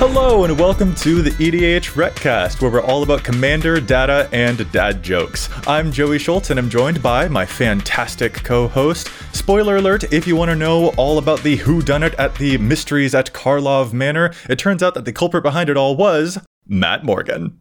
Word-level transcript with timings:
Hello 0.00 0.44
and 0.44 0.56
welcome 0.56 0.94
to 0.94 1.22
the 1.22 1.30
EDHRECast, 1.32 2.62
where 2.62 2.70
we're 2.70 2.80
all 2.80 3.02
about 3.02 3.24
commander, 3.24 3.80
data, 3.80 4.28
and 4.32 4.70
dad 4.70 5.02
jokes. 5.02 5.48
I'm 5.66 5.90
Joey 5.90 6.20
Schultz 6.20 6.50
and 6.50 6.58
I'm 6.60 6.70
joined 6.70 7.02
by 7.02 7.26
my 7.26 7.44
fantastic 7.44 8.32
co-host. 8.44 9.10
Spoiler 9.32 9.78
alert, 9.78 10.12
if 10.12 10.24
you 10.24 10.36
want 10.36 10.50
to 10.50 10.54
know 10.54 10.90
all 10.90 11.18
about 11.18 11.42
the 11.42 11.58
whodunit 11.58 12.14
at 12.16 12.32
the 12.36 12.58
mysteries 12.58 13.12
at 13.12 13.32
Karlov 13.32 13.92
Manor, 13.92 14.32
it 14.48 14.60
turns 14.60 14.84
out 14.84 14.94
that 14.94 15.04
the 15.04 15.12
culprit 15.12 15.42
behind 15.42 15.68
it 15.68 15.76
all 15.76 15.96
was 15.96 16.38
Matt 16.64 17.04
Morgan. 17.04 17.58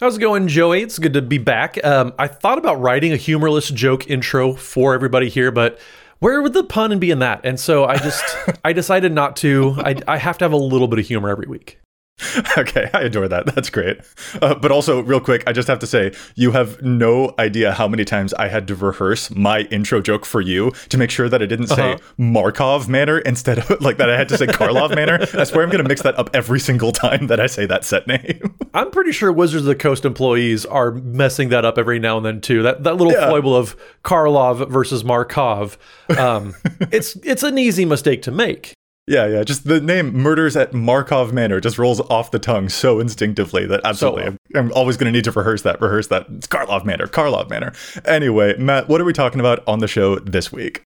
How's 0.00 0.16
it 0.16 0.20
going, 0.20 0.48
Joey? 0.48 0.80
It's 0.80 0.98
good 0.98 1.12
to 1.12 1.20
be 1.20 1.36
back. 1.36 1.84
Um, 1.84 2.14
I 2.18 2.28
thought 2.28 2.56
about 2.56 2.80
writing 2.80 3.12
a 3.12 3.16
humorless 3.16 3.68
joke 3.68 4.08
intro 4.08 4.54
for 4.54 4.94
everybody 4.94 5.28
here, 5.28 5.50
but 5.50 5.78
where 6.20 6.42
would 6.42 6.52
the 6.52 6.64
pun 6.64 6.98
be 6.98 7.10
in 7.10 7.18
that? 7.20 7.40
And 7.44 7.58
so 7.58 7.84
I 7.84 7.96
just 7.98 8.24
I 8.64 8.72
decided 8.72 9.12
not 9.12 9.36
to. 9.36 9.76
I, 9.78 9.96
I 10.06 10.16
have 10.18 10.38
to 10.38 10.44
have 10.44 10.52
a 10.52 10.56
little 10.56 10.88
bit 10.88 10.98
of 10.98 11.06
humor 11.06 11.28
every 11.28 11.46
week. 11.46 11.78
Okay, 12.58 12.90
I 12.92 13.02
adore 13.02 13.28
that. 13.28 13.46
That's 13.54 13.70
great. 13.70 14.00
Uh, 14.42 14.54
but 14.54 14.72
also, 14.72 15.00
real 15.00 15.20
quick, 15.20 15.44
I 15.46 15.52
just 15.52 15.68
have 15.68 15.78
to 15.80 15.86
say, 15.86 16.12
you 16.34 16.50
have 16.52 16.82
no 16.82 17.32
idea 17.38 17.72
how 17.72 17.86
many 17.86 18.04
times 18.04 18.34
I 18.34 18.48
had 18.48 18.66
to 18.68 18.74
rehearse 18.74 19.30
my 19.30 19.60
intro 19.70 20.00
joke 20.00 20.26
for 20.26 20.40
you 20.40 20.72
to 20.88 20.98
make 20.98 21.10
sure 21.10 21.28
that 21.28 21.40
I 21.42 21.46
didn't 21.46 21.68
say 21.68 21.92
Uh-huh. 21.92 21.98
Markov 22.16 22.88
Manor 22.88 23.18
instead 23.18 23.58
of 23.58 23.80
like 23.80 23.96
that. 23.98 24.10
I 24.10 24.16
had 24.16 24.28
to 24.30 24.36
say 24.38 24.46
Karlov 24.46 24.94
Manor. 24.94 25.18
I 25.34 25.44
swear 25.44 25.62
I'm 25.62 25.70
going 25.70 25.82
to 25.82 25.88
mix 25.88 26.02
that 26.02 26.18
up 26.18 26.30
every 26.34 26.58
single 26.60 26.90
time 26.92 27.28
that 27.28 27.38
I 27.40 27.46
say 27.46 27.66
that 27.66 27.84
set 27.84 28.06
name. 28.06 28.54
I'm 28.74 28.90
pretty 28.90 29.12
sure 29.12 29.30
Wizards 29.32 29.62
of 29.62 29.66
the 29.66 29.74
Coast 29.76 30.04
employees 30.04 30.66
are 30.66 30.90
messing 30.92 31.50
that 31.50 31.64
up 31.64 31.78
every 31.78 31.98
now 31.98 32.16
and 32.16 32.26
then 32.26 32.40
too. 32.40 32.62
That 32.62 32.84
that 32.84 32.96
little 32.96 33.12
Yeah. 33.12 33.28
foible 33.28 33.54
of 33.54 33.76
Karlov 34.04 34.68
versus 34.70 35.04
Markov. 35.04 35.78
Um, 36.18 36.54
it's 36.92 37.16
it's 37.22 37.42
an 37.42 37.58
easy 37.58 37.84
mistake 37.84 38.22
to 38.22 38.30
make. 38.32 38.74
Yeah, 39.08 39.26
yeah. 39.26 39.42
Just 39.42 39.64
the 39.64 39.80
name 39.80 40.12
Murders 40.14 40.56
at 40.56 40.72
Markov 40.74 41.32
Manor 41.32 41.60
just 41.60 41.78
rolls 41.78 42.00
off 42.02 42.30
the 42.30 42.38
tongue 42.38 42.68
so 42.68 43.00
instinctively 43.00 43.66
that 43.66 43.80
absolutely, 43.84 44.24
So- 44.24 44.36
I'm, 44.54 44.66
I'm 44.66 44.72
always 44.72 44.96
going 44.96 45.12
to 45.12 45.16
need 45.16 45.24
to 45.24 45.32
rehearse 45.32 45.62
that. 45.62 45.80
Rehearse 45.80 46.08
that. 46.08 46.26
It's 46.30 46.46
Karlov 46.46 46.84
Manor. 46.84 47.06
Karlov 47.06 47.48
Manor. 47.50 47.72
Anyway, 48.04 48.56
Matt, 48.58 48.88
what 48.88 49.00
are 49.00 49.04
we 49.04 49.12
talking 49.12 49.40
about 49.40 49.62
on 49.66 49.78
the 49.80 49.88
show 49.88 50.16
this 50.18 50.52
week? 50.52 50.82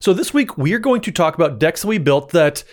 So 0.00 0.12
this 0.12 0.34
week 0.34 0.58
we 0.58 0.72
are 0.74 0.78
going 0.80 1.00
to 1.02 1.12
talk 1.12 1.34
about 1.36 1.58
decks 1.60 1.82
that 1.82 1.88
we 1.88 1.98
built 1.98 2.30
that 2.30 2.64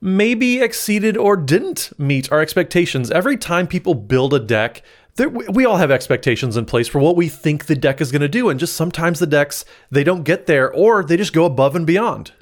maybe 0.00 0.60
exceeded 0.60 1.16
or 1.16 1.36
didn't 1.36 1.92
meet 1.98 2.32
our 2.32 2.40
expectations. 2.40 3.10
Every 3.10 3.36
time 3.36 3.66
people 3.66 3.94
build 3.94 4.32
a 4.32 4.38
deck, 4.40 4.82
we 5.18 5.48
we 5.48 5.64
all 5.66 5.76
have 5.76 5.90
expectations 5.90 6.56
in 6.56 6.64
place 6.64 6.86
for 6.88 7.00
what 7.00 7.16
we 7.16 7.28
think 7.28 7.66
the 7.66 7.74
deck 7.74 8.00
is 8.00 8.12
going 8.12 8.22
to 8.22 8.28
do, 8.28 8.48
and 8.48 8.58
just 8.60 8.74
sometimes 8.74 9.18
the 9.18 9.26
decks 9.26 9.64
they 9.90 10.04
don't 10.04 10.22
get 10.22 10.46
there, 10.46 10.72
or 10.72 11.02
they 11.02 11.16
just 11.16 11.32
go 11.32 11.44
above 11.44 11.74
and 11.74 11.86
beyond. 11.86 12.32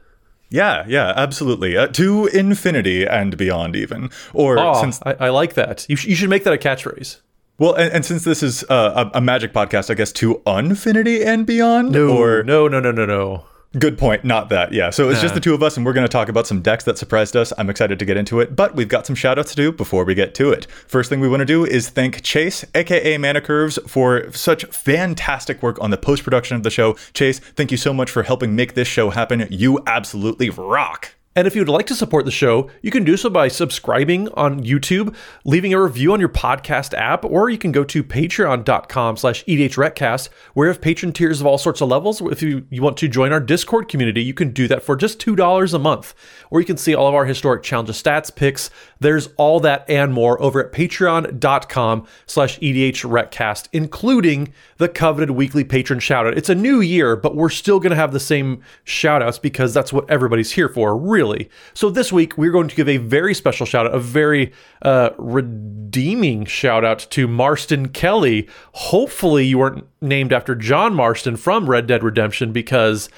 Yeah, 0.49 0.85
yeah, 0.87 1.13
absolutely. 1.17 1.77
Uh, 1.77 1.89
to 1.89 2.27
infinity 2.27 3.07
and 3.07 3.37
beyond, 3.37 3.75
even. 3.77 4.11
Or 4.33 4.59
Oh, 4.59 4.81
since 4.81 5.01
I, 5.05 5.15
I 5.27 5.29
like 5.31 5.55
that. 5.55 5.87
You, 5.89 5.97
sh- 5.97 6.07
you 6.07 6.15
should 6.15 6.31
make 6.31 6.45
that 6.45 6.53
a 6.55 6.57
catchphrase. 6.59 7.19
well, 7.59 7.75
and, 7.75 7.93
and 7.93 8.05
since 8.05 8.23
this 8.25 8.43
is 8.43 8.65
uh, 8.69 9.11
a, 9.15 9.19
a 9.19 9.21
magic 9.21 9.53
podcast, 9.53 9.91
I 9.91 9.95
guess 9.95 10.13
to 10.13 10.41
infinity 10.47 11.25
and 11.25 11.47
beyond. 11.47 11.97
or 11.97 12.43
no, 12.45 12.69
no, 12.69 12.79
no, 12.81 12.93
no, 12.93 13.05
no. 13.07 13.45
Good 13.79 13.99
point, 13.99 14.25
not 14.25 14.49
that. 14.51 14.73
Yeah. 14.73 14.91
So 14.91 15.11
it's 15.11 15.21
just 15.21 15.35
the 15.35 15.41
two 15.41 15.55
of 15.55 15.63
us, 15.63 15.77
and 15.77 15.85
we're 15.85 15.93
going 15.93 16.07
to 16.07 16.13
talk 16.13 16.29
about 16.29 16.47
some 16.47 16.63
decks 16.63 16.85
that 16.85 16.99
surprised 16.99 17.37
us. 17.37 17.53
I'm 17.59 17.69
excited 17.71 17.99
to 17.99 18.05
get 18.05 18.17
into 18.17 18.41
it, 18.41 18.55
but 18.55 18.75
we've 18.75 18.89
got 18.89 19.07
some 19.07 19.17
shout 19.17 19.39
outs 19.39 19.51
to 19.51 19.57
do 19.57 19.73
before 19.73 20.05
we 20.05 20.15
get 20.15 20.35
to 20.37 20.51
it. 20.51 20.67
First 20.87 21.11
thing 21.11 21.21
we 21.21 21.29
want 21.29 21.41
to 21.41 21.47
do 21.47 21.65
is 21.65 21.91
thank 21.91 22.23
Chase, 22.23 22.65
aka 22.75 23.19
Mana 23.19 23.41
Curves, 23.41 23.79
for 23.87 24.31
such 24.33 24.65
fantastic 24.67 25.63
work 25.63 25.81
on 25.81 25.91
the 25.91 25.99
post 25.99 26.23
production 26.23 26.57
of 26.57 26.63
the 26.63 26.71
show. 26.71 26.95
Chase, 27.15 27.39
thank 27.39 27.71
you 27.71 27.77
so 27.77 27.93
much 27.93 28.11
for 28.11 28.23
helping 28.23 28.55
make 28.55 28.75
this 28.75 28.89
show 28.89 29.11
happen. 29.11 29.47
You 29.51 29.83
absolutely 29.87 30.51
rock. 30.51 31.16
And 31.37 31.47
if 31.47 31.55
you'd 31.55 31.69
like 31.69 31.87
to 31.89 31.95
support 31.95 32.25
the 32.25 32.31
show, 32.31 32.71
you 32.81 32.91
can 32.91 33.05
do 33.05 33.15
so 33.19 33.29
by 33.29 33.49
subscribing 33.49 34.31
on 34.31 34.65
YouTube, 34.65 35.15
leaving 35.45 35.75
a 35.75 35.83
review 35.83 36.15
on 36.15 36.19
your 36.19 36.31
podcast 36.31 36.95
app, 36.95 37.27
or 37.27 37.51
you 37.51 37.59
can 37.59 37.73
go 37.73 37.85
to 37.85 38.03
patreon.com 38.03 39.19
slash 39.19 39.45
edhrecast, 39.45 40.31
where 40.55 40.67
we 40.67 40.73
have 40.73 40.81
patron 40.81 41.13
tiers 41.13 41.43
of 41.43 41.47
all 41.47 41.59
sorts 41.59 41.83
of 41.83 41.91
levels. 41.91 42.23
If 42.23 42.41
you, 42.41 42.67
you 42.71 42.81
want 42.81 42.97
to 42.97 43.09
join 43.09 43.35
our 43.35 43.41
Discord 43.41 43.89
community, 43.89 44.23
you 44.23 44.33
can 44.33 44.53
do 44.53 44.67
that 44.69 44.83
for 44.83 44.97
just 44.97 45.21
$2 45.21 45.75
a 45.75 45.79
month. 45.79 46.15
Or 46.51 46.61
you 46.61 46.67
can 46.67 46.79
see 46.79 46.95
all 46.95 47.07
of 47.07 47.15
our 47.15 47.27
historic 47.27 47.63
challenges 47.63 48.03
stats, 48.03 48.35
picks. 48.35 48.71
There's 49.01 49.29
all 49.37 49.61
that 49.61 49.85
and 49.89 50.13
more 50.13 50.41
over 50.41 50.65
at 50.65 50.73
patreon.com 50.73 52.07
slash 52.27 52.59
edhrecast, 52.61 53.69
including 53.73 54.53
the 54.79 54.89
coveted 54.89 55.33
weekly 55.33 55.65
patron 55.65 55.99
shoutout. 55.99 56.37
It's 56.37 56.49
a 56.49 56.55
new 56.55 56.81
year, 56.81 57.17
but 57.17 57.37
we're 57.37 57.51
still 57.51 57.79
going 57.79 57.91
to 57.91 57.97
have 57.97 58.13
the 58.13 58.21
same 58.21 58.63
shoutouts 58.85 59.41
because 59.41 59.75
that's 59.75 59.93
what 59.93 60.09
everybody's 60.11 60.53
here 60.53 60.69
for, 60.69 60.97
really. 60.97 61.51
So 61.75 61.91
this 61.91 62.13
week, 62.13 62.39
we're 62.39 62.53
going 62.53 62.69
to 62.69 62.77
give 62.77 62.89
a 62.89 62.97
very 62.97 63.35
special 63.35 63.67
shout 63.67 63.87
out, 63.87 63.95
a 63.95 64.01
very 64.01 64.53
uh, 64.83 65.11
redeeming 65.19 66.45
shout 66.45 66.85
out 66.85 67.07
to 67.11 67.29
Marston 67.29 67.89
Kelly. 67.89 68.49
Hopefully, 68.73 69.45
you 69.45 69.59
weren't 69.59 69.87
named 70.01 70.33
after 70.33 70.55
John 70.55 70.95
Marston 70.95 71.37
from 71.37 71.69
Red 71.69 71.87
Dead 71.87 72.03
Redemption 72.03 72.53
because 72.53 73.09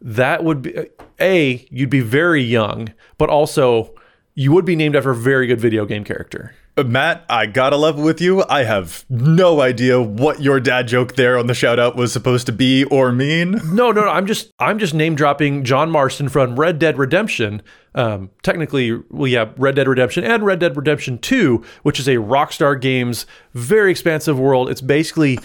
that 0.00 0.44
would 0.44 0.62
be 0.62 0.74
A, 1.20 1.66
you'd 1.70 1.90
be 1.90 2.00
very 2.00 2.42
young, 2.42 2.92
but 3.18 3.30
also 3.30 3.94
you 4.34 4.52
would 4.52 4.64
be 4.64 4.76
named 4.76 4.96
after 4.96 5.10
a 5.10 5.16
very 5.16 5.46
good 5.46 5.60
video 5.60 5.84
game 5.86 6.04
character. 6.04 6.54
Uh, 6.76 6.82
Matt, 6.82 7.24
I 7.28 7.46
gotta 7.46 7.76
level 7.76 8.02
with 8.02 8.20
you. 8.20 8.44
I 8.48 8.64
have 8.64 9.04
no 9.08 9.60
idea 9.60 10.02
what 10.02 10.42
your 10.42 10.58
dad 10.58 10.88
joke 10.88 11.14
there 11.14 11.38
on 11.38 11.46
the 11.46 11.54
shout 11.54 11.78
out 11.78 11.94
was 11.94 12.12
supposed 12.12 12.46
to 12.46 12.52
be 12.52 12.84
or 12.84 13.12
mean. 13.12 13.52
No, 13.64 13.92
no, 13.92 14.02
no. 14.02 14.08
I'm 14.08 14.26
just 14.26 14.50
I'm 14.58 14.78
just 14.78 14.92
name 14.92 15.14
dropping 15.14 15.62
John 15.64 15.90
Marston 15.90 16.28
from 16.28 16.58
Red 16.58 16.80
Dead 16.80 16.98
Redemption. 16.98 17.62
Um, 17.94 18.30
technically, 18.42 19.00
well, 19.10 19.28
yeah, 19.28 19.50
Red 19.56 19.76
Dead 19.76 19.86
Redemption 19.86 20.24
and 20.24 20.44
Red 20.44 20.58
Dead 20.58 20.76
Redemption 20.76 21.18
Two, 21.18 21.64
which 21.82 22.00
is 22.00 22.08
a 22.08 22.16
Rockstar 22.16 22.80
Games 22.80 23.26
very 23.52 23.90
expansive 23.90 24.38
world. 24.38 24.68
It's 24.68 24.80
basically. 24.80 25.38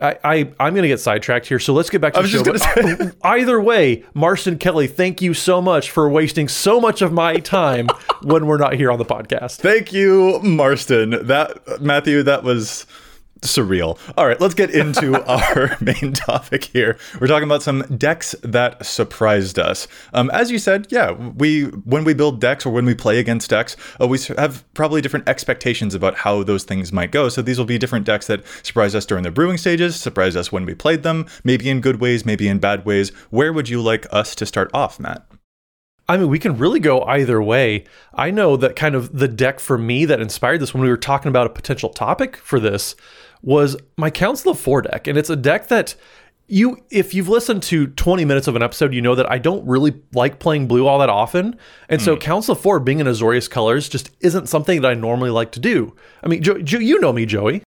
I, 0.00 0.18
I 0.24 0.52
I'm 0.58 0.74
gonna 0.74 0.88
get 0.88 0.98
sidetracked 1.00 1.46
here, 1.46 1.60
so 1.60 1.72
let's 1.72 1.88
get 1.88 2.00
back 2.00 2.14
to 2.14 2.18
I 2.18 2.22
the 2.22 2.42
was 2.52 2.62
show. 2.62 2.96
But 2.96 3.16
Either 3.22 3.60
way, 3.60 4.04
Marston 4.12 4.58
Kelly, 4.58 4.86
thank 4.88 5.22
you 5.22 5.32
so 5.34 5.62
much 5.62 5.90
for 5.90 6.10
wasting 6.10 6.48
so 6.48 6.80
much 6.80 7.00
of 7.00 7.12
my 7.12 7.36
time 7.36 7.86
when 8.22 8.46
we're 8.46 8.58
not 8.58 8.74
here 8.74 8.90
on 8.90 8.98
the 8.98 9.04
podcast. 9.04 9.60
Thank 9.60 9.92
you, 9.92 10.40
Marston. 10.42 11.26
That 11.26 11.80
Matthew, 11.80 12.24
that 12.24 12.42
was 12.42 12.86
surreal. 13.44 13.98
All 14.16 14.26
right, 14.26 14.40
let's 14.40 14.54
get 14.54 14.70
into 14.70 15.22
our 15.28 15.76
main 15.80 16.12
topic 16.12 16.64
here. 16.64 16.98
We're 17.20 17.26
talking 17.26 17.48
about 17.48 17.62
some 17.62 17.82
decks 17.96 18.34
that 18.42 18.84
surprised 18.84 19.58
us. 19.58 19.86
Um, 20.12 20.30
as 20.30 20.50
you 20.50 20.58
said, 20.58 20.86
yeah, 20.90 21.12
we 21.12 21.64
when 21.64 22.04
we 22.04 22.14
build 22.14 22.40
decks 22.40 22.66
or 22.66 22.70
when 22.70 22.84
we 22.84 22.94
play 22.94 23.18
against 23.18 23.50
decks, 23.50 23.76
uh, 24.00 24.06
we 24.06 24.18
have 24.36 24.64
probably 24.74 25.00
different 25.00 25.28
expectations 25.28 25.94
about 25.94 26.16
how 26.16 26.42
those 26.42 26.64
things 26.64 26.92
might 26.92 27.10
go. 27.10 27.28
So 27.28 27.42
these 27.42 27.58
will 27.58 27.64
be 27.64 27.78
different 27.78 28.06
decks 28.06 28.26
that 28.26 28.44
surprise 28.62 28.94
us 28.94 29.06
during 29.06 29.24
the 29.24 29.30
brewing 29.30 29.58
stages, 29.58 29.96
surprise 29.96 30.36
us 30.36 30.50
when 30.50 30.64
we 30.64 30.74
played 30.74 31.02
them, 31.02 31.26
maybe 31.44 31.68
in 31.68 31.80
good 31.80 32.00
ways, 32.00 32.24
maybe 32.24 32.48
in 32.48 32.58
bad 32.58 32.84
ways. 32.84 33.10
Where 33.30 33.52
would 33.52 33.68
you 33.68 33.80
like 33.80 34.06
us 34.10 34.34
to 34.36 34.46
start 34.46 34.70
off, 34.74 34.98
Matt? 34.98 35.26
I 36.06 36.18
mean, 36.18 36.28
we 36.28 36.38
can 36.38 36.58
really 36.58 36.80
go 36.80 37.02
either 37.04 37.42
way. 37.42 37.84
I 38.12 38.30
know 38.30 38.56
that 38.58 38.76
kind 38.76 38.94
of 38.94 39.18
the 39.18 39.28
deck 39.28 39.58
for 39.58 39.78
me 39.78 40.04
that 40.04 40.20
inspired 40.20 40.60
this 40.60 40.74
when 40.74 40.82
we 40.82 40.90
were 40.90 40.98
talking 40.98 41.30
about 41.30 41.46
a 41.46 41.50
potential 41.50 41.88
topic 41.88 42.36
for 42.36 42.60
this 42.60 42.94
was 43.44 43.76
my 43.96 44.10
Council 44.10 44.52
of 44.52 44.58
Four 44.58 44.82
deck. 44.82 45.06
And 45.06 45.18
it's 45.18 45.30
a 45.30 45.36
deck 45.36 45.68
that 45.68 45.94
you, 46.46 46.78
if 46.90 47.14
you've 47.14 47.28
listened 47.28 47.62
to 47.64 47.86
20 47.86 48.24
minutes 48.24 48.48
of 48.48 48.56
an 48.56 48.62
episode, 48.62 48.92
you 48.92 49.00
know 49.00 49.14
that 49.14 49.30
I 49.30 49.38
don't 49.38 49.66
really 49.66 50.02
like 50.12 50.38
playing 50.38 50.66
blue 50.66 50.86
all 50.86 50.98
that 50.98 51.08
often. 51.08 51.58
And 51.88 52.02
so 52.02 52.14
hmm. 52.14 52.20
Council 52.20 52.52
of 52.52 52.60
Four 52.60 52.80
being 52.80 53.00
in 53.00 53.06
Azorius 53.06 53.48
colors 53.48 53.88
just 53.88 54.10
isn't 54.20 54.48
something 54.48 54.82
that 54.82 54.90
I 54.90 54.94
normally 54.94 55.30
like 55.30 55.52
to 55.52 55.60
do. 55.60 55.94
I 56.22 56.28
mean, 56.28 56.42
jo- 56.42 56.58
jo- 56.58 56.78
you 56.78 57.00
know 57.00 57.12
me, 57.12 57.26
Joey. 57.26 57.62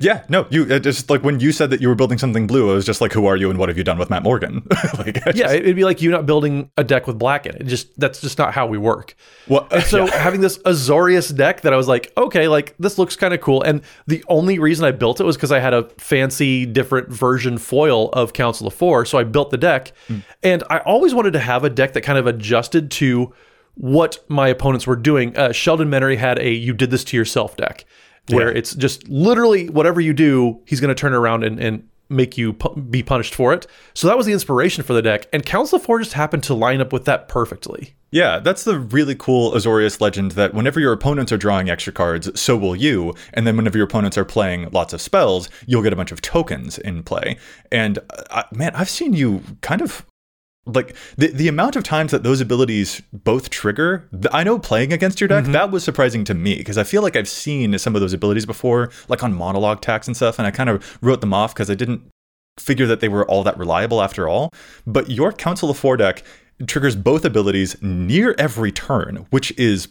Yeah, 0.00 0.22
no, 0.28 0.46
you 0.50 0.64
it 0.70 0.80
just 0.80 1.10
like 1.10 1.24
when 1.24 1.40
you 1.40 1.50
said 1.50 1.70
that 1.70 1.80
you 1.80 1.88
were 1.88 1.96
building 1.96 2.16
something 2.16 2.46
blue, 2.46 2.70
I 2.70 2.74
was 2.74 2.86
just 2.86 3.00
like, 3.00 3.12
who 3.12 3.26
are 3.26 3.36
you 3.36 3.50
and 3.50 3.58
what 3.58 3.68
have 3.68 3.76
you 3.76 3.82
done 3.82 3.98
with 3.98 4.08
Matt 4.08 4.22
Morgan? 4.22 4.64
like, 4.98 5.26
I 5.26 5.32
Yeah, 5.34 5.50
it'd 5.50 5.74
be 5.74 5.84
like 5.84 6.00
you 6.00 6.10
not 6.10 6.26
building 6.26 6.70
a 6.76 6.84
deck 6.84 7.08
with 7.08 7.18
black 7.18 7.44
in 7.44 7.56
it. 7.56 7.62
it 7.62 7.64
just 7.64 7.98
that's 7.98 8.20
just 8.20 8.38
not 8.38 8.54
how 8.54 8.66
we 8.66 8.78
work. 8.78 9.16
Well, 9.48 9.66
and 9.72 9.82
so 9.82 10.06
yeah. 10.06 10.16
having 10.16 10.40
this 10.40 10.58
Azorius 10.58 11.34
deck 11.36 11.62
that 11.62 11.72
I 11.72 11.76
was 11.76 11.88
like, 11.88 12.12
okay, 12.16 12.46
like 12.46 12.76
this 12.78 12.98
looks 12.98 13.16
kind 13.16 13.34
of 13.34 13.40
cool. 13.40 13.62
And 13.62 13.82
the 14.06 14.24
only 14.28 14.60
reason 14.60 14.84
I 14.84 14.92
built 14.92 15.20
it 15.20 15.24
was 15.24 15.36
because 15.36 15.50
I 15.50 15.58
had 15.58 15.74
a 15.74 15.88
fancy 15.98 16.66
different 16.66 17.08
version 17.08 17.58
foil 17.58 18.10
of 18.10 18.32
Council 18.32 18.68
of 18.68 18.74
Four. 18.74 19.04
So 19.04 19.18
I 19.18 19.24
built 19.24 19.50
the 19.50 19.58
deck. 19.58 19.92
Hmm. 20.06 20.18
And 20.44 20.62
I 20.70 20.78
always 20.78 21.14
wanted 21.14 21.32
to 21.32 21.40
have 21.40 21.64
a 21.64 21.70
deck 21.70 21.94
that 21.94 22.02
kind 22.02 22.18
of 22.18 22.28
adjusted 22.28 22.92
to 22.92 23.34
what 23.74 24.24
my 24.28 24.48
opponents 24.48 24.86
were 24.86 24.96
doing. 24.96 25.36
Uh, 25.36 25.52
Sheldon 25.52 25.90
Menery 25.90 26.16
had 26.16 26.38
a 26.38 26.50
"You 26.50 26.72
did 26.72 26.90
this 26.90 27.04
to 27.04 27.16
yourself" 27.16 27.56
deck, 27.56 27.84
where 28.28 28.50
Yeah. 28.52 28.58
it's 28.58 28.74
just 28.74 29.08
literally 29.08 29.68
whatever 29.68 30.00
you 30.00 30.12
do, 30.12 30.60
he's 30.66 30.80
going 30.80 30.94
to 30.94 31.00
turn 31.00 31.12
around 31.14 31.44
and, 31.44 31.58
and 31.60 31.88
make 32.10 32.36
you 32.36 32.52
pu- 32.52 32.78
be 32.80 33.02
punished 33.02 33.34
for 33.34 33.52
it. 33.54 33.66
So 33.94 34.06
that 34.06 34.16
was 34.16 34.26
the 34.26 34.32
inspiration 34.32 34.84
for 34.84 34.92
the 34.92 35.02
deck, 35.02 35.26
and 35.32 35.44
Council 35.44 35.76
of 35.76 35.82
Four 35.82 35.98
just 36.00 36.12
happened 36.12 36.42
to 36.44 36.54
line 36.54 36.80
up 36.80 36.92
with 36.92 37.06
that 37.06 37.28
perfectly. 37.28 37.94
Yeah, 38.10 38.38
that's 38.38 38.62
the 38.62 38.78
really 38.78 39.16
cool 39.16 39.52
Azorius 39.52 40.00
legend 40.00 40.32
that 40.32 40.54
whenever 40.54 40.78
your 40.78 40.92
opponents 40.92 41.32
are 41.32 41.36
drawing 41.36 41.68
extra 41.68 41.92
cards, 41.92 42.38
so 42.40 42.56
will 42.56 42.76
you. 42.76 43.14
And 43.32 43.44
then 43.44 43.56
whenever 43.56 43.76
your 43.76 43.86
opponents 43.86 44.16
are 44.16 44.24
playing 44.24 44.68
lots 44.70 44.92
of 44.92 45.00
spells, 45.00 45.48
you'll 45.66 45.82
get 45.82 45.92
a 45.92 45.96
bunch 45.96 46.12
of 46.12 46.20
tokens 46.22 46.78
in 46.78 47.02
play. 47.02 47.38
And 47.72 47.98
uh, 48.30 48.44
man, 48.52 48.70
I've 48.76 48.88
seen 48.90 49.14
you 49.14 49.42
kind 49.62 49.80
of 49.82 50.06
like 50.66 50.96
the 51.16 51.28
the 51.28 51.48
amount 51.48 51.76
of 51.76 51.84
times 51.84 52.10
that 52.12 52.22
those 52.22 52.40
abilities 52.40 53.02
both 53.12 53.50
trigger. 53.50 54.08
I 54.32 54.44
know 54.44 54.58
playing 54.58 54.92
against 54.92 55.20
your 55.20 55.28
deck, 55.28 55.44
mm-hmm. 55.44 55.52
that 55.52 55.70
was 55.70 55.84
surprising 55.84 56.24
to 56.24 56.34
me 56.34 56.56
because 56.56 56.78
I 56.78 56.84
feel 56.84 57.02
like 57.02 57.16
I've 57.16 57.28
seen 57.28 57.78
some 57.78 57.94
of 57.94 58.00
those 58.00 58.12
abilities 58.12 58.46
before, 58.46 58.90
like 59.08 59.22
on 59.22 59.34
monologue 59.34 59.80
tax 59.80 60.06
and 60.06 60.16
stuff, 60.16 60.38
and 60.38 60.46
I 60.46 60.50
kind 60.50 60.70
of 60.70 60.98
wrote 61.02 61.20
them 61.20 61.34
off 61.34 61.54
because 61.54 61.70
I 61.70 61.74
didn't 61.74 62.02
figure 62.58 62.86
that 62.86 63.00
they 63.00 63.08
were 63.08 63.26
all 63.26 63.42
that 63.42 63.58
reliable 63.58 64.00
after 64.00 64.28
all. 64.28 64.50
But 64.86 65.10
your 65.10 65.32
Council 65.32 65.70
of 65.70 65.76
Four 65.76 65.96
deck 65.96 66.22
triggers 66.66 66.94
both 66.96 67.24
abilities 67.24 67.76
near 67.82 68.34
every 68.38 68.70
turn, 68.70 69.26
which 69.30 69.56
is 69.58 69.88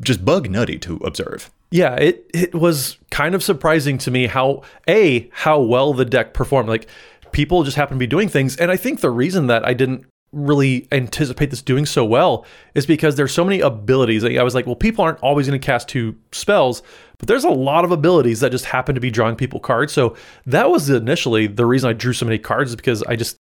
just 0.00 0.24
bug 0.24 0.50
nutty 0.50 0.78
to 0.80 0.96
observe. 0.96 1.50
Yeah, 1.70 1.94
it 1.94 2.28
it 2.34 2.54
was 2.54 2.98
kind 3.10 3.34
of 3.34 3.42
surprising 3.42 3.96
to 3.98 4.10
me 4.10 4.26
how 4.26 4.62
a 4.88 5.30
how 5.32 5.60
well 5.60 5.94
the 5.94 6.04
deck 6.04 6.34
performed. 6.34 6.68
Like 6.68 6.88
people 7.32 7.62
just 7.62 7.76
happen 7.76 7.96
to 7.96 7.98
be 7.98 8.06
doing 8.08 8.28
things, 8.28 8.56
and 8.56 8.70
I 8.70 8.76
think 8.76 9.00
the 9.00 9.10
reason 9.10 9.46
that 9.46 9.64
I 9.64 9.72
didn't 9.74 10.06
really 10.32 10.86
anticipate 10.92 11.50
this 11.50 11.62
doing 11.62 11.84
so 11.84 12.04
well 12.04 12.46
is 12.74 12.86
because 12.86 13.16
there's 13.16 13.32
so 13.32 13.44
many 13.44 13.60
abilities. 13.60 14.24
I 14.24 14.42
was 14.42 14.54
like, 14.54 14.66
well, 14.66 14.76
people 14.76 15.04
aren't 15.04 15.18
always 15.20 15.48
going 15.48 15.60
to 15.60 15.64
cast 15.64 15.88
two 15.88 16.16
spells, 16.30 16.82
but 17.18 17.26
there's 17.26 17.44
a 17.44 17.50
lot 17.50 17.84
of 17.84 17.90
abilities 17.90 18.40
that 18.40 18.52
just 18.52 18.66
happen 18.66 18.94
to 18.94 19.00
be 19.00 19.10
drawing 19.10 19.34
people 19.34 19.58
cards. 19.58 19.92
So 19.92 20.16
that 20.46 20.70
was 20.70 20.88
initially 20.88 21.46
the 21.48 21.66
reason 21.66 21.90
I 21.90 21.94
drew 21.94 22.12
so 22.12 22.26
many 22.26 22.38
cards 22.38 22.70
is 22.70 22.76
because 22.76 23.02
I 23.04 23.16
just 23.16 23.36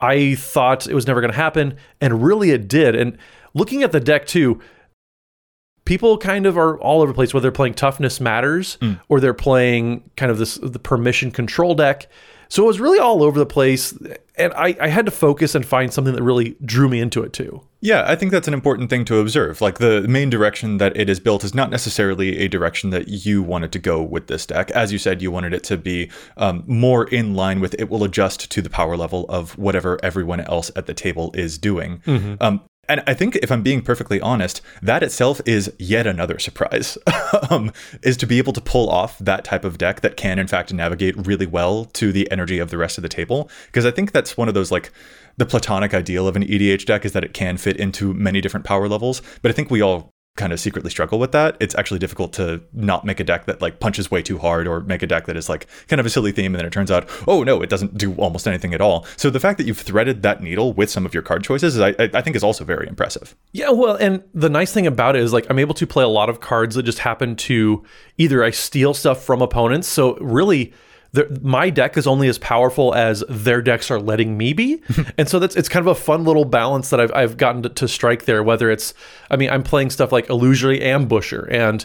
I 0.00 0.34
thought 0.36 0.86
it 0.86 0.94
was 0.94 1.06
never 1.06 1.20
going 1.20 1.32
to 1.32 1.36
happen, 1.36 1.76
and 2.00 2.22
really 2.22 2.50
it 2.50 2.68
did. 2.68 2.94
And 2.94 3.18
looking 3.54 3.82
at 3.82 3.90
the 3.90 3.98
deck 3.98 4.26
too, 4.26 4.60
people 5.84 6.18
kind 6.18 6.46
of 6.46 6.56
are 6.56 6.78
all 6.78 7.00
over 7.00 7.10
the 7.10 7.16
place 7.16 7.32
whether 7.32 7.42
they're 7.42 7.52
playing 7.52 7.74
toughness 7.74 8.20
matters 8.20 8.74
hmm. 8.82 8.92
or 9.08 9.20
they're 9.20 9.34
playing 9.34 10.08
kind 10.16 10.30
of 10.30 10.38
this 10.38 10.56
the 10.56 10.78
permission 10.78 11.30
control 11.30 11.74
deck 11.74 12.06
so 12.48 12.64
it 12.64 12.66
was 12.66 12.80
really 12.80 12.98
all 12.98 13.22
over 13.22 13.38
the 13.38 13.46
place 13.46 13.92
and 14.36 14.52
I, 14.54 14.76
I 14.80 14.88
had 14.88 15.04
to 15.06 15.12
focus 15.12 15.54
and 15.54 15.64
find 15.66 15.92
something 15.92 16.14
that 16.14 16.22
really 16.22 16.56
drew 16.64 16.88
me 16.88 17.00
into 17.00 17.22
it 17.22 17.32
too 17.32 17.62
Yeah, 17.80 18.04
I 18.06 18.16
think 18.16 18.32
that's 18.32 18.48
an 18.48 18.54
important 18.54 18.90
thing 18.90 19.04
to 19.04 19.18
observe. 19.18 19.60
Like 19.60 19.78
the 19.78 20.02
main 20.08 20.30
direction 20.30 20.78
that 20.78 20.96
it 20.96 21.08
is 21.08 21.20
built 21.20 21.44
is 21.44 21.54
not 21.54 21.70
necessarily 21.70 22.38
a 22.38 22.48
direction 22.48 22.90
that 22.90 23.06
you 23.06 23.40
wanted 23.40 23.70
to 23.72 23.78
go 23.78 24.02
with 24.02 24.26
this 24.26 24.46
deck. 24.46 24.72
As 24.72 24.92
you 24.92 24.98
said, 24.98 25.22
you 25.22 25.30
wanted 25.30 25.54
it 25.54 25.62
to 25.64 25.76
be 25.76 26.10
um, 26.36 26.64
more 26.66 27.04
in 27.06 27.34
line 27.34 27.60
with 27.60 27.76
it 27.78 27.88
will 27.88 28.02
adjust 28.02 28.50
to 28.50 28.60
the 28.60 28.70
power 28.70 28.96
level 28.96 29.26
of 29.28 29.56
whatever 29.56 29.98
everyone 30.02 30.40
else 30.40 30.72
at 30.74 30.86
the 30.86 30.94
table 30.94 31.30
is 31.34 31.56
doing. 31.56 32.02
Um, 32.40 32.62
and 32.88 33.02
I 33.06 33.14
think 33.14 33.36
if 33.36 33.52
I'm 33.52 33.62
being 33.62 33.82
perfectly 33.82 34.20
honest, 34.20 34.60
that 34.82 35.02
itself 35.02 35.40
is 35.44 35.72
yet 35.78 36.06
another 36.06 36.38
surprise. 36.38 36.96
um, 37.50 37.72
is 38.02 38.16
to 38.18 38.26
be 38.26 38.38
able 38.38 38.52
to 38.54 38.60
pull 38.60 38.88
off 38.88 39.18
that 39.18 39.44
type 39.44 39.64
of 39.64 39.78
deck 39.78 40.00
that 40.00 40.16
can, 40.16 40.38
in 40.38 40.46
fact, 40.46 40.72
navigate 40.72 41.26
really 41.26 41.46
well 41.46 41.84
to 41.84 42.12
the 42.12 42.30
energy 42.30 42.58
of 42.58 42.70
the 42.70 42.78
rest 42.78 42.98
of 42.98 43.02
the 43.02 43.08
table. 43.08 43.50
Because 43.66 43.84
I 43.84 43.90
think 43.90 44.12
that's 44.12 44.36
one 44.36 44.48
of 44.48 44.54
those 44.54 44.72
like 44.72 44.90
the 45.36 45.46
platonic 45.46 45.94
ideal 45.94 46.26
of 46.26 46.36
an 46.36 46.44
EDH 46.44 46.86
deck 46.86 47.04
is 47.04 47.12
that 47.12 47.24
it 47.24 47.34
can 47.34 47.56
fit 47.56 47.76
into 47.76 48.14
many 48.14 48.40
different 48.40 48.66
power 48.66 48.88
levels. 48.88 49.22
But 49.42 49.50
I 49.50 49.52
think 49.52 49.70
we 49.70 49.82
all 49.82 50.10
kind 50.38 50.52
of 50.52 50.60
secretly 50.60 50.90
struggle 50.90 51.18
with 51.18 51.32
that. 51.32 51.56
It's 51.60 51.74
actually 51.74 51.98
difficult 51.98 52.32
to 52.34 52.62
not 52.72 53.04
make 53.04 53.20
a 53.20 53.24
deck 53.24 53.44
that 53.46 53.60
like 53.60 53.80
punches 53.80 54.10
way 54.10 54.22
too 54.22 54.38
hard 54.38 54.66
or 54.66 54.80
make 54.80 55.02
a 55.02 55.06
deck 55.06 55.26
that 55.26 55.36
is 55.36 55.48
like 55.48 55.66
kind 55.88 56.00
of 56.00 56.06
a 56.06 56.10
silly 56.10 56.32
theme 56.32 56.54
and 56.54 56.60
then 56.60 56.66
it 56.66 56.72
turns 56.72 56.90
out, 56.90 57.10
oh 57.26 57.42
no, 57.42 57.60
it 57.60 57.68
doesn't 57.68 57.98
do 57.98 58.14
almost 58.14 58.48
anything 58.48 58.72
at 58.72 58.80
all. 58.80 59.04
So 59.16 59.28
the 59.28 59.40
fact 59.40 59.58
that 59.58 59.66
you've 59.66 59.78
threaded 59.78 60.22
that 60.22 60.42
needle 60.42 60.72
with 60.72 60.88
some 60.88 61.04
of 61.04 61.12
your 61.12 61.22
card 61.22 61.44
choices, 61.44 61.76
is, 61.76 61.80
I, 61.82 61.94
I 61.98 62.22
think 62.22 62.36
is 62.36 62.44
also 62.44 62.64
very 62.64 62.86
impressive. 62.86 63.36
Yeah, 63.52 63.70
well, 63.70 63.96
and 63.96 64.22
the 64.32 64.48
nice 64.48 64.72
thing 64.72 64.86
about 64.86 65.16
it 65.16 65.22
is 65.22 65.32
like 65.32 65.46
I'm 65.50 65.58
able 65.58 65.74
to 65.74 65.86
play 65.86 66.04
a 66.04 66.08
lot 66.08 66.30
of 66.30 66.40
cards 66.40 66.76
that 66.76 66.84
just 66.84 67.00
happen 67.00 67.36
to 67.36 67.84
either 68.16 68.44
I 68.44 68.50
steal 68.50 68.94
stuff 68.94 69.22
from 69.22 69.42
opponents. 69.42 69.88
So 69.88 70.16
really, 70.18 70.72
my 71.40 71.70
deck 71.70 71.96
is 71.96 72.06
only 72.06 72.28
as 72.28 72.38
powerful 72.38 72.94
as 72.94 73.24
their 73.28 73.62
decks 73.62 73.90
are 73.90 74.00
letting 74.00 74.36
me 74.36 74.52
be, 74.52 74.82
and 75.18 75.28
so 75.28 75.38
that's 75.38 75.56
it's 75.56 75.68
kind 75.68 75.86
of 75.86 75.96
a 75.96 75.98
fun 75.98 76.24
little 76.24 76.44
balance 76.44 76.90
that 76.90 77.00
I've 77.00 77.12
I've 77.14 77.36
gotten 77.36 77.62
to, 77.62 77.68
to 77.70 77.88
strike 77.88 78.24
there. 78.24 78.42
Whether 78.42 78.70
it's, 78.70 78.94
I 79.30 79.36
mean, 79.36 79.50
I'm 79.50 79.62
playing 79.62 79.90
stuff 79.90 80.12
like 80.12 80.28
Illusory 80.28 80.80
Ambusher, 80.80 81.50
and 81.50 81.84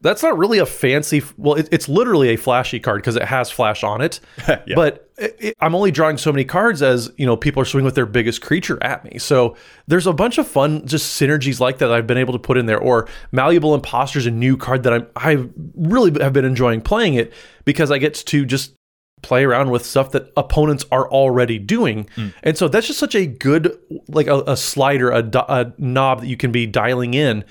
that's 0.00 0.22
not 0.22 0.36
really 0.36 0.58
a 0.58 0.66
fancy. 0.66 1.22
Well, 1.36 1.54
it, 1.54 1.68
it's 1.72 1.88
literally 1.88 2.28
a 2.28 2.36
flashy 2.36 2.78
card 2.80 3.00
because 3.02 3.16
it 3.16 3.22
has 3.24 3.50
flash 3.50 3.82
on 3.82 4.00
it. 4.00 4.20
But 4.74 5.10
it, 5.18 5.36
it- 5.40 5.56
I'm 5.60 5.74
only 5.74 5.90
drawing 5.90 6.18
so 6.18 6.30
many 6.32 6.44
cards 6.44 6.82
as 6.82 7.10
you 7.16 7.26
know 7.26 7.36
people 7.36 7.62
are 7.62 7.64
swinging 7.64 7.86
with 7.86 7.94
their 7.94 8.06
biggest 8.06 8.42
creature 8.42 8.78
at 8.82 9.04
me. 9.04 9.18
So 9.18 9.56
there's 9.86 10.06
a 10.06 10.12
bunch 10.12 10.38
of 10.38 10.46
fun 10.46 10.86
just 10.86 11.20
synergies 11.20 11.60
like 11.60 11.78
that, 11.78 11.86
that 11.88 11.94
I've 11.94 12.06
been 12.06 12.18
able 12.18 12.34
to 12.34 12.38
put 12.38 12.56
in 12.58 12.66
there. 12.66 12.78
Or 12.78 13.08
malleable 13.32 13.74
imposters, 13.74 14.26
a 14.26 14.30
new 14.30 14.56
card 14.56 14.82
that 14.84 14.92
I'm 14.92 15.06
I 15.16 15.46
really 15.74 16.22
have 16.22 16.32
been 16.32 16.44
enjoying 16.44 16.80
playing 16.82 17.14
it 17.14 17.32
because 17.64 17.90
I 17.90 17.98
get 17.98 18.14
to 18.14 18.44
just 18.44 18.74
play 19.22 19.44
around 19.44 19.70
with 19.70 19.84
stuff 19.84 20.12
that 20.12 20.30
opponents 20.36 20.84
are 20.92 21.08
already 21.10 21.58
doing. 21.58 22.06
Hmm. 22.14 22.28
And 22.42 22.56
so 22.56 22.68
that's 22.68 22.86
just 22.86 22.98
such 22.98 23.14
a 23.14 23.26
good 23.26 23.76
like 24.08 24.26
a, 24.26 24.42
a 24.46 24.56
slider, 24.56 25.10
a, 25.10 25.28
a 25.48 25.72
knob 25.78 26.20
that 26.20 26.26
you 26.26 26.36
can 26.36 26.52
be 26.52 26.66
dialing 26.66 27.14
in 27.14 27.42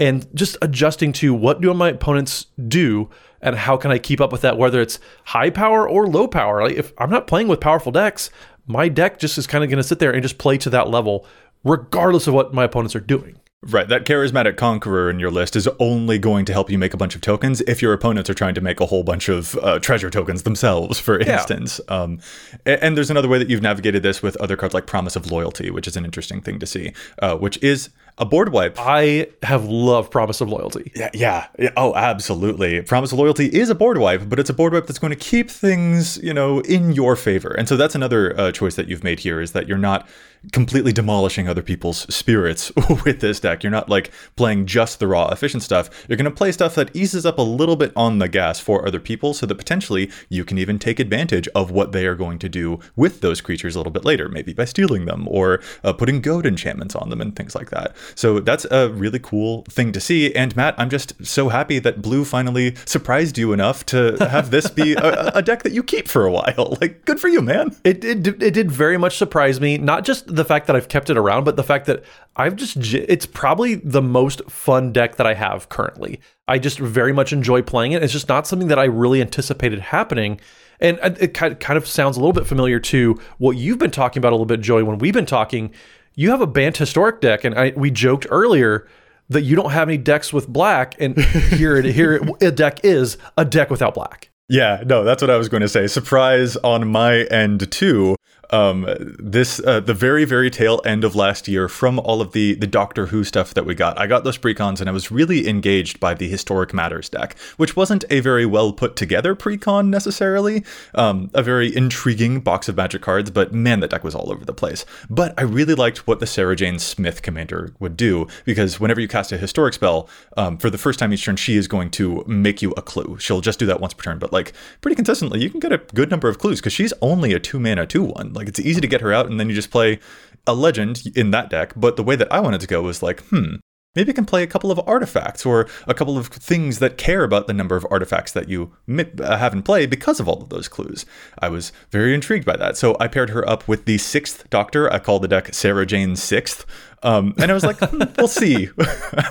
and 0.00 0.26
just 0.34 0.56
adjusting 0.62 1.12
to 1.12 1.32
what 1.32 1.60
do 1.60 1.72
my 1.74 1.90
opponents 1.90 2.46
do 2.66 3.10
and 3.42 3.54
how 3.54 3.76
can 3.76 3.90
I 3.90 3.98
keep 3.98 4.20
up 4.20 4.32
with 4.32 4.40
that 4.40 4.58
whether 4.58 4.80
it's 4.80 4.98
high 5.24 5.50
power 5.50 5.88
or 5.88 6.08
low 6.08 6.26
power. 6.26 6.62
Like 6.62 6.76
if 6.76 6.92
I'm 6.98 7.10
not 7.10 7.26
playing 7.26 7.48
with 7.48 7.60
powerful 7.60 7.92
decks, 7.92 8.30
my 8.66 8.88
deck 8.88 9.18
just 9.18 9.38
is 9.38 9.46
kind 9.46 9.62
of 9.62 9.70
going 9.70 9.76
to 9.76 9.86
sit 9.86 9.98
there 9.98 10.12
and 10.12 10.22
just 10.22 10.38
play 10.38 10.58
to 10.58 10.70
that 10.70 10.88
level 10.88 11.26
regardless 11.62 12.26
of 12.26 12.34
what 12.34 12.54
my 12.54 12.64
opponents 12.64 12.96
are 12.96 13.00
doing. 13.00 13.39
Right, 13.62 13.86
that 13.88 14.06
charismatic 14.06 14.56
conqueror 14.56 15.10
in 15.10 15.20
your 15.20 15.30
list 15.30 15.54
is 15.54 15.68
only 15.78 16.18
going 16.18 16.46
to 16.46 16.52
help 16.54 16.70
you 16.70 16.78
make 16.78 16.94
a 16.94 16.96
bunch 16.96 17.14
of 17.14 17.20
tokens 17.20 17.60
if 17.62 17.82
your 17.82 17.92
opponents 17.92 18.30
are 18.30 18.34
trying 18.34 18.54
to 18.54 18.62
make 18.62 18.80
a 18.80 18.86
whole 18.86 19.02
bunch 19.02 19.28
of 19.28 19.54
uh, 19.58 19.78
treasure 19.78 20.08
tokens 20.08 20.44
themselves, 20.44 20.98
for 20.98 21.20
Yeah. 21.20 21.34
instance. 21.34 21.78
Um, 21.88 22.20
a- 22.64 22.82
and, 22.82 22.96
there's 22.96 23.10
another 23.10 23.28
way 23.28 23.36
that 23.38 23.50
you've 23.50 23.60
navigated 23.60 24.02
this 24.02 24.22
with 24.22 24.34
other 24.38 24.56
cards 24.56 24.72
like 24.72 24.86
Promise 24.86 25.14
of 25.14 25.30
Loyalty, 25.30 25.70
which 25.70 25.86
is 25.86 25.94
an 25.94 26.06
interesting 26.06 26.40
thing 26.40 26.58
to 26.58 26.64
see, 26.64 26.94
uh, 27.18 27.36
which 27.36 27.62
is 27.62 27.90
a 28.16 28.24
board 28.24 28.50
wipe. 28.50 28.76
I 28.80 29.26
have 29.42 29.66
loved 29.66 30.10
Promise 30.10 30.40
of 30.40 30.48
Loyalty. 30.48 30.90
Yeah, 30.96 31.10
yeah, 31.12 31.46
yeah. 31.58 31.70
Oh, 31.76 31.94
absolutely. 31.94 32.80
Promise 32.80 33.12
of 33.12 33.18
Loyalty 33.18 33.46
is 33.48 33.68
a 33.68 33.74
board 33.74 33.98
wipe, 33.98 34.26
but 34.30 34.38
it's 34.38 34.48
a 34.48 34.54
board 34.54 34.72
wipe 34.72 34.86
that's 34.86 34.98
going 34.98 35.12
to 35.12 35.18
keep 35.18 35.50
things, 35.50 36.16
you 36.22 36.32
know, 36.32 36.60
in 36.60 36.92
your 36.92 37.14
favor. 37.14 37.50
And 37.50 37.68
so 37.68 37.76
that's 37.76 37.94
another 37.94 38.38
uh, 38.40 38.52
choice 38.52 38.76
that 38.76 38.88
you've 38.88 39.04
made 39.04 39.20
here 39.20 39.38
is 39.38 39.52
that 39.52 39.68
you're 39.68 39.76
not 39.76 40.08
completely 40.52 40.92
demolishing 40.92 41.48
other 41.48 41.62
people's 41.62 42.12
spirits 42.14 42.72
with 43.04 43.20
this 43.20 43.40
deck. 43.40 43.62
You're 43.62 43.70
not 43.70 43.88
like 43.88 44.10
playing 44.36 44.66
just 44.66 44.98
the 44.98 45.06
raw 45.06 45.28
efficient 45.28 45.62
stuff. 45.62 46.06
You're 46.08 46.16
going 46.16 46.24
to 46.24 46.30
play 46.30 46.52
stuff 46.52 46.74
that 46.76 46.94
eases 46.94 47.26
up 47.26 47.38
a 47.38 47.42
little 47.42 47.76
bit 47.76 47.92
on 47.94 48.18
the 48.18 48.28
gas 48.28 48.60
for 48.60 48.86
other 48.86 49.00
people 49.00 49.34
so 49.34 49.46
that 49.46 49.54
potentially 49.54 50.10
you 50.28 50.44
can 50.44 50.58
even 50.58 50.78
take 50.78 50.98
advantage 50.98 51.48
of 51.54 51.70
what 51.70 51.92
they 51.92 52.06
are 52.06 52.14
going 52.14 52.38
to 52.38 52.48
do 52.48 52.80
with 52.96 53.20
those 53.20 53.40
creatures 53.40 53.74
a 53.74 53.78
little 53.78 53.92
bit 53.92 54.04
later, 54.04 54.28
maybe 54.28 54.52
by 54.52 54.64
stealing 54.64 55.06
them 55.06 55.28
or 55.28 55.60
uh, 55.84 55.92
putting 55.92 56.20
goad 56.20 56.46
enchantments 56.46 56.94
on 56.94 57.10
them 57.10 57.20
and 57.20 57.36
things 57.36 57.54
like 57.54 57.70
that. 57.70 57.94
So 58.14 58.40
that's 58.40 58.66
a 58.70 58.88
really 58.90 59.18
cool 59.18 59.62
thing 59.68 59.92
to 59.92 60.00
see. 60.00 60.34
And 60.34 60.54
Matt, 60.56 60.74
I'm 60.78 60.90
just 60.90 61.24
so 61.24 61.48
happy 61.48 61.78
that 61.80 62.02
Blue 62.02 62.24
finally 62.24 62.74
surprised 62.86 63.36
you 63.38 63.52
enough 63.52 63.84
to 63.86 64.16
have 64.30 64.50
this 64.50 64.70
be 64.70 64.94
a, 64.94 65.32
a 65.34 65.42
deck 65.42 65.62
that 65.62 65.72
you 65.72 65.82
keep 65.82 66.08
for 66.08 66.24
a 66.24 66.30
while. 66.30 66.50
Like, 66.80 67.04
good 67.04 67.20
for 67.20 67.28
you, 67.28 67.42
man. 67.42 67.76
It, 67.84 68.02
it 68.04 68.26
it 68.42 68.54
did 68.54 68.70
very 68.70 68.96
much 68.96 69.18
surprise 69.18 69.60
me. 69.60 69.76
Not 69.76 70.04
just 70.04 70.29
the 70.30 70.44
fact 70.44 70.66
that 70.66 70.76
I've 70.76 70.88
kept 70.88 71.10
it 71.10 71.16
around, 71.16 71.44
but 71.44 71.56
the 71.56 71.62
fact 71.62 71.86
that 71.86 72.02
I've 72.36 72.56
just, 72.56 72.76
it's 72.94 73.26
probably 73.26 73.76
the 73.76 74.02
most 74.02 74.42
fun 74.50 74.92
deck 74.92 75.16
that 75.16 75.26
I 75.26 75.34
have 75.34 75.68
currently. 75.68 76.20
I 76.48 76.58
just 76.58 76.78
very 76.78 77.12
much 77.12 77.32
enjoy 77.32 77.62
playing 77.62 77.92
it. 77.92 78.02
It's 78.02 78.12
just 78.12 78.28
not 78.28 78.46
something 78.46 78.68
that 78.68 78.78
I 78.78 78.84
really 78.84 79.20
anticipated 79.20 79.80
happening. 79.80 80.40
And 80.80 80.98
it 81.02 81.36
it 81.36 81.60
kind 81.60 81.76
of 81.76 81.86
sounds 81.86 82.16
a 82.16 82.20
little 82.20 82.32
bit 82.32 82.46
familiar 82.46 82.80
to 82.80 83.20
what 83.38 83.56
you've 83.56 83.78
been 83.78 83.90
talking 83.90 84.20
about 84.20 84.30
a 84.32 84.36
little 84.36 84.46
bit, 84.46 84.60
Joey. 84.60 84.82
When 84.82 84.98
we've 84.98 85.12
been 85.12 85.26
talking, 85.26 85.72
you 86.14 86.30
have 86.30 86.40
a 86.40 86.46
Bant 86.46 86.76
historic 86.78 87.20
deck, 87.20 87.44
and 87.44 87.54
I, 87.54 87.72
we 87.76 87.90
joked 87.90 88.26
earlier 88.30 88.88
that 89.28 89.42
you 89.42 89.56
don't 89.56 89.70
have 89.70 89.88
any 89.88 89.98
decks 89.98 90.32
with 90.32 90.48
black, 90.48 90.94
and 90.98 91.18
here 91.22 91.76
it 91.76 91.84
here 91.84 92.20
a 92.40 92.50
deck 92.50 92.80
is 92.82 93.18
a 93.36 93.44
deck 93.44 93.70
without 93.70 93.94
black. 93.94 94.30
Yeah, 94.48 94.82
no, 94.84 95.04
that's 95.04 95.22
what 95.22 95.30
I 95.30 95.36
was 95.36 95.48
going 95.48 95.60
to 95.60 95.68
say. 95.68 95.86
Surprise 95.86 96.56
on 96.56 96.88
my 96.88 97.22
end 97.24 97.70
too. 97.70 98.16
Um, 98.50 98.86
this 99.18 99.60
uh, 99.64 99.80
the 99.80 99.94
very 99.94 100.24
very 100.24 100.50
tail 100.50 100.80
end 100.84 101.04
of 101.04 101.14
last 101.14 101.48
year 101.48 101.68
from 101.68 101.98
all 101.98 102.20
of 102.20 102.32
the 102.32 102.54
the 102.54 102.66
Doctor 102.66 103.06
Who 103.06 103.24
stuff 103.24 103.54
that 103.54 103.64
we 103.64 103.74
got. 103.74 103.98
I 103.98 104.06
got 104.06 104.24
those 104.24 104.38
precons 104.38 104.80
and 104.80 104.88
I 104.88 104.92
was 104.92 105.10
really 105.10 105.48
engaged 105.48 106.00
by 106.00 106.14
the 106.14 106.28
Historic 106.28 106.74
Matters 106.74 107.08
deck, 107.08 107.38
which 107.56 107.76
wasn't 107.76 108.04
a 108.10 108.20
very 108.20 108.46
well 108.46 108.72
put 108.72 108.96
together 108.96 109.34
precon 109.34 109.88
necessarily. 109.88 110.64
Um, 110.94 111.30
a 111.34 111.42
very 111.42 111.74
intriguing 111.74 112.40
box 112.40 112.68
of 112.68 112.76
magic 112.76 113.02
cards, 113.02 113.30
but 113.30 113.52
man, 113.52 113.80
that 113.80 113.90
deck 113.90 114.04
was 114.04 114.14
all 114.14 114.30
over 114.32 114.44
the 114.44 114.54
place. 114.54 114.84
But 115.08 115.34
I 115.38 115.42
really 115.42 115.74
liked 115.74 116.06
what 116.06 116.20
the 116.20 116.26
Sarah 116.26 116.56
Jane 116.56 116.78
Smith 116.78 117.22
commander 117.22 117.72
would 117.78 117.96
do 117.96 118.26
because 118.44 118.80
whenever 118.80 119.00
you 119.00 119.08
cast 119.08 119.32
a 119.32 119.38
historic 119.38 119.74
spell, 119.74 120.08
um, 120.36 120.58
for 120.58 120.70
the 120.70 120.78
first 120.78 120.98
time 120.98 121.12
each 121.12 121.24
turn, 121.24 121.36
she 121.36 121.56
is 121.56 121.68
going 121.68 121.90
to 121.92 122.24
make 122.26 122.62
you 122.62 122.72
a 122.72 122.82
clue. 122.82 123.16
She'll 123.18 123.40
just 123.40 123.58
do 123.58 123.66
that 123.66 123.80
once 123.80 123.94
per 123.94 124.02
turn, 124.02 124.18
but 124.18 124.32
like 124.32 124.52
pretty 124.80 124.96
consistently, 124.96 125.40
you 125.40 125.50
can 125.50 125.60
get 125.60 125.72
a 125.72 125.78
good 125.94 126.10
number 126.10 126.28
of 126.28 126.38
clues 126.38 126.60
because 126.60 126.72
she's 126.72 126.92
only 127.00 127.32
a 127.32 127.40
two 127.40 127.60
mana 127.60 127.86
two 127.86 128.02
one. 128.02 128.32
Like 128.32 128.39
it's 128.48 128.60
easy 128.60 128.80
to 128.80 128.86
get 128.86 129.00
her 129.00 129.12
out, 129.12 129.26
and 129.26 129.38
then 129.38 129.48
you 129.48 129.54
just 129.54 129.70
play 129.70 129.98
a 130.46 130.54
legend 130.54 131.02
in 131.14 131.30
that 131.32 131.50
deck. 131.50 131.72
But 131.76 131.96
the 131.96 132.02
way 132.02 132.16
that 132.16 132.32
I 132.32 132.40
wanted 132.40 132.60
to 132.62 132.66
go 132.66 132.82
was 132.82 133.02
like, 133.02 133.20
hmm, 133.24 133.56
Maybe 133.96 134.10
you 134.10 134.14
can 134.14 134.24
play 134.24 134.44
a 134.44 134.46
couple 134.46 134.70
of 134.70 134.80
artifacts 134.86 135.44
or 135.44 135.66
a 135.88 135.94
couple 135.94 136.16
of 136.16 136.28
things 136.28 136.78
that 136.78 136.96
care 136.96 137.24
about 137.24 137.48
the 137.48 137.52
number 137.52 137.74
of 137.74 137.84
artifacts 137.90 138.30
that 138.32 138.48
you 138.48 138.72
uh, 138.88 139.36
have 139.36 139.52
in 139.52 139.64
play 139.64 139.84
because 139.86 140.20
of 140.20 140.28
all 140.28 140.40
of 140.40 140.48
those 140.48 140.68
clues. 140.68 141.04
I 141.40 141.48
was 141.48 141.72
very 141.90 142.14
intrigued 142.14 142.46
by 142.46 142.56
that. 142.56 142.76
So 142.76 142.96
I 143.00 143.08
paired 143.08 143.30
her 143.30 143.48
up 143.48 143.66
with 143.66 143.86
the 143.86 143.98
sixth 143.98 144.48
Doctor. 144.48 144.92
I 144.92 145.00
call 145.00 145.18
the 145.18 145.26
deck 145.26 145.52
Sarah 145.52 145.86
Jane 145.86 146.14
Sixth. 146.14 146.64
Um, 147.02 147.34
and 147.38 147.50
I 147.50 147.54
was 147.54 147.64
like, 147.64 147.78
hmm, 147.78 148.02
we'll 148.18 148.28
see. 148.28 148.68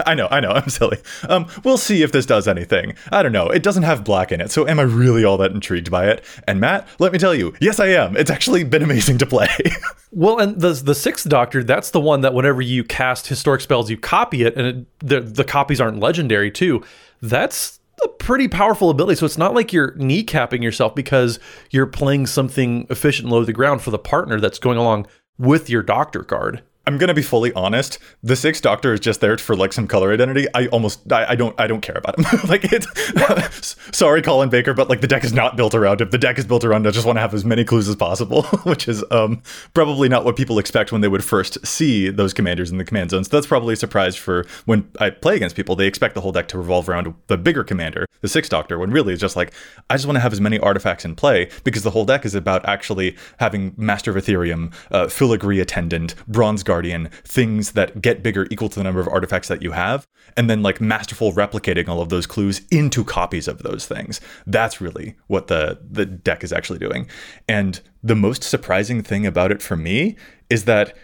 I 0.05 0.15
know, 0.15 0.27
I 0.31 0.39
know, 0.39 0.49
I'm 0.49 0.69
silly. 0.69 0.97
Um, 1.27 1.47
we'll 1.63 1.77
see 1.77 2.01
if 2.01 2.11
this 2.11 2.25
does 2.25 2.47
anything. 2.47 2.95
I 3.11 3.21
don't 3.21 3.31
know. 3.31 3.47
It 3.47 3.61
doesn't 3.61 3.83
have 3.83 4.03
black 4.03 4.31
in 4.31 4.41
it, 4.41 4.51
so 4.51 4.67
am 4.67 4.79
I 4.79 4.83
really 4.83 5.23
all 5.23 5.37
that 5.37 5.51
intrigued 5.51 5.91
by 5.91 6.07
it? 6.07 6.23
And 6.47 6.59
Matt, 6.59 6.87
let 6.97 7.13
me 7.13 7.19
tell 7.19 7.35
you, 7.35 7.53
yes, 7.61 7.79
I 7.79 7.87
am. 7.87 8.17
It's 8.17 8.31
actually 8.31 8.63
been 8.63 8.81
amazing 8.81 9.19
to 9.19 9.25
play. 9.25 9.49
well, 10.11 10.39
and 10.39 10.59
the 10.59 10.73
the 10.73 10.95
sixth 10.95 11.29
Doctor, 11.29 11.63
that's 11.63 11.91
the 11.91 12.01
one 12.01 12.21
that 12.21 12.33
whenever 12.33 12.61
you 12.61 12.83
cast 12.83 13.27
historic 13.27 13.61
spells, 13.61 13.89
you 13.89 13.97
copy 13.97 14.43
it, 14.43 14.55
and 14.55 14.65
it, 14.65 14.85
the 14.99 15.21
the 15.21 15.43
copies 15.43 15.79
aren't 15.79 15.99
legendary 15.99 16.49
too. 16.49 16.83
That's 17.21 17.79
a 18.03 18.07
pretty 18.07 18.47
powerful 18.47 18.89
ability. 18.89 19.17
So 19.17 19.25
it's 19.25 19.37
not 19.37 19.53
like 19.53 19.73
you're 19.73 19.91
kneecapping 19.91 20.63
yourself 20.63 20.95
because 20.95 21.39
you're 21.69 21.85
playing 21.85 22.27
something 22.27 22.87
efficient 22.89 23.29
low 23.29 23.41
to 23.41 23.45
the 23.45 23.53
ground 23.53 23.81
for 23.81 23.91
the 23.91 23.99
partner 23.99 24.39
that's 24.39 24.59
going 24.59 24.77
along 24.77 25.07
with 25.37 25.69
your 25.69 25.83
doctor 25.83 26.23
card. 26.23 26.63
I'm 26.89 26.97
gonna 26.97 27.13
be 27.13 27.21
fully 27.21 27.53
honest. 27.53 27.99
The 28.23 28.35
Sixth 28.35 28.63
Doctor 28.63 28.93
is 28.93 28.99
just 28.99 29.21
there 29.21 29.37
for 29.37 29.55
like 29.55 29.73
some 29.73 29.87
color 29.87 30.11
identity. 30.11 30.47
I 30.55 30.65
almost, 30.69 31.13
I, 31.13 31.27
I 31.29 31.35
don't, 31.35 31.53
I 31.61 31.67
don't 31.67 31.81
care 31.81 31.95
about 31.95 32.17
him. 32.17 32.25
like 32.49 32.61
it's, 32.63 33.75
sorry, 33.95 34.23
Colin 34.23 34.49
Baker, 34.49 34.73
but 34.73 34.89
like 34.89 34.99
the 34.99 35.07
deck 35.07 35.23
is 35.23 35.31
not 35.31 35.55
built 35.55 35.75
around 35.75 36.01
him. 36.01 36.09
The 36.09 36.17
deck 36.17 36.39
is 36.39 36.47
built 36.47 36.65
around. 36.65 36.87
I 36.87 36.89
just 36.89 37.05
want 37.05 37.17
to 37.17 37.21
have 37.21 37.35
as 37.35 37.45
many 37.45 37.63
clues 37.63 37.87
as 37.87 37.95
possible, 37.95 38.41
which 38.63 38.87
is 38.87 39.03
um 39.11 39.43
probably 39.75 40.09
not 40.09 40.25
what 40.25 40.35
people 40.35 40.57
expect 40.57 40.91
when 40.91 41.01
they 41.01 41.07
would 41.07 41.23
first 41.23 41.63
see 41.63 42.09
those 42.09 42.33
commanders 42.33 42.71
in 42.71 42.79
the 42.79 42.83
command 42.83 43.11
zone. 43.11 43.23
So 43.23 43.37
that's 43.37 43.45
probably 43.45 43.73
a 43.73 43.77
surprise 43.77 44.15
for 44.15 44.47
when 44.65 44.89
I 44.99 45.11
play 45.11 45.35
against 45.35 45.55
people. 45.55 45.75
They 45.75 45.85
expect 45.85 46.15
the 46.15 46.21
whole 46.21 46.31
deck 46.31 46.47
to 46.47 46.57
revolve 46.57 46.89
around 46.89 47.13
the 47.27 47.37
bigger 47.37 47.63
commander, 47.63 48.07
the 48.21 48.27
Sixth 48.27 48.49
Doctor, 48.49 48.79
when 48.79 48.89
really 48.89 49.13
it's 49.13 49.21
just 49.21 49.35
like 49.35 49.53
I 49.91 49.95
just 49.95 50.07
want 50.07 50.15
to 50.15 50.21
have 50.21 50.33
as 50.33 50.41
many 50.41 50.57
artifacts 50.57 51.05
in 51.05 51.13
play 51.13 51.51
because 51.63 51.83
the 51.83 51.91
whole 51.91 52.05
deck 52.05 52.25
is 52.25 52.33
about 52.33 52.65
actually 52.65 53.15
having 53.37 53.75
Master 53.77 54.09
of 54.09 54.17
Etherium, 54.17 54.73
uh, 54.89 55.05
Filigree 55.05 55.61
Attendant, 55.61 56.15
Bronze 56.27 56.63
Guard 56.63 56.78
Guardian 56.79 57.09
things 57.25 57.73
that 57.73 58.01
get 58.01 58.23
bigger 58.23 58.47
equal 58.49 58.69
to 58.69 58.79
the 58.79 58.85
number 58.85 59.01
of 59.01 59.07
artifacts 59.09 59.49
that 59.49 59.61
you 59.61 59.71
have, 59.71 60.07
and 60.37 60.49
then 60.49 60.63
like 60.63 60.79
masterful 60.79 61.33
replicating 61.33 61.89
all 61.89 62.01
of 62.01 62.07
those 62.07 62.25
clues 62.25 62.61
into 62.71 63.03
copies 63.03 63.49
of 63.49 63.63
those 63.63 63.85
things. 63.85 64.21
That's 64.47 64.79
really 64.79 65.17
what 65.27 65.47
the 65.47 65.77
the 65.85 66.05
deck 66.05 66.41
is 66.41 66.53
actually 66.53 66.79
doing. 66.79 67.09
And 67.49 67.81
the 68.01 68.15
most 68.15 68.43
surprising 68.43 69.03
thing 69.03 69.25
about 69.25 69.51
it 69.51 69.61
for 69.61 69.75
me 69.75 70.15
is 70.49 70.63
that 70.65 70.95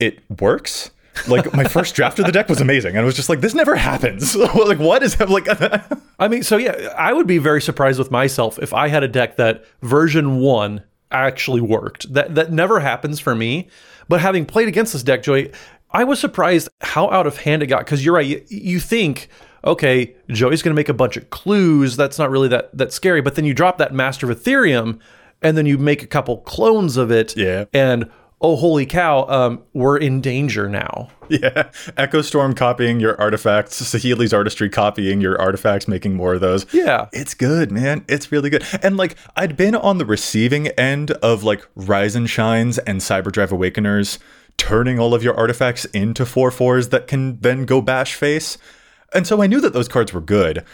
it 0.00 0.20
works 0.40 0.92
like 1.28 1.52
my 1.52 1.64
first 1.76 1.94
draft 1.94 2.18
of 2.18 2.24
the 2.24 2.32
deck 2.32 2.48
was 2.48 2.62
amazing 2.62 2.92
and 2.92 3.00
i 3.00 3.04
was 3.04 3.14
just 3.14 3.28
like 3.28 3.42
this 3.42 3.52
never 3.52 3.76
happens 3.76 4.34
like 4.54 4.78
what 4.78 5.02
is 5.02 5.20
like 5.20 5.46
i 6.18 6.26
mean 6.26 6.42
so 6.42 6.56
yeah 6.56 6.72
i 6.96 7.12
would 7.12 7.26
be 7.26 7.36
very 7.36 7.60
surprised 7.60 7.98
with 7.98 8.10
myself 8.10 8.58
if 8.60 8.72
i 8.72 8.88
had 8.88 9.02
a 9.02 9.08
deck 9.08 9.36
that 9.36 9.62
version 9.82 10.38
one 10.38 10.82
actually 11.10 11.60
worked 11.60 12.10
that 12.14 12.34
that 12.34 12.50
never 12.50 12.80
happens 12.80 13.20
for 13.20 13.34
me 13.34 13.68
but 14.08 14.20
having 14.20 14.46
played 14.46 14.68
against 14.68 14.92
this 14.92 15.02
deck, 15.02 15.22
Joey, 15.22 15.52
I 15.90 16.04
was 16.04 16.18
surprised 16.18 16.68
how 16.80 17.10
out 17.10 17.26
of 17.26 17.38
hand 17.38 17.62
it 17.62 17.66
got. 17.66 17.80
Because 17.80 18.04
you're 18.04 18.14
right, 18.14 18.26
you, 18.26 18.44
you 18.48 18.80
think, 18.80 19.28
okay, 19.64 20.14
Joey's 20.28 20.62
going 20.62 20.74
to 20.74 20.78
make 20.78 20.88
a 20.88 20.94
bunch 20.94 21.16
of 21.16 21.30
clues. 21.30 21.96
That's 21.96 22.18
not 22.18 22.30
really 22.30 22.48
that 22.48 22.76
that 22.76 22.92
scary. 22.92 23.20
But 23.20 23.34
then 23.34 23.44
you 23.44 23.54
drop 23.54 23.78
that 23.78 23.92
Master 23.92 24.30
of 24.30 24.38
Etherium, 24.38 25.00
and 25.42 25.56
then 25.56 25.66
you 25.66 25.78
make 25.78 26.02
a 26.02 26.06
couple 26.06 26.38
clones 26.38 26.96
of 26.96 27.10
it. 27.10 27.36
Yeah. 27.36 27.66
And 27.72 28.10
oh 28.42 28.56
holy 28.56 28.84
cow, 28.84 29.26
um, 29.28 29.62
we're 29.72 29.96
in 29.96 30.20
danger 30.20 30.68
now. 30.68 31.08
Yeah, 31.28 31.70
Echo 31.96 32.20
Storm 32.20 32.54
copying 32.54 33.00
your 33.00 33.18
artifacts, 33.18 33.80
Saheeli's 33.80 34.34
artistry 34.34 34.68
copying 34.68 35.22
your 35.22 35.40
artifacts, 35.40 35.88
making 35.88 36.14
more 36.14 36.34
of 36.34 36.42
those. 36.42 36.66
Yeah, 36.74 37.08
it's 37.12 37.32
good, 37.32 37.72
man. 37.72 38.04
It's 38.08 38.30
really 38.30 38.50
good. 38.50 38.64
And 38.82 38.98
like 38.98 39.16
I'd 39.34 39.56
been 39.56 39.74
on 39.74 39.96
the 39.96 40.04
receiving 40.04 40.68
end 40.68 41.12
of 41.12 41.42
like 41.42 41.66
Rise 41.74 42.14
and 42.14 42.28
Shines 42.28 42.76
and 42.78 43.00
Cyberdrive 43.00 43.50
Awakeners, 43.50 44.18
turning 44.58 44.98
all 44.98 45.14
of 45.14 45.22
your 45.22 45.34
artifacts 45.34 45.86
into 45.86 46.26
four 46.26 46.50
fours 46.50 46.90
that 46.90 47.06
can 47.06 47.40
then 47.40 47.64
go 47.64 47.80
bash 47.80 48.14
face. 48.14 48.58
And 49.14 49.26
so 49.26 49.42
I 49.42 49.46
knew 49.46 49.60
that 49.60 49.72
those 49.72 49.88
cards 49.88 50.12
were 50.12 50.20
good. 50.20 50.64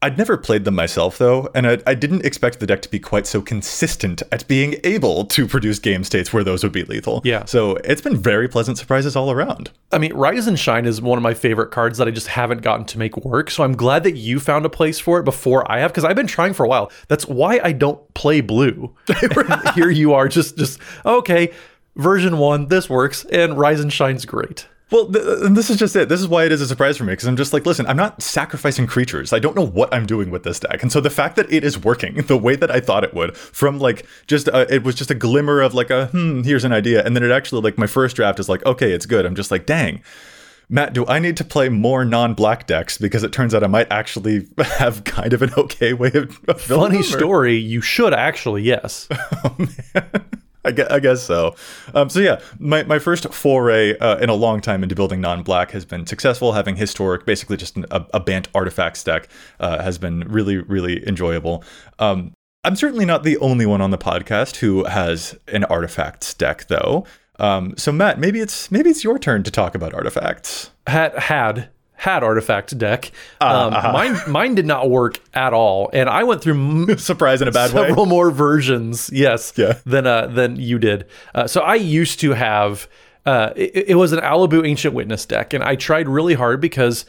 I'd 0.00 0.16
never 0.16 0.36
played 0.36 0.64
them 0.64 0.76
myself, 0.76 1.18
though, 1.18 1.48
and 1.56 1.66
I, 1.66 1.78
I, 1.84 1.94
didn't 1.94 2.24
expect 2.24 2.60
the 2.60 2.66
deck 2.68 2.82
to 2.82 2.90
be 2.90 3.00
quite 3.00 3.26
so 3.26 3.42
consistent 3.42 4.22
at 4.30 4.46
being 4.46 4.76
able 4.84 5.24
to 5.24 5.48
produce 5.48 5.80
game 5.80 6.04
states 6.04 6.32
where 6.32 6.44
those 6.44 6.62
would 6.62 6.72
be 6.72 6.84
lethal. 6.84 7.20
Yeah. 7.24 7.44
So 7.46 7.76
it's 7.82 8.00
been 8.00 8.16
very 8.16 8.46
pleasant 8.46 8.78
surprises 8.78 9.16
all 9.16 9.32
around. 9.32 9.72
I 9.90 9.98
mean, 9.98 10.14
Rise 10.14 10.46
and 10.46 10.56
Shine 10.56 10.86
is 10.86 11.02
one 11.02 11.18
of 11.18 11.22
my 11.22 11.34
favorite 11.34 11.72
cards 11.72 11.98
that 11.98 12.06
I 12.06 12.12
just 12.12 12.28
haven't 12.28 12.62
gotten 12.62 12.86
to 12.86 12.98
make 12.98 13.16
work. 13.16 13.50
So 13.50 13.64
I'm 13.64 13.74
glad 13.74 14.04
that 14.04 14.16
you 14.16 14.38
found 14.38 14.64
a 14.64 14.70
place 14.70 15.00
for 15.00 15.18
it 15.18 15.24
before 15.24 15.68
I 15.70 15.80
have, 15.80 15.90
because 15.90 16.04
I've 16.04 16.14
been 16.14 16.28
trying 16.28 16.54
for 16.54 16.64
a 16.64 16.68
while. 16.68 16.92
That's 17.08 17.26
why 17.26 17.60
I 17.64 17.72
don't 17.72 18.14
play 18.14 18.40
blue. 18.40 18.94
Here 19.74 19.90
you 19.90 20.14
are, 20.14 20.28
just 20.28 20.56
just 20.56 20.78
okay. 21.04 21.52
Version 21.96 22.38
one, 22.38 22.68
this 22.68 22.88
works, 22.88 23.24
and 23.24 23.58
Rise 23.58 23.80
and 23.80 23.92
Shine's 23.92 24.24
great. 24.24 24.68
Well, 24.90 25.06
th- 25.12 25.24
and 25.42 25.56
this 25.56 25.68
is 25.68 25.76
just 25.76 25.94
it. 25.96 26.08
This 26.08 26.20
is 26.20 26.28
why 26.28 26.44
it 26.44 26.52
is 26.52 26.60
a 26.60 26.66
surprise 26.66 26.96
for 26.96 27.04
me 27.04 27.12
because 27.12 27.28
I'm 27.28 27.36
just 27.36 27.52
like, 27.52 27.66
listen, 27.66 27.86
I'm 27.86 27.96
not 27.96 28.22
sacrificing 28.22 28.86
creatures. 28.86 29.32
I 29.32 29.38
don't 29.38 29.54
know 29.54 29.66
what 29.66 29.92
I'm 29.92 30.06
doing 30.06 30.30
with 30.30 30.44
this 30.44 30.60
deck, 30.60 30.82
and 30.82 30.90
so 30.90 31.00
the 31.00 31.10
fact 31.10 31.36
that 31.36 31.52
it 31.52 31.62
is 31.62 31.78
working 31.78 32.14
the 32.26 32.38
way 32.38 32.56
that 32.56 32.70
I 32.70 32.80
thought 32.80 33.04
it 33.04 33.12
would, 33.14 33.36
from 33.36 33.78
like 33.78 34.06
just 34.26 34.48
a, 34.48 34.72
it 34.74 34.84
was 34.84 34.94
just 34.94 35.10
a 35.10 35.14
glimmer 35.14 35.60
of 35.60 35.74
like 35.74 35.90
a 35.90 36.06
hmm, 36.06 36.42
here's 36.42 36.64
an 36.64 36.72
idea, 36.72 37.04
and 37.04 37.14
then 37.14 37.22
it 37.22 37.30
actually 37.30 37.62
like 37.62 37.76
my 37.76 37.86
first 37.86 38.16
draft 38.16 38.40
is 38.40 38.48
like, 38.48 38.64
okay, 38.64 38.92
it's 38.92 39.06
good. 39.06 39.26
I'm 39.26 39.34
just 39.34 39.50
like, 39.50 39.66
dang. 39.66 40.02
Matt, 40.70 40.92
do 40.92 41.06
I 41.06 41.18
need 41.18 41.38
to 41.38 41.44
play 41.44 41.70
more 41.70 42.04
non-black 42.04 42.66
decks 42.66 42.98
because 42.98 43.22
it 43.22 43.32
turns 43.32 43.54
out 43.54 43.64
I 43.64 43.68
might 43.68 43.90
actually 43.90 44.48
have 44.58 45.02
kind 45.04 45.32
of 45.32 45.40
an 45.40 45.50
okay 45.56 45.94
way 45.94 46.10
of, 46.12 46.38
of 46.46 46.60
funny 46.60 47.02
story. 47.02 47.56
You 47.56 47.80
should 47.80 48.12
actually, 48.12 48.62
yes. 48.62 49.08
oh 49.44 49.56
man. 49.58 50.26
I 50.68 50.72
guess, 50.72 50.88
I 50.90 51.00
guess 51.00 51.22
so. 51.22 51.54
Um, 51.94 52.08
so 52.10 52.20
yeah, 52.20 52.40
my, 52.58 52.82
my 52.84 52.98
first 52.98 53.32
foray 53.32 53.96
uh, 53.98 54.18
in 54.18 54.28
a 54.28 54.34
long 54.34 54.60
time 54.60 54.82
into 54.82 54.94
building 54.94 55.20
non-black 55.20 55.70
has 55.70 55.84
been 55.84 56.06
successful. 56.06 56.52
Having 56.52 56.76
historic, 56.76 57.24
basically 57.24 57.56
just 57.56 57.76
an, 57.76 57.86
a, 57.90 58.04
a 58.14 58.20
Bant 58.20 58.48
artifacts 58.54 59.02
deck, 59.02 59.28
uh, 59.60 59.82
has 59.82 59.98
been 59.98 60.20
really 60.28 60.58
really 60.58 61.06
enjoyable. 61.08 61.64
Um, 61.98 62.32
I'm 62.64 62.76
certainly 62.76 63.06
not 63.06 63.22
the 63.22 63.38
only 63.38 63.66
one 63.66 63.80
on 63.80 63.90
the 63.90 63.98
podcast 63.98 64.56
who 64.56 64.84
has 64.84 65.38
an 65.48 65.64
artifacts 65.64 66.34
deck, 66.34 66.66
though. 66.66 67.06
Um, 67.38 67.74
so 67.76 67.92
Matt, 67.92 68.18
maybe 68.18 68.40
it's 68.40 68.70
maybe 68.70 68.90
it's 68.90 69.04
your 69.04 69.18
turn 69.18 69.42
to 69.44 69.50
talk 69.50 69.74
about 69.74 69.94
artifacts. 69.94 70.70
Had 70.86 71.16
had 71.16 71.68
had 71.98 72.22
artifact 72.22 72.78
deck. 72.78 73.10
Uh, 73.40 73.44
um, 73.44 73.74
uh-huh. 73.74 73.92
Mine 73.92 74.18
mine 74.28 74.54
did 74.54 74.66
not 74.66 74.88
work 74.88 75.18
at 75.34 75.52
all, 75.52 75.90
and 75.92 76.08
I 76.08 76.22
went 76.22 76.40
through 76.40 76.96
surprise 76.96 77.42
in 77.42 77.48
a 77.48 77.52
bad 77.52 77.70
several 77.70 78.04
way. 78.04 78.08
more 78.08 78.30
versions. 78.30 79.10
Yes, 79.12 79.52
yeah. 79.56 79.80
than 79.84 80.06
uh, 80.06 80.28
than 80.28 80.56
you 80.56 80.78
did. 80.78 81.06
Uh, 81.34 81.46
so 81.46 81.60
I 81.60 81.74
used 81.74 82.20
to 82.20 82.32
have. 82.32 82.88
Uh, 83.26 83.52
it, 83.56 83.90
it, 83.90 83.94
was 83.96 84.12
an 84.12 84.20
Alibou 84.20 84.66
Ancient 84.66 84.94
Witness 84.94 85.26
deck, 85.26 85.52
and 85.52 85.62
I 85.62 85.74
tried 85.74 86.08
really 86.08 86.32
hard 86.32 86.62
because 86.62 87.04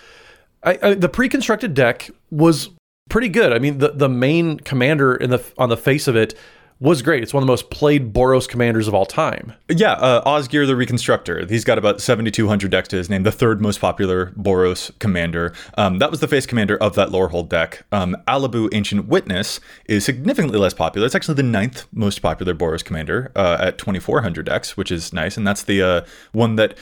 I, 0.64 0.78
I, 0.82 0.94
the 0.96 1.08
pre-constructed 1.08 1.74
deck 1.74 2.10
was 2.30 2.72
pretty 3.10 3.30
good. 3.30 3.54
I 3.54 3.60
mean, 3.60 3.78
the 3.78 3.92
the 3.92 4.10
main 4.10 4.60
commander 4.60 5.16
in 5.16 5.30
the 5.30 5.42
on 5.58 5.70
the 5.70 5.78
face 5.78 6.10
of 6.10 6.18
it 6.18 6.36
was 6.80 7.02
great. 7.02 7.22
It's 7.22 7.34
one 7.34 7.44
of 7.44 7.48
the 7.48 7.52
most 7.52 7.70
played 7.70 8.14
Boros 8.14 8.48
commanders 8.48 8.88
of 8.88 8.94
all 8.94 9.06
time. 9.06 9.54
Yeah, 9.68 9.94
uh, 9.94 10.24
Osgir 10.24 10.66
the 10.66 10.78
Reconstructor. 10.78 11.46
He's 11.46 11.66
got 11.66 11.78
about 11.78 12.00
7,200 12.00 12.72
decks 12.72 12.88
to 12.90 12.96
his 12.96 13.10
name, 13.10 13.24
the 13.24 13.34
third 13.34 13.60
most 13.60 13.82
popular 13.82 14.28
Boros 14.38 14.98
commander. 15.00 15.54
Um, 15.78 16.00
that 16.00 16.10
was 16.10 16.22
the 16.22 16.28
face 16.28 16.46
commander 16.46 16.78
of 16.78 16.96
that 16.96 17.10
Lorehold 17.10 17.50
deck. 17.50 17.86
Um, 17.92 18.16
Alibou 18.28 18.70
Ancient 18.74 19.08
Witness 19.08 19.60
is 19.86 20.06
significantly 20.06 20.58
less 20.58 20.74
popular. 20.74 21.06
It's 21.06 21.16
actually 21.16 21.36
the 21.36 21.44
ninth 21.44 21.86
most 21.92 22.22
popular 22.22 22.54
Boros 22.54 22.84
commander 22.84 23.32
uh, 23.36 23.58
at 23.60 23.78
2,400 23.78 24.46
decks, 24.46 24.78
which 24.78 24.90
is 24.90 25.12
nice. 25.12 25.36
And 25.36 25.46
that's 25.46 25.64
the 25.64 25.82
uh, 25.82 26.02
one 26.32 26.56
that 26.56 26.78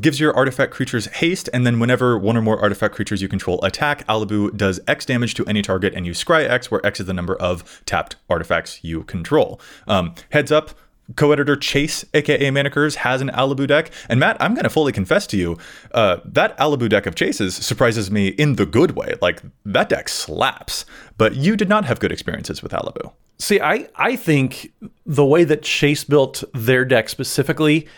gives 0.00 0.20
your 0.20 0.32
artifact 0.34 0.72
creatures 0.72 1.06
haste, 1.06 1.48
and 1.52 1.66
then 1.66 1.80
whenever 1.80 2.16
one 2.16 2.36
or 2.36 2.42
more 2.42 2.60
artifact 2.60 2.94
creatures 2.94 3.20
you 3.20 3.26
control 3.26 3.60
attack, 3.64 4.06
Alibou 4.06 4.56
does 4.56 4.78
X 4.86 5.04
damage 5.04 5.34
to 5.34 5.44
any 5.46 5.60
target, 5.60 5.92
and 5.94 6.06
you 6.06 6.12
scry 6.12 6.48
X, 6.48 6.70
where 6.70 6.84
X 6.86 7.00
is 7.00 7.06
the 7.06 7.12
number 7.12 7.34
of 7.34 7.82
tapped 7.84 8.14
artifacts 8.28 8.84
you 8.84 9.02
control 9.04 9.39
control. 9.40 9.60
Um, 9.86 10.14
heads 10.30 10.52
up, 10.52 10.70
co-editor 11.16 11.56
Chase, 11.56 12.04
aka 12.14 12.50
Mana 12.50 12.70
Curves, 12.70 12.96
has 12.96 13.20
an 13.20 13.28
Alibou 13.30 13.66
deck, 13.66 13.90
and 14.08 14.20
Matt, 14.20 14.36
I'm 14.40 14.54
going 14.54 14.64
to 14.64 14.70
fully 14.70 14.92
confess 14.92 15.26
to 15.28 15.36
you, 15.36 15.58
uh, 15.92 16.18
that 16.24 16.56
Alibou 16.58 16.88
deck 16.88 17.06
of 17.06 17.14
Chase's 17.14 17.54
surprises 17.54 18.10
me 18.10 18.28
in 18.28 18.56
the 18.56 18.66
good 18.66 18.92
way. 18.92 19.14
Like 19.20 19.42
that 19.64 19.88
deck 19.88 20.08
slaps, 20.08 20.84
but 21.18 21.36
you 21.36 21.56
did 21.56 21.68
not 21.68 21.84
have 21.84 22.00
good 22.00 22.12
experiences 22.12 22.62
with 22.62 22.72
Alibou. 22.72 23.12
See, 23.38 23.60
I 23.60 23.88
I 23.96 24.16
think 24.16 24.72
the 25.06 25.24
way 25.24 25.44
that 25.44 25.62
Chase 25.62 26.04
built 26.04 26.44
their 26.54 26.84
deck 26.84 27.08
specifically, 27.08 27.88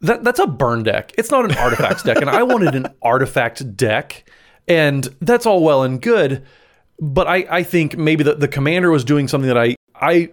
that 0.00 0.24
that's 0.24 0.38
a 0.38 0.46
burn 0.46 0.84
deck. 0.84 1.12
It's 1.18 1.30
not 1.30 1.44
an 1.44 1.56
artifacts 1.58 2.02
deck, 2.02 2.18
and 2.18 2.30
I 2.30 2.42
wanted 2.44 2.74
an 2.74 2.86
artifact 3.02 3.76
deck, 3.76 4.28
and 4.68 5.04
that's 5.20 5.46
all 5.46 5.62
well 5.62 5.82
and 5.82 6.00
good. 6.00 6.44
But 7.00 7.26
I, 7.26 7.44
I 7.50 7.62
think 7.64 7.98
maybe 7.98 8.22
the, 8.22 8.36
the 8.36 8.46
commander 8.46 8.88
was 8.88 9.02
doing 9.02 9.26
something 9.26 9.48
that 9.48 9.58
I 9.58 9.74
I 9.96 10.30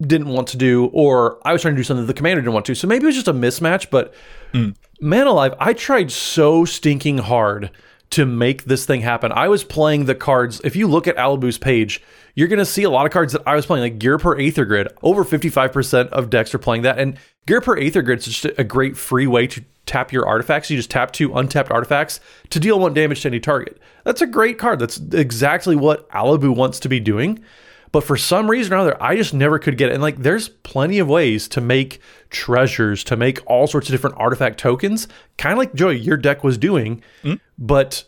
didn't 0.00 0.28
want 0.28 0.48
to 0.48 0.56
do, 0.56 0.86
or 0.86 1.38
I 1.44 1.52
was 1.52 1.62
trying 1.62 1.74
to 1.74 1.78
do 1.78 1.84
something 1.84 2.06
the 2.06 2.14
commander 2.14 2.40
didn't 2.40 2.54
want 2.54 2.66
to. 2.66 2.74
So 2.74 2.86
maybe 2.86 3.04
it 3.04 3.06
was 3.06 3.14
just 3.16 3.28
a 3.28 3.32
mismatch. 3.32 3.90
But 3.90 4.14
mm. 4.52 4.76
man 5.00 5.26
alive, 5.26 5.54
I 5.58 5.72
tried 5.72 6.12
so 6.12 6.64
stinking 6.64 7.18
hard 7.18 7.70
to 8.10 8.24
make 8.24 8.64
this 8.64 8.86
thing 8.86 9.02
happen. 9.02 9.32
I 9.32 9.48
was 9.48 9.64
playing 9.64 10.06
the 10.06 10.14
cards. 10.14 10.60
If 10.64 10.76
you 10.76 10.86
look 10.86 11.06
at 11.06 11.16
Alibou's 11.16 11.58
page, 11.58 12.02
you're 12.34 12.48
going 12.48 12.58
to 12.58 12.64
see 12.64 12.84
a 12.84 12.90
lot 12.90 13.04
of 13.04 13.12
cards 13.12 13.32
that 13.32 13.42
I 13.46 13.54
was 13.54 13.66
playing, 13.66 13.82
like 13.82 13.98
Ghirapur 13.98 14.40
Aether 14.40 14.64
Grid. 14.64 14.88
Over 15.02 15.24
55% 15.24 16.08
of 16.08 16.30
decks 16.30 16.54
are 16.54 16.58
playing 16.58 16.82
that. 16.82 16.98
And 16.98 17.18
Ghirapur 17.46 17.84
Aether 17.84 18.02
Grid 18.02 18.20
is 18.20 18.26
just 18.26 18.58
a 18.58 18.64
great 18.64 18.96
free 18.96 19.26
way 19.26 19.46
to 19.48 19.64
tap 19.84 20.12
your 20.12 20.26
artifacts. 20.26 20.70
You 20.70 20.76
just 20.76 20.90
tap 20.90 21.12
two 21.12 21.34
untapped 21.34 21.70
artifacts 21.70 22.20
to 22.50 22.60
deal 22.60 22.78
one 22.78 22.94
damage 22.94 23.22
to 23.22 23.28
any 23.28 23.40
target. 23.40 23.78
That's 24.04 24.22
a 24.22 24.26
great 24.26 24.58
card. 24.58 24.78
That's 24.78 24.98
exactly 25.12 25.76
what 25.76 26.08
Alibou 26.10 26.54
wants 26.54 26.78
to 26.80 26.88
be 26.88 27.00
doing. 27.00 27.42
But 27.92 28.04
for 28.04 28.16
some 28.16 28.50
reason 28.50 28.72
or 28.74 28.76
other, 28.76 29.02
I 29.02 29.16
just 29.16 29.32
never 29.32 29.58
could 29.58 29.78
get 29.78 29.90
it. 29.90 29.94
And 29.94 30.02
like, 30.02 30.18
there's 30.18 30.48
plenty 30.48 30.98
of 30.98 31.08
ways 31.08 31.48
to 31.48 31.60
make 31.60 32.00
treasures, 32.30 33.02
to 33.04 33.16
make 33.16 33.40
all 33.46 33.66
sorts 33.66 33.88
of 33.88 33.92
different 33.92 34.16
artifact 34.18 34.58
tokens, 34.58 35.08
kind 35.36 35.52
of 35.52 35.58
like 35.58 35.74
Joey, 35.74 35.98
your 35.98 36.16
deck 36.16 36.44
was 36.44 36.58
doing. 36.58 37.02
Mm-hmm. 37.22 37.34
But 37.58 38.04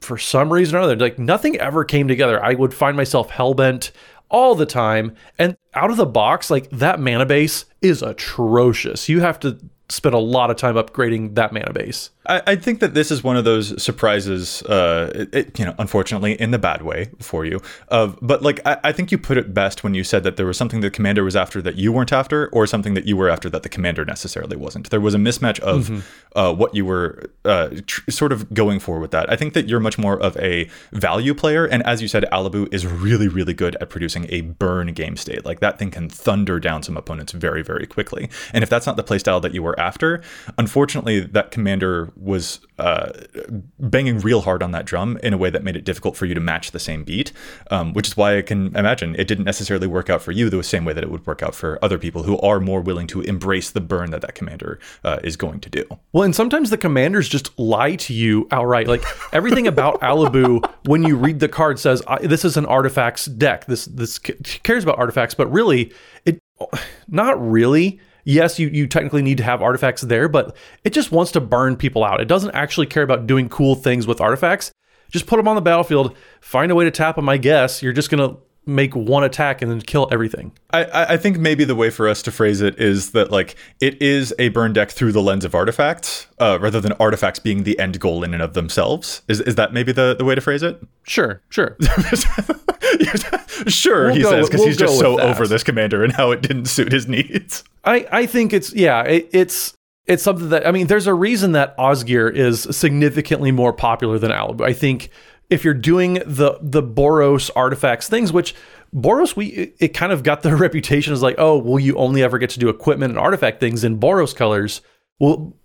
for 0.00 0.18
some 0.18 0.52
reason 0.52 0.76
or 0.76 0.80
other, 0.80 0.96
like 0.96 1.18
nothing 1.18 1.56
ever 1.56 1.84
came 1.84 2.06
together. 2.08 2.42
I 2.42 2.54
would 2.54 2.72
find 2.72 2.96
myself 2.96 3.30
hellbent 3.30 3.90
all 4.28 4.54
the 4.54 4.66
time. 4.66 5.14
And 5.38 5.56
out 5.74 5.90
of 5.90 5.96
the 5.96 6.06
box, 6.06 6.50
like 6.50 6.70
that 6.70 7.00
mana 7.00 7.26
base 7.26 7.64
is 7.82 8.02
atrocious. 8.02 9.08
You 9.08 9.20
have 9.20 9.40
to 9.40 9.58
spend 9.88 10.14
a 10.14 10.18
lot 10.18 10.50
of 10.50 10.56
time 10.56 10.74
upgrading 10.74 11.34
that 11.34 11.52
mana 11.52 11.72
base. 11.72 12.10
I, 12.28 12.42
I 12.46 12.56
think 12.56 12.80
that 12.80 12.94
this 12.94 13.10
is 13.10 13.22
one 13.24 13.36
of 13.36 13.44
those 13.44 13.80
surprises, 13.82 14.62
uh, 14.62 15.10
it, 15.14 15.34
it- 15.34 15.58
you 15.58 15.64
know, 15.64 15.74
unfortunately 15.78 16.32
in 16.40 16.50
the 16.50 16.58
bad 16.58 16.82
way 16.82 17.08
for 17.20 17.44
you. 17.44 17.60
Of, 17.88 18.18
but 18.20 18.42
like, 18.42 18.60
I, 18.66 18.76
I 18.84 18.92
think 18.92 19.10
you 19.10 19.18
put 19.18 19.38
it 19.38 19.54
best 19.54 19.82
when 19.84 19.94
you 19.94 20.04
said 20.04 20.22
that 20.24 20.36
there 20.36 20.44
was 20.46 20.56
something 20.58 20.80
the 20.80 20.90
commander 20.90 21.24
was 21.24 21.34
after 21.36 21.62
that 21.62 21.76
you 21.76 21.92
weren't 21.92 22.12
after, 22.12 22.48
or 22.48 22.66
something 22.66 22.94
that 22.94 23.06
you 23.06 23.16
were 23.16 23.28
after 23.30 23.48
that 23.50 23.62
the 23.62 23.68
commander 23.68 24.04
necessarily 24.04 24.56
wasn't. 24.56 24.90
There 24.90 25.00
was 25.00 25.14
a 25.14 25.18
mismatch 25.18 25.60
of 25.60 26.04
uh, 26.34 26.52
what 26.54 26.74
you 26.74 26.84
were 26.84 27.30
uh, 27.44 27.70
tr- 27.86 28.10
sort 28.10 28.32
of 28.32 28.52
going 28.52 28.80
for 28.80 28.98
with 28.98 29.12
that. 29.12 29.30
I 29.30 29.36
think 29.36 29.54
that 29.54 29.68
you're 29.68 29.80
much 29.80 29.98
more 29.98 30.20
of 30.20 30.36
a 30.38 30.68
value 30.92 31.32
player, 31.34 31.64
and 31.64 31.82
as 31.86 32.02
you 32.02 32.08
said, 32.08 32.24
Alibou 32.32 32.72
is 32.74 32.86
really, 32.86 33.28
really 33.28 33.54
good 33.54 33.76
at 33.80 33.88
producing 33.88 34.26
a 34.28 34.42
burn 34.42 34.92
game 34.92 35.16
state. 35.16 35.44
Like 35.44 35.60
that 35.60 35.78
thing 35.78 35.90
can 35.90 36.08
thunder 36.10 36.60
down 36.60 36.82
some 36.82 36.96
opponents 36.96 37.32
very, 37.32 37.62
very 37.62 37.86
quickly. 37.86 38.28
And 38.52 38.62
if 38.62 38.68
that's 38.70 38.86
not 38.86 38.96
the 38.96 39.04
playstyle 39.04 39.40
that 39.42 39.54
you 39.54 39.62
were 39.62 39.78
after, 39.80 40.22
unfortunately, 40.58 41.20
that 41.20 41.50
commander 41.50 42.10
was 42.16 42.60
uh, 42.78 43.12
banging 43.78 44.18
real 44.18 44.40
hard 44.40 44.62
on 44.62 44.70
that 44.72 44.84
drum 44.84 45.18
in 45.22 45.32
a 45.32 45.38
way 45.38 45.50
that 45.50 45.62
made 45.62 45.76
it 45.76 45.84
difficult 45.84 46.16
for 46.16 46.26
you 46.26 46.34
to 46.34 46.40
match 46.40 46.70
the 46.70 46.78
same 46.78 47.04
beat, 47.04 47.32
um, 47.70 47.92
which 47.92 48.08
is 48.08 48.16
why 48.16 48.38
I 48.38 48.42
can 48.42 48.74
imagine 48.76 49.14
it 49.16 49.28
didn't 49.28 49.44
necessarily 49.44 49.86
work 49.86 50.08
out 50.08 50.22
for 50.22 50.32
you 50.32 50.48
the 50.48 50.62
same 50.62 50.84
way 50.84 50.92
that 50.92 51.04
it 51.04 51.10
would 51.10 51.26
work 51.26 51.42
out 51.42 51.54
for 51.54 51.78
other 51.82 51.98
people 51.98 52.22
who 52.22 52.38
are 52.38 52.60
more 52.60 52.80
willing 52.80 53.06
to 53.08 53.20
embrace 53.22 53.70
the 53.70 53.80
burn 53.80 54.10
that 54.10 54.22
that 54.22 54.34
commander 54.34 54.78
uh, 55.04 55.18
is 55.22 55.36
going 55.36 55.60
to 55.60 55.70
do. 55.70 55.84
Well, 56.12 56.24
and 56.24 56.34
sometimes 56.34 56.70
the 56.70 56.78
commanders 56.78 57.28
just 57.28 57.56
lie 57.58 57.96
to 57.96 58.14
you 58.14 58.48
outright. 58.50 58.88
Like 58.88 59.04
everything 59.32 59.66
about 59.66 60.00
Alibou, 60.06 60.68
when 60.86 61.02
you 61.02 61.16
read 61.16 61.40
the 61.40 61.48
card, 61.48 61.78
says 61.78 62.02
this 62.22 62.44
is 62.44 62.56
an 62.56 62.66
artifacts 62.66 63.26
deck. 63.26 63.66
This 63.66 63.86
this 63.86 64.18
cares 64.18 64.84
about 64.84 64.98
artifacts, 64.98 65.34
but 65.34 65.50
really, 65.52 65.92
it 66.24 66.40
not 67.08 67.40
really. 67.40 68.00
Yes, 68.28 68.58
you 68.58 68.66
you 68.66 68.88
technically 68.88 69.22
need 69.22 69.36
to 69.38 69.44
have 69.44 69.62
artifacts 69.62 70.02
there, 70.02 70.28
but 70.28 70.56
it 70.82 70.92
just 70.92 71.12
wants 71.12 71.30
to 71.30 71.40
burn 71.40 71.76
people 71.76 72.02
out. 72.02 72.20
It 72.20 72.26
doesn't 72.26 72.50
actually 72.56 72.88
care 72.88 73.04
about 73.04 73.28
doing 73.28 73.48
cool 73.48 73.76
things 73.76 74.04
with 74.04 74.20
artifacts. 74.20 74.72
Just 75.12 75.28
put 75.28 75.36
them 75.36 75.46
on 75.46 75.54
the 75.54 75.62
battlefield. 75.62 76.16
Find 76.40 76.72
a 76.72 76.74
way 76.74 76.84
to 76.84 76.90
tap 76.90 77.14
them. 77.14 77.28
I 77.28 77.36
guess 77.36 77.84
you're 77.84 77.92
just 77.92 78.10
gonna 78.10 78.36
make 78.66 78.94
one 78.96 79.22
attack 79.22 79.62
and 79.62 79.70
then 79.70 79.80
kill 79.80 80.08
everything. 80.10 80.52
I, 80.72 81.14
I 81.14 81.16
think 81.16 81.38
maybe 81.38 81.64
the 81.64 81.76
way 81.76 81.88
for 81.88 82.08
us 82.08 82.20
to 82.22 82.32
phrase 82.32 82.60
it 82.60 82.78
is 82.80 83.12
that 83.12 83.30
like 83.30 83.54
it 83.80 84.00
is 84.02 84.34
a 84.38 84.48
burn 84.48 84.72
deck 84.72 84.90
through 84.90 85.12
the 85.12 85.22
lens 85.22 85.44
of 85.44 85.54
artifacts, 85.54 86.26
uh, 86.38 86.58
rather 86.60 86.80
than 86.80 86.92
artifacts 86.92 87.38
being 87.38 87.62
the 87.62 87.78
end 87.78 88.00
goal 88.00 88.24
in 88.24 88.34
and 88.34 88.42
of 88.42 88.54
themselves. 88.54 89.22
Is 89.28 89.40
is 89.40 89.54
that 89.54 89.72
maybe 89.72 89.92
the, 89.92 90.14
the 90.16 90.24
way 90.24 90.34
to 90.34 90.40
phrase 90.40 90.62
it? 90.62 90.82
Sure, 91.04 91.40
sure. 91.48 91.76
sure, 93.68 94.06
We'll 94.06 94.14
he 94.14 94.22
go 94.22 94.30
says 94.30 94.46
because 94.46 94.60
we'll 94.60 94.68
he's 94.68 94.76
just 94.76 94.98
so 94.98 95.16
that. 95.16 95.26
over 95.26 95.46
this 95.46 95.62
commander 95.62 96.02
and 96.04 96.12
how 96.12 96.30
it 96.32 96.42
didn't 96.42 96.66
suit 96.66 96.92
his 96.92 97.06
needs. 97.06 97.64
I, 97.84 98.06
I 98.10 98.26
think 98.26 98.52
it's 98.52 98.72
yeah 98.74 99.02
it, 99.02 99.28
it's 99.32 99.74
it's 100.06 100.22
something 100.22 100.48
that 100.50 100.66
I 100.66 100.72
mean 100.72 100.86
there's 100.88 101.06
a 101.06 101.14
reason 101.14 101.52
that 101.52 101.76
Osgir 101.78 102.32
is 102.34 102.62
significantly 102.76 103.52
more 103.52 103.72
popular 103.72 104.18
than 104.18 104.30
Alibou. 104.30 104.64
I 104.64 104.72
think 104.72 105.10
if 105.50 105.64
you're 105.64 105.74
doing 105.74 106.14
the 106.26 106.58
the 106.60 106.82
Boros 106.82 107.50
artifacts 107.54 108.08
things, 108.08 108.32
which 108.32 108.54
Boros 108.94 109.36
we 109.36 109.74
it, 109.78 109.94
kind 109.94 110.12
of 110.12 110.22
got 110.22 110.42
the 110.42 110.56
reputation 110.56 111.12
as 111.12 111.22
like 111.22 111.36
oh 111.38 111.58
well 111.58 111.78
you 111.78 111.96
only 111.96 112.22
ever 112.22 112.38
get 112.38 112.50
to 112.50 112.58
do 112.58 112.68
equipment 112.68 113.10
and 113.10 113.18
artifact 113.18 113.60
things 113.60 113.84
in 113.84 113.98
Boros 113.98 114.34
colors. 114.34 114.80
Well, 115.18 115.56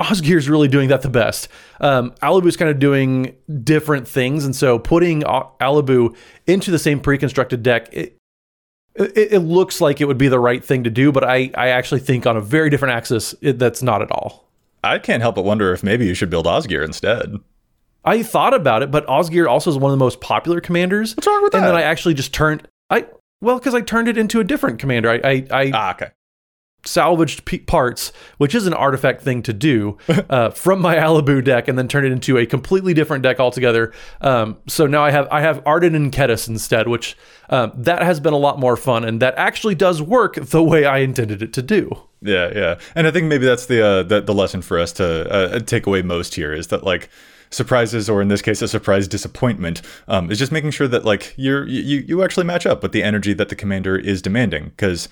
Osgir 0.00 0.36
is 0.36 0.48
really 0.48 0.68
doing 0.68 0.88
that 0.88 1.02
the 1.02 1.10
best. 1.10 1.48
Um, 1.80 2.12
Alibou's 2.22 2.56
kind 2.56 2.70
of 2.70 2.78
doing 2.78 3.36
different 3.62 4.08
things, 4.08 4.44
and 4.44 4.56
so 4.56 4.78
putting 4.78 5.22
Alibou 5.22 6.16
into 6.46 6.70
the 6.70 6.78
same 6.78 7.00
pre-constructed 7.00 7.62
deck, 7.62 7.88
it, 7.92 8.16
it, 8.94 9.32
it 9.32 9.38
looks 9.40 9.80
like 9.80 10.00
it 10.00 10.06
would 10.06 10.18
be 10.18 10.28
the 10.28 10.40
right 10.40 10.64
thing 10.64 10.84
to 10.84 10.90
do, 10.90 11.12
but 11.12 11.22
I, 11.22 11.50
I 11.54 11.68
actually 11.68 12.00
think 12.00 12.26
on 12.26 12.36
a 12.36 12.40
very 12.40 12.70
different 12.70 12.94
axis, 12.94 13.34
it, 13.42 13.58
that's 13.58 13.82
not 13.82 14.00
at 14.00 14.10
all. 14.10 14.48
I 14.82 14.98
can't 14.98 15.20
help 15.20 15.34
but 15.34 15.44
wonder 15.44 15.72
if 15.74 15.82
maybe 15.82 16.06
you 16.06 16.14
should 16.14 16.30
build 16.30 16.46
Osgir 16.46 16.82
instead. 16.82 17.34
I 18.04 18.22
thought 18.22 18.54
about 18.54 18.82
it, 18.82 18.90
but 18.90 19.06
Osgir 19.06 19.48
also 19.48 19.70
is 19.70 19.76
one 19.78 19.92
of 19.92 19.98
the 19.98 20.02
most 20.04 20.20
popular 20.20 20.60
commanders. 20.60 21.16
What's 21.16 21.26
wrong 21.26 21.42
with 21.42 21.54
and 21.54 21.62
that? 21.64 21.68
And 21.68 21.76
then 21.76 21.82
I 21.82 21.86
actually 21.86 22.14
just 22.14 22.32
turned 22.32 22.66
I 22.88 23.06
well 23.40 23.58
because 23.58 23.74
I 23.74 23.80
turned 23.82 24.08
it 24.08 24.16
into 24.18 24.40
a 24.40 24.44
different 24.44 24.78
commander. 24.78 25.10
I 25.10 25.20
I, 25.22 25.46
I 25.50 25.70
Ah, 25.74 25.90
okay. 25.92 26.08
salvaged 26.86 27.44
p- 27.44 27.58
parts, 27.58 28.10
which 28.38 28.54
is 28.54 28.66
an 28.66 28.72
artifact 28.72 29.20
thing 29.22 29.42
to 29.42 29.52
do, 29.52 29.98
uh, 30.30 30.48
from 30.50 30.80
my 30.80 30.96
Alibou 30.96 31.44
deck, 31.44 31.68
and 31.68 31.78
then 31.78 31.88
turned 31.88 32.06
it 32.06 32.12
into 32.12 32.38
a 32.38 32.46
completely 32.46 32.94
different 32.94 33.22
deck 33.22 33.38
altogether. 33.38 33.92
Um, 34.22 34.56
so 34.66 34.86
now 34.86 35.02
I 35.04 35.10
have 35.10 35.28
I 35.30 35.42
have 35.42 35.62
Ardenn 35.64 35.94
and 35.94 36.10
Kediss 36.10 36.48
instead, 36.48 36.88
which 36.88 37.16
um, 37.50 37.72
that 37.76 38.02
has 38.02 38.18
been 38.18 38.32
a 38.32 38.38
lot 38.38 38.58
more 38.58 38.76
fun, 38.76 39.04
and 39.04 39.20
that 39.20 39.34
actually 39.36 39.74
does 39.74 40.00
work 40.00 40.36
the 40.36 40.62
way 40.62 40.86
I 40.86 40.98
intended 40.98 41.42
it 41.42 41.52
to 41.54 41.62
do. 41.62 41.90
Yeah, 42.22 42.50
yeah, 42.54 42.78
and 42.94 43.06
I 43.06 43.10
think 43.10 43.26
maybe 43.26 43.44
that's 43.46 43.66
the 43.66 43.84
uh, 43.86 44.02
the, 44.02 44.20
the 44.22 44.34
lesson 44.34 44.62
for 44.62 44.78
us 44.78 44.92
to 44.94 45.30
uh, 45.30 45.58
take 45.60 45.86
away 45.86 46.00
most 46.02 46.34
here 46.34 46.52
is 46.54 46.68
that 46.68 46.82
like 46.84 47.08
surprises, 47.50 48.08
or 48.08 48.22
in 48.22 48.28
this 48.28 48.42
case, 48.42 48.62
a 48.62 48.68
surprise 48.68 49.08
disappointment, 49.08 49.82
um, 50.08 50.30
is 50.30 50.38
just 50.38 50.52
making 50.52 50.70
sure 50.70 50.88
that 50.88 51.04
like 51.04 51.34
you're 51.36 51.66
you 51.66 52.04
you 52.06 52.22
actually 52.22 52.46
match 52.46 52.66
up 52.66 52.82
with 52.82 52.92
the 52.92 53.02
energy 53.02 53.32
that 53.32 53.48
the 53.48 53.56
commander 53.56 53.96
is 53.96 54.22
demanding 54.22 54.66
because. 54.70 55.08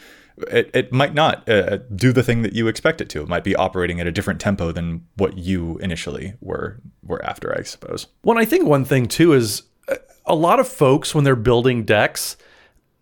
It, 0.52 0.70
it 0.72 0.92
might 0.92 1.14
not 1.14 1.48
uh, 1.48 1.78
do 1.96 2.12
the 2.12 2.22
thing 2.22 2.42
that 2.42 2.52
you 2.52 2.68
expect 2.68 3.00
it 3.00 3.08
to. 3.08 3.22
It 3.22 3.28
might 3.28 3.42
be 3.42 3.56
operating 3.56 3.98
at 3.98 4.06
a 4.06 4.12
different 4.12 4.40
tempo 4.40 4.70
than 4.70 5.04
what 5.16 5.36
you 5.36 5.78
initially 5.78 6.34
were 6.40 6.80
were 7.02 7.20
after, 7.24 7.52
I 7.58 7.64
suppose. 7.64 8.06
Well, 8.22 8.38
I 8.38 8.44
think 8.44 8.64
one 8.64 8.84
thing 8.84 9.06
too 9.06 9.32
is 9.32 9.64
uh, 9.88 9.96
a 10.24 10.36
lot 10.36 10.60
of 10.60 10.68
folks 10.68 11.12
when 11.12 11.24
they're 11.24 11.34
building 11.34 11.82
decks, 11.82 12.36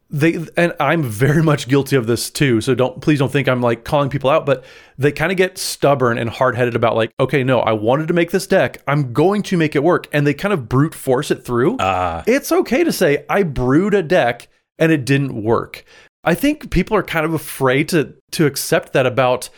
they 0.08 0.46
and 0.56 0.72
I'm 0.78 1.02
very 1.02 1.42
much 1.42 1.68
guilty 1.68 1.96
of 1.96 2.06
this 2.06 2.30
too. 2.30 2.60
So 2.60 2.74
don't 2.74 3.00
please 3.00 3.18
don't 3.18 3.32
think 3.32 3.48
I'm 3.48 3.60
like 3.60 3.84
calling 3.84 4.08
people 4.08 4.30
out, 4.30 4.46
but 4.46 4.64
they 4.96 5.12
kind 5.12 5.32
of 5.32 5.38
get 5.38 5.58
stubborn 5.58 6.18
and 6.18 6.30
hard-headed 6.30 6.74
about 6.74 6.94
like, 6.94 7.12
okay, 7.18 7.42
no, 7.42 7.60
I 7.60 7.72
wanted 7.72 8.08
to 8.08 8.14
make 8.14 8.30
this 8.30 8.46
deck. 8.46 8.82
I'm 8.86 9.12
going 9.12 9.42
to 9.44 9.56
make 9.56 9.74
it 9.74 9.82
work, 9.82 10.08
and 10.12 10.26
they 10.26 10.34
kind 10.34 10.54
of 10.54 10.68
brute 10.68 10.94
force 10.94 11.30
it 11.30 11.44
through. 11.44 11.76
Ah. 11.80 12.22
It's 12.26 12.52
okay 12.52 12.84
to 12.84 12.92
say 12.92 13.24
I 13.28 13.42
brewed 13.42 13.94
a 13.94 14.02
deck 14.02 14.48
and 14.78 14.92
it 14.92 15.04
didn't 15.04 15.42
work. 15.42 15.84
I 16.22 16.34
think 16.34 16.70
people 16.70 16.96
are 16.96 17.02
kind 17.02 17.24
of 17.24 17.34
afraid 17.34 17.88
to 17.90 18.14
to 18.32 18.46
accept 18.46 18.92
that 18.92 19.06
about 19.06 19.48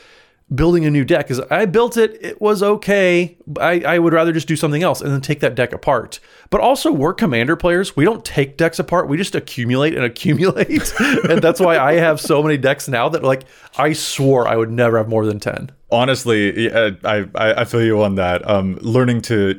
building 0.55 0.85
a 0.87 0.91
new 0.91 1.05
deck 1.05 1.31
is 1.31 1.41
I 1.51 1.67
built 1.67 1.97
it, 1.97 2.19
it 2.23 2.41
was 2.41 2.63
okay. 2.63 3.37
I, 3.61 3.81
I 3.81 3.99
would 3.99 4.13
rather 4.13 4.33
just 4.33 4.49
do 4.49 4.57
something 4.57 4.83
else 4.83 5.01
and 5.01 5.13
then 5.13 5.21
take 5.21 5.41
that 5.41 5.55
deck 5.55 5.73
apart. 5.73 6.21
But 6.51 6.61
also, 6.61 6.91
we're 6.91 7.13
commander 7.15 7.57
players. 7.57 7.97
We 7.97 8.05
don't 8.05 8.25
take 8.25 8.57
decks 8.57 8.79
apart. 8.79 9.09
We 9.09 9.17
just 9.17 9.35
accumulate 9.35 9.95
and 9.95 10.05
accumulate. 10.13 10.93
and 11.01 11.43
that's 11.43 11.61
why 11.61 11.79
I 11.79 11.95
have 11.95 12.21
so 12.21 12.43
many 12.43 12.57
decks 12.57 12.89
now 12.89 13.09
that, 13.11 13.23
like, 13.23 13.45
I 13.77 13.93
swore 13.93 14.49
I 14.49 14.57
would 14.57 14.71
never 14.71 14.99
have 14.99 15.09
more 15.09 15.27
than 15.27 15.39
10. 15.41 15.71
honestly 15.91 16.71
I, 16.73 16.97
I 17.05 17.27
i 17.35 17.65
feel 17.65 17.83
you 17.83 18.03
on 18.03 18.17
that 18.17 18.47
um 18.49 18.77
learning 18.83 19.23
to 19.23 19.59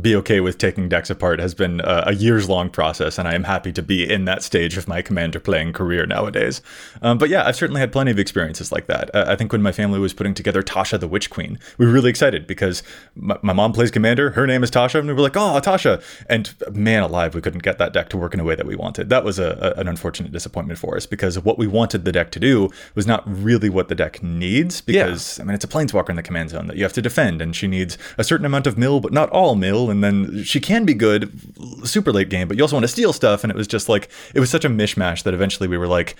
be 0.00 0.16
okay 0.16 0.40
with 0.40 0.56
taking 0.56 0.88
decks 0.88 1.10
apart 1.10 1.38
has 1.38 1.54
been 1.54 1.80
a, 1.80 2.04
a 2.06 2.14
years 2.14 2.48
long 2.48 2.70
process, 2.70 3.18
and 3.18 3.28
I 3.28 3.34
am 3.34 3.44
happy 3.44 3.72
to 3.72 3.82
be 3.82 4.10
in 4.10 4.24
that 4.24 4.42
stage 4.42 4.78
of 4.78 4.88
my 4.88 5.02
commander 5.02 5.38
playing 5.38 5.74
career 5.74 6.06
nowadays. 6.06 6.62
Um, 7.02 7.18
but 7.18 7.28
yeah, 7.28 7.46
I've 7.46 7.56
certainly 7.56 7.80
had 7.80 7.92
plenty 7.92 8.10
of 8.10 8.18
experiences 8.18 8.72
like 8.72 8.86
that. 8.86 9.14
Uh, 9.14 9.26
I 9.28 9.36
think 9.36 9.52
when 9.52 9.60
my 9.60 9.72
family 9.72 9.98
was 9.98 10.14
putting 10.14 10.32
together 10.32 10.62
Tasha 10.62 10.98
the 10.98 11.08
Witch 11.08 11.28
Queen, 11.28 11.58
we 11.76 11.84
were 11.84 11.92
really 11.92 12.08
excited 12.08 12.46
because 12.46 12.82
my, 13.14 13.36
my 13.42 13.52
mom 13.52 13.74
plays 13.74 13.90
commander, 13.90 14.30
her 14.30 14.46
name 14.46 14.62
is 14.62 14.70
Tasha, 14.70 14.98
and 14.98 15.08
we 15.08 15.12
were 15.12 15.20
like, 15.20 15.36
oh, 15.36 15.60
Tasha. 15.62 16.02
And 16.26 16.54
man 16.72 17.02
alive, 17.02 17.34
we 17.34 17.42
couldn't 17.42 17.62
get 17.62 17.76
that 17.76 17.92
deck 17.92 18.08
to 18.10 18.16
work 18.16 18.32
in 18.32 18.40
a 18.40 18.44
way 18.44 18.54
that 18.54 18.66
we 18.66 18.76
wanted. 18.76 19.10
That 19.10 19.24
was 19.24 19.38
a, 19.38 19.74
a, 19.76 19.80
an 19.80 19.88
unfortunate 19.88 20.32
disappointment 20.32 20.78
for 20.78 20.96
us 20.96 21.04
because 21.04 21.38
what 21.38 21.58
we 21.58 21.66
wanted 21.66 22.06
the 22.06 22.12
deck 22.12 22.30
to 22.30 22.40
do 22.40 22.70
was 22.94 23.06
not 23.06 23.22
really 23.26 23.68
what 23.68 23.88
the 23.88 23.94
deck 23.94 24.22
needs 24.22 24.80
because, 24.80 25.36
yeah. 25.36 25.42
I 25.42 25.46
mean, 25.46 25.54
it's 25.54 25.66
a 25.66 25.68
planeswalker 25.68 26.08
in 26.08 26.16
the 26.16 26.22
command 26.22 26.48
zone 26.48 26.66
that 26.68 26.78
you 26.78 26.82
have 26.82 26.94
to 26.94 27.02
defend, 27.02 27.42
and 27.42 27.54
she 27.54 27.66
needs 27.66 27.98
a 28.16 28.24
certain 28.24 28.46
amount 28.46 28.66
of 28.66 28.78
mill, 28.78 28.98
but 28.98 29.12
not 29.12 29.28
all 29.28 29.54
mill 29.54 29.81
and 29.90 30.02
then 30.02 30.42
she 30.44 30.60
can 30.60 30.84
be 30.84 30.94
good 30.94 31.32
super 31.84 32.12
late 32.12 32.28
game, 32.28 32.48
but 32.48 32.56
you 32.56 32.62
also 32.62 32.76
want 32.76 32.84
to 32.84 32.88
steal 32.88 33.12
stuff. 33.12 33.44
And 33.44 33.50
it 33.50 33.56
was 33.56 33.66
just 33.66 33.88
like, 33.88 34.08
it 34.34 34.40
was 34.40 34.50
such 34.50 34.64
a 34.64 34.68
mishmash 34.68 35.22
that 35.24 35.34
eventually 35.34 35.68
we 35.68 35.78
were 35.78 35.86
like, 35.86 36.16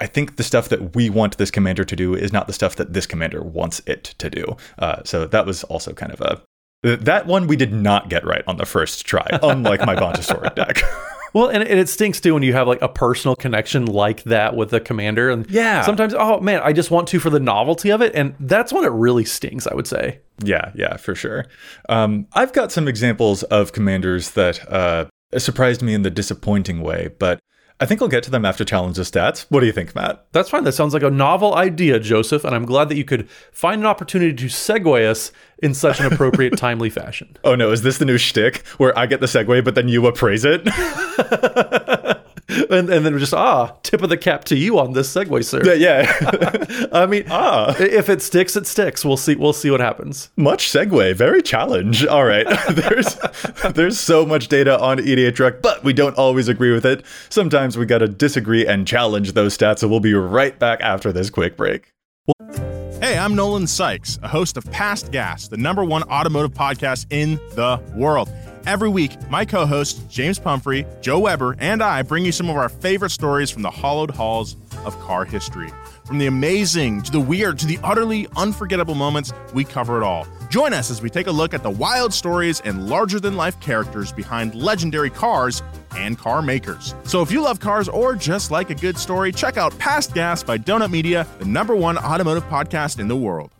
I 0.00 0.06
think 0.06 0.36
the 0.36 0.44
stuff 0.44 0.68
that 0.68 0.94
we 0.94 1.10
want 1.10 1.38
this 1.38 1.50
commander 1.50 1.84
to 1.84 1.96
do 1.96 2.14
is 2.14 2.32
not 2.32 2.46
the 2.46 2.52
stuff 2.52 2.76
that 2.76 2.92
this 2.92 3.06
commander 3.06 3.42
wants 3.42 3.82
it 3.86 4.04
to 4.18 4.30
do. 4.30 4.56
Uh, 4.78 5.02
so 5.04 5.26
that 5.26 5.46
was 5.46 5.64
also 5.64 5.92
kind 5.92 6.12
of 6.12 6.20
a. 6.20 6.42
That 6.82 7.26
one 7.26 7.48
we 7.48 7.56
did 7.56 7.72
not 7.72 8.08
get 8.08 8.24
right 8.24 8.44
on 8.46 8.56
the 8.56 8.66
first 8.66 9.04
try, 9.04 9.26
unlike 9.42 9.84
my 9.84 9.96
Bontasauric 9.96 10.54
deck. 10.54 10.80
Well, 11.32 11.48
and, 11.48 11.62
and, 11.62 11.78
it 11.78 11.88
stinks 11.88 12.20
too 12.20 12.34
when 12.34 12.42
you 12.42 12.52
have 12.52 12.66
like 12.66 12.82
a 12.82 12.88
personal 12.88 13.36
connection 13.36 13.86
like 13.86 14.22
that 14.24 14.56
with 14.56 14.70
the 14.70 14.80
commander. 14.80 15.30
And 15.30 15.48
yeah, 15.50 15.82
sometimes, 15.82 16.14
oh 16.14 16.40
man, 16.40 16.60
I 16.64 16.72
just 16.72 16.90
want 16.90 17.08
to 17.08 17.20
for 17.20 17.30
the 17.30 17.40
novelty 17.40 17.90
of 17.90 18.00
it, 18.02 18.14
and 18.14 18.34
that's 18.40 18.72
when 18.72 18.84
it 18.84 18.92
really 18.92 19.24
stinks. 19.24 19.66
I 19.66 19.74
would 19.74 19.86
say. 19.86 20.20
Yeah, 20.42 20.72
yeah, 20.74 20.96
for 20.96 21.14
sure. 21.14 21.46
Um, 21.88 22.26
I've 22.32 22.52
got 22.52 22.72
some 22.72 22.88
examples 22.88 23.42
of 23.44 23.72
commanders 23.72 24.30
that 24.32 24.70
uh, 24.70 25.06
surprised 25.36 25.82
me 25.82 25.94
in 25.94 26.02
the 26.02 26.10
disappointing 26.10 26.80
way, 26.80 27.10
but 27.18 27.40
I 27.80 27.86
think 27.86 28.02
I'll 28.02 28.08
get 28.08 28.24
to 28.24 28.30
them 28.30 28.44
after 28.44 28.64
challenge 28.64 28.98
of 28.98 29.06
stats. 29.06 29.46
What 29.50 29.60
do 29.60 29.66
you 29.66 29.72
think, 29.72 29.94
Matt? 29.94 30.26
That's 30.32 30.50
fine. 30.50 30.64
That 30.64 30.72
sounds 30.72 30.94
like 30.94 31.04
a 31.04 31.10
novel 31.10 31.54
idea, 31.54 32.00
Joseph, 32.00 32.44
and 32.44 32.54
I'm 32.54 32.64
glad 32.64 32.88
that 32.88 32.96
you 32.96 33.04
could 33.04 33.30
find 33.52 33.80
an 33.80 33.86
opportunity 33.86 34.34
to 34.34 34.46
segue 34.46 35.08
us 35.08 35.30
in 35.62 35.74
such 35.74 36.00
an 36.00 36.06
appropriate, 36.12 36.56
timely 36.56 36.90
fashion. 36.90 37.36
Oh 37.44 37.54
no, 37.54 37.70
is 37.70 37.82
this 37.82 37.98
the 37.98 38.04
new 38.04 38.18
shtick 38.18 38.66
where 38.78 38.98
I 38.98 39.06
get 39.06 39.20
the 39.20 39.26
segue, 39.26 39.64
but 39.64 39.76
then 39.76 39.88
you 39.88 40.06
appraise 40.06 40.44
it? 40.44 40.62
and, 42.70 42.88
and 42.88 43.04
then 43.04 43.12
we 43.12 43.20
just 43.20 43.34
ah 43.34 43.76
tip 43.82 44.00
of 44.00 44.08
the 44.08 44.16
cap 44.16 44.42
to 44.44 44.56
you 44.56 44.78
on 44.78 44.94
this 44.94 45.12
segue 45.12 45.44
sir. 45.44 45.62
Yeah, 45.64 45.74
yeah. 45.74 46.88
i 46.92 47.04
mean 47.04 47.24
ah. 47.30 47.76
if 47.78 48.08
it 48.08 48.22
sticks 48.22 48.56
it 48.56 48.66
sticks. 48.66 49.04
We'll 49.04 49.18
see 49.18 49.34
we'll 49.34 49.52
see 49.52 49.70
what 49.70 49.80
happens. 49.80 50.30
Much 50.36 50.70
segue 50.70 51.14
very 51.14 51.42
challenge. 51.42 52.06
All 52.06 52.24
right. 52.24 52.46
There's 52.70 53.18
there's 53.74 54.00
so 54.00 54.24
much 54.24 54.48
data 54.48 54.80
on 54.80 54.98
EDHREC 54.98 55.60
but 55.60 55.84
we 55.84 55.92
don't 55.92 56.16
always 56.16 56.48
agree 56.48 56.72
with 56.72 56.86
it. 56.86 57.04
Sometimes 57.28 57.76
we 57.76 57.84
gotta 57.84 58.08
disagree 58.08 58.66
and 58.66 58.86
challenge 58.86 59.32
those 59.32 59.56
stats 59.56 59.80
so 59.80 59.88
we'll 59.88 60.00
be 60.00 60.14
right 60.14 60.58
back 60.58 60.80
after 60.80 61.12
this 61.12 61.28
quick 61.28 61.56
break. 61.56 61.92
Hey, 63.00 63.16
I'm 63.16 63.34
Nolan 63.34 63.66
Sykes, 63.66 64.18
a 64.22 64.28
host 64.28 64.56
of 64.56 64.70
Past 64.70 65.12
Gas, 65.12 65.48
the 65.48 65.56
number 65.56 65.84
one 65.84 66.02
automotive 66.04 66.52
podcast 66.52 67.06
in 67.10 67.36
the 67.54 67.80
world. 67.94 68.28
Every 68.68 68.90
week, 68.90 69.16
my 69.30 69.46
co 69.46 69.64
hosts, 69.64 69.98
James 70.10 70.38
Pumphrey, 70.38 70.84
Joe 71.00 71.20
Weber, 71.20 71.56
and 71.58 71.82
I 71.82 72.02
bring 72.02 72.26
you 72.26 72.32
some 72.32 72.50
of 72.50 72.56
our 72.56 72.68
favorite 72.68 73.08
stories 73.08 73.50
from 73.50 73.62
the 73.62 73.70
hollowed 73.70 74.10
halls 74.10 74.56
of 74.84 74.94
car 75.00 75.24
history. 75.24 75.70
From 76.04 76.18
the 76.18 76.26
amazing 76.26 77.00
to 77.04 77.10
the 77.10 77.18
weird 77.18 77.58
to 77.60 77.66
the 77.66 77.78
utterly 77.82 78.26
unforgettable 78.36 78.94
moments, 78.94 79.32
we 79.54 79.64
cover 79.64 79.96
it 79.96 80.04
all. 80.04 80.26
Join 80.50 80.74
us 80.74 80.90
as 80.90 81.00
we 81.00 81.08
take 81.08 81.28
a 81.28 81.32
look 81.32 81.54
at 81.54 81.62
the 81.62 81.70
wild 81.70 82.12
stories 82.12 82.60
and 82.60 82.90
larger 82.90 83.18
than 83.18 83.38
life 83.38 83.58
characters 83.60 84.12
behind 84.12 84.54
legendary 84.54 85.08
cars 85.08 85.62
and 85.96 86.18
car 86.18 86.42
makers. 86.42 86.94
So 87.04 87.22
if 87.22 87.32
you 87.32 87.40
love 87.40 87.60
cars 87.60 87.88
or 87.88 88.16
just 88.16 88.50
like 88.50 88.68
a 88.68 88.74
good 88.74 88.98
story, 88.98 89.32
check 89.32 89.56
out 89.56 89.78
Past 89.78 90.12
Gas 90.12 90.42
by 90.42 90.58
Donut 90.58 90.90
Media, 90.90 91.26
the 91.38 91.46
number 91.46 91.74
one 91.74 91.96
automotive 91.96 92.44
podcast 92.50 92.98
in 92.98 93.08
the 93.08 93.16
world. 93.16 93.50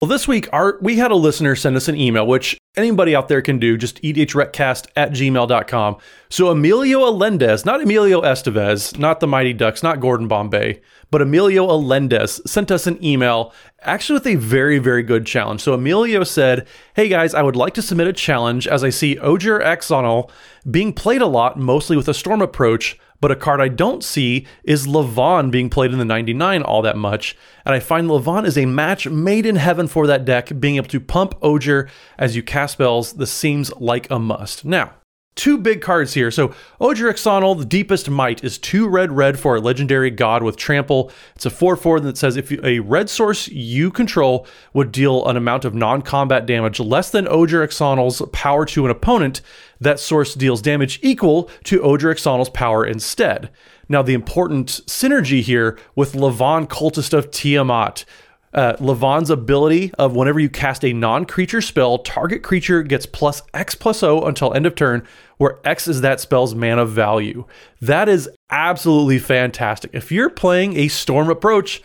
Well, 0.00 0.08
this 0.08 0.28
week, 0.28 0.48
our 0.52 0.78
we 0.82 0.96
had 0.96 1.12
a 1.12 1.16
listener 1.16 1.54
send 1.54 1.76
us 1.76 1.88
an 1.88 1.96
email, 1.96 2.26
which 2.26 2.58
anybody 2.76 3.14
out 3.14 3.28
there 3.28 3.40
can 3.40 3.58
do, 3.58 3.78
just 3.78 4.02
edhrecast 4.02 4.88
at 4.96 5.12
gmail.com. 5.12 5.96
So 6.28 6.48
Emilio 6.48 7.08
Alendez, 7.08 7.64
not 7.64 7.80
Emilio 7.80 8.20
Estevez, 8.20 8.98
not 8.98 9.20
the 9.20 9.28
Mighty 9.28 9.52
Ducks, 9.52 9.82
not 9.82 10.00
Gordon 10.00 10.26
Bombay, 10.28 10.82
but 11.10 11.22
Emilio 11.22 11.64
Alendez 11.70 12.42
sent 12.44 12.70
us 12.70 12.86
an 12.86 13.02
email 13.02 13.54
actually 13.82 14.14
with 14.14 14.26
a 14.26 14.34
very, 14.34 14.78
very 14.78 15.04
good 15.04 15.26
challenge. 15.26 15.62
So 15.62 15.74
Emilio 15.74 16.24
said, 16.24 16.66
Hey 16.94 17.08
guys, 17.08 17.32
I 17.32 17.42
would 17.42 17.56
like 17.56 17.74
to 17.74 17.82
submit 17.82 18.08
a 18.08 18.12
challenge 18.12 18.66
as 18.66 18.82
I 18.82 18.90
see 18.90 19.18
Ogier 19.20 19.60
Exonal 19.60 20.28
being 20.70 20.92
played 20.92 21.22
a 21.22 21.26
lot, 21.26 21.58
mostly 21.58 21.96
with 21.96 22.08
a 22.08 22.14
storm 22.14 22.42
approach. 22.42 22.98
But 23.20 23.30
a 23.30 23.36
card 23.36 23.60
I 23.60 23.68
don't 23.68 24.04
see 24.04 24.46
is 24.64 24.86
Livaan 24.86 25.50
being 25.50 25.70
played 25.70 25.92
in 25.92 25.98
the 25.98 26.04
99 26.04 26.62
all 26.62 26.82
that 26.82 26.96
much. 26.96 27.36
And 27.64 27.74
I 27.74 27.80
find 27.80 28.08
Livaan 28.08 28.46
is 28.46 28.58
a 28.58 28.66
match 28.66 29.08
made 29.08 29.46
in 29.46 29.56
heaven 29.56 29.86
for 29.86 30.06
that 30.06 30.24
deck, 30.24 30.60
being 30.60 30.76
able 30.76 30.88
to 30.88 31.00
pump 31.00 31.34
Ogier 31.42 31.88
as 32.18 32.36
you 32.36 32.42
cast 32.42 32.74
spells. 32.74 33.14
This 33.14 33.32
seems 33.32 33.72
like 33.76 34.10
a 34.10 34.18
must. 34.18 34.64
Now, 34.64 34.92
two 35.36 35.58
big 35.58 35.80
cards 35.80 36.14
here. 36.14 36.30
So 36.30 36.54
Ogier 36.80 37.12
Exonal, 37.12 37.58
the 37.58 37.64
deepest 37.64 38.08
might, 38.08 38.44
is 38.44 38.58
two 38.58 38.88
red 38.88 39.12
red 39.12 39.38
for 39.38 39.56
a 39.56 39.60
legendary 39.60 40.10
god 40.10 40.42
with 40.42 40.56
trample. 40.56 41.10
It's 41.34 41.46
a 41.46 41.50
4-4 41.50 42.02
that 42.02 42.18
says 42.18 42.36
if 42.36 42.52
a 42.64 42.80
red 42.80 43.10
source 43.10 43.48
you 43.48 43.90
control 43.90 44.46
would 44.72 44.92
deal 44.92 45.26
an 45.26 45.36
amount 45.36 45.64
of 45.64 45.74
non-combat 45.74 46.46
damage 46.46 46.80
less 46.80 47.10
than 47.10 47.26
Ogier 47.28 47.66
Exonal's 47.66 48.22
power 48.32 48.64
to 48.66 48.84
an 48.84 48.90
opponent, 48.90 49.40
that 49.80 50.00
source 50.00 50.34
deals 50.34 50.62
damage 50.62 51.00
equal 51.02 51.50
to 51.64 51.82
Ogier 51.82 52.14
Exonal's 52.14 52.50
power 52.50 52.86
instead. 52.86 53.50
Now, 53.88 54.02
the 54.02 54.14
important 54.14 54.68
synergy 54.86 55.42
here 55.42 55.78
with 55.94 56.14
Livaan 56.14 56.66
Cultist 56.66 57.12
of 57.12 57.30
Tiamat 57.30 58.04
uh, 58.54 58.76
Livaan's 58.76 59.30
ability 59.30 59.92
of 59.98 60.14
whenever 60.14 60.38
you 60.38 60.48
cast 60.48 60.84
a 60.84 60.92
non 60.92 61.24
creature 61.24 61.60
spell, 61.60 61.98
target 61.98 62.42
creature 62.42 62.82
gets 62.82 63.06
plus 63.06 63.42
X 63.52 63.74
plus 63.74 64.02
O 64.02 64.22
until 64.22 64.54
end 64.54 64.66
of 64.66 64.74
turn, 64.74 65.06
where 65.38 65.58
X 65.64 65.88
is 65.88 66.00
that 66.02 66.20
spell's 66.20 66.54
mana 66.54 66.86
value. 66.86 67.44
That 67.80 68.08
is 68.08 68.30
absolutely 68.50 69.18
fantastic. 69.18 69.90
If 69.92 70.12
you're 70.12 70.30
playing 70.30 70.76
a 70.76 70.88
Storm 70.88 71.28
approach, 71.28 71.82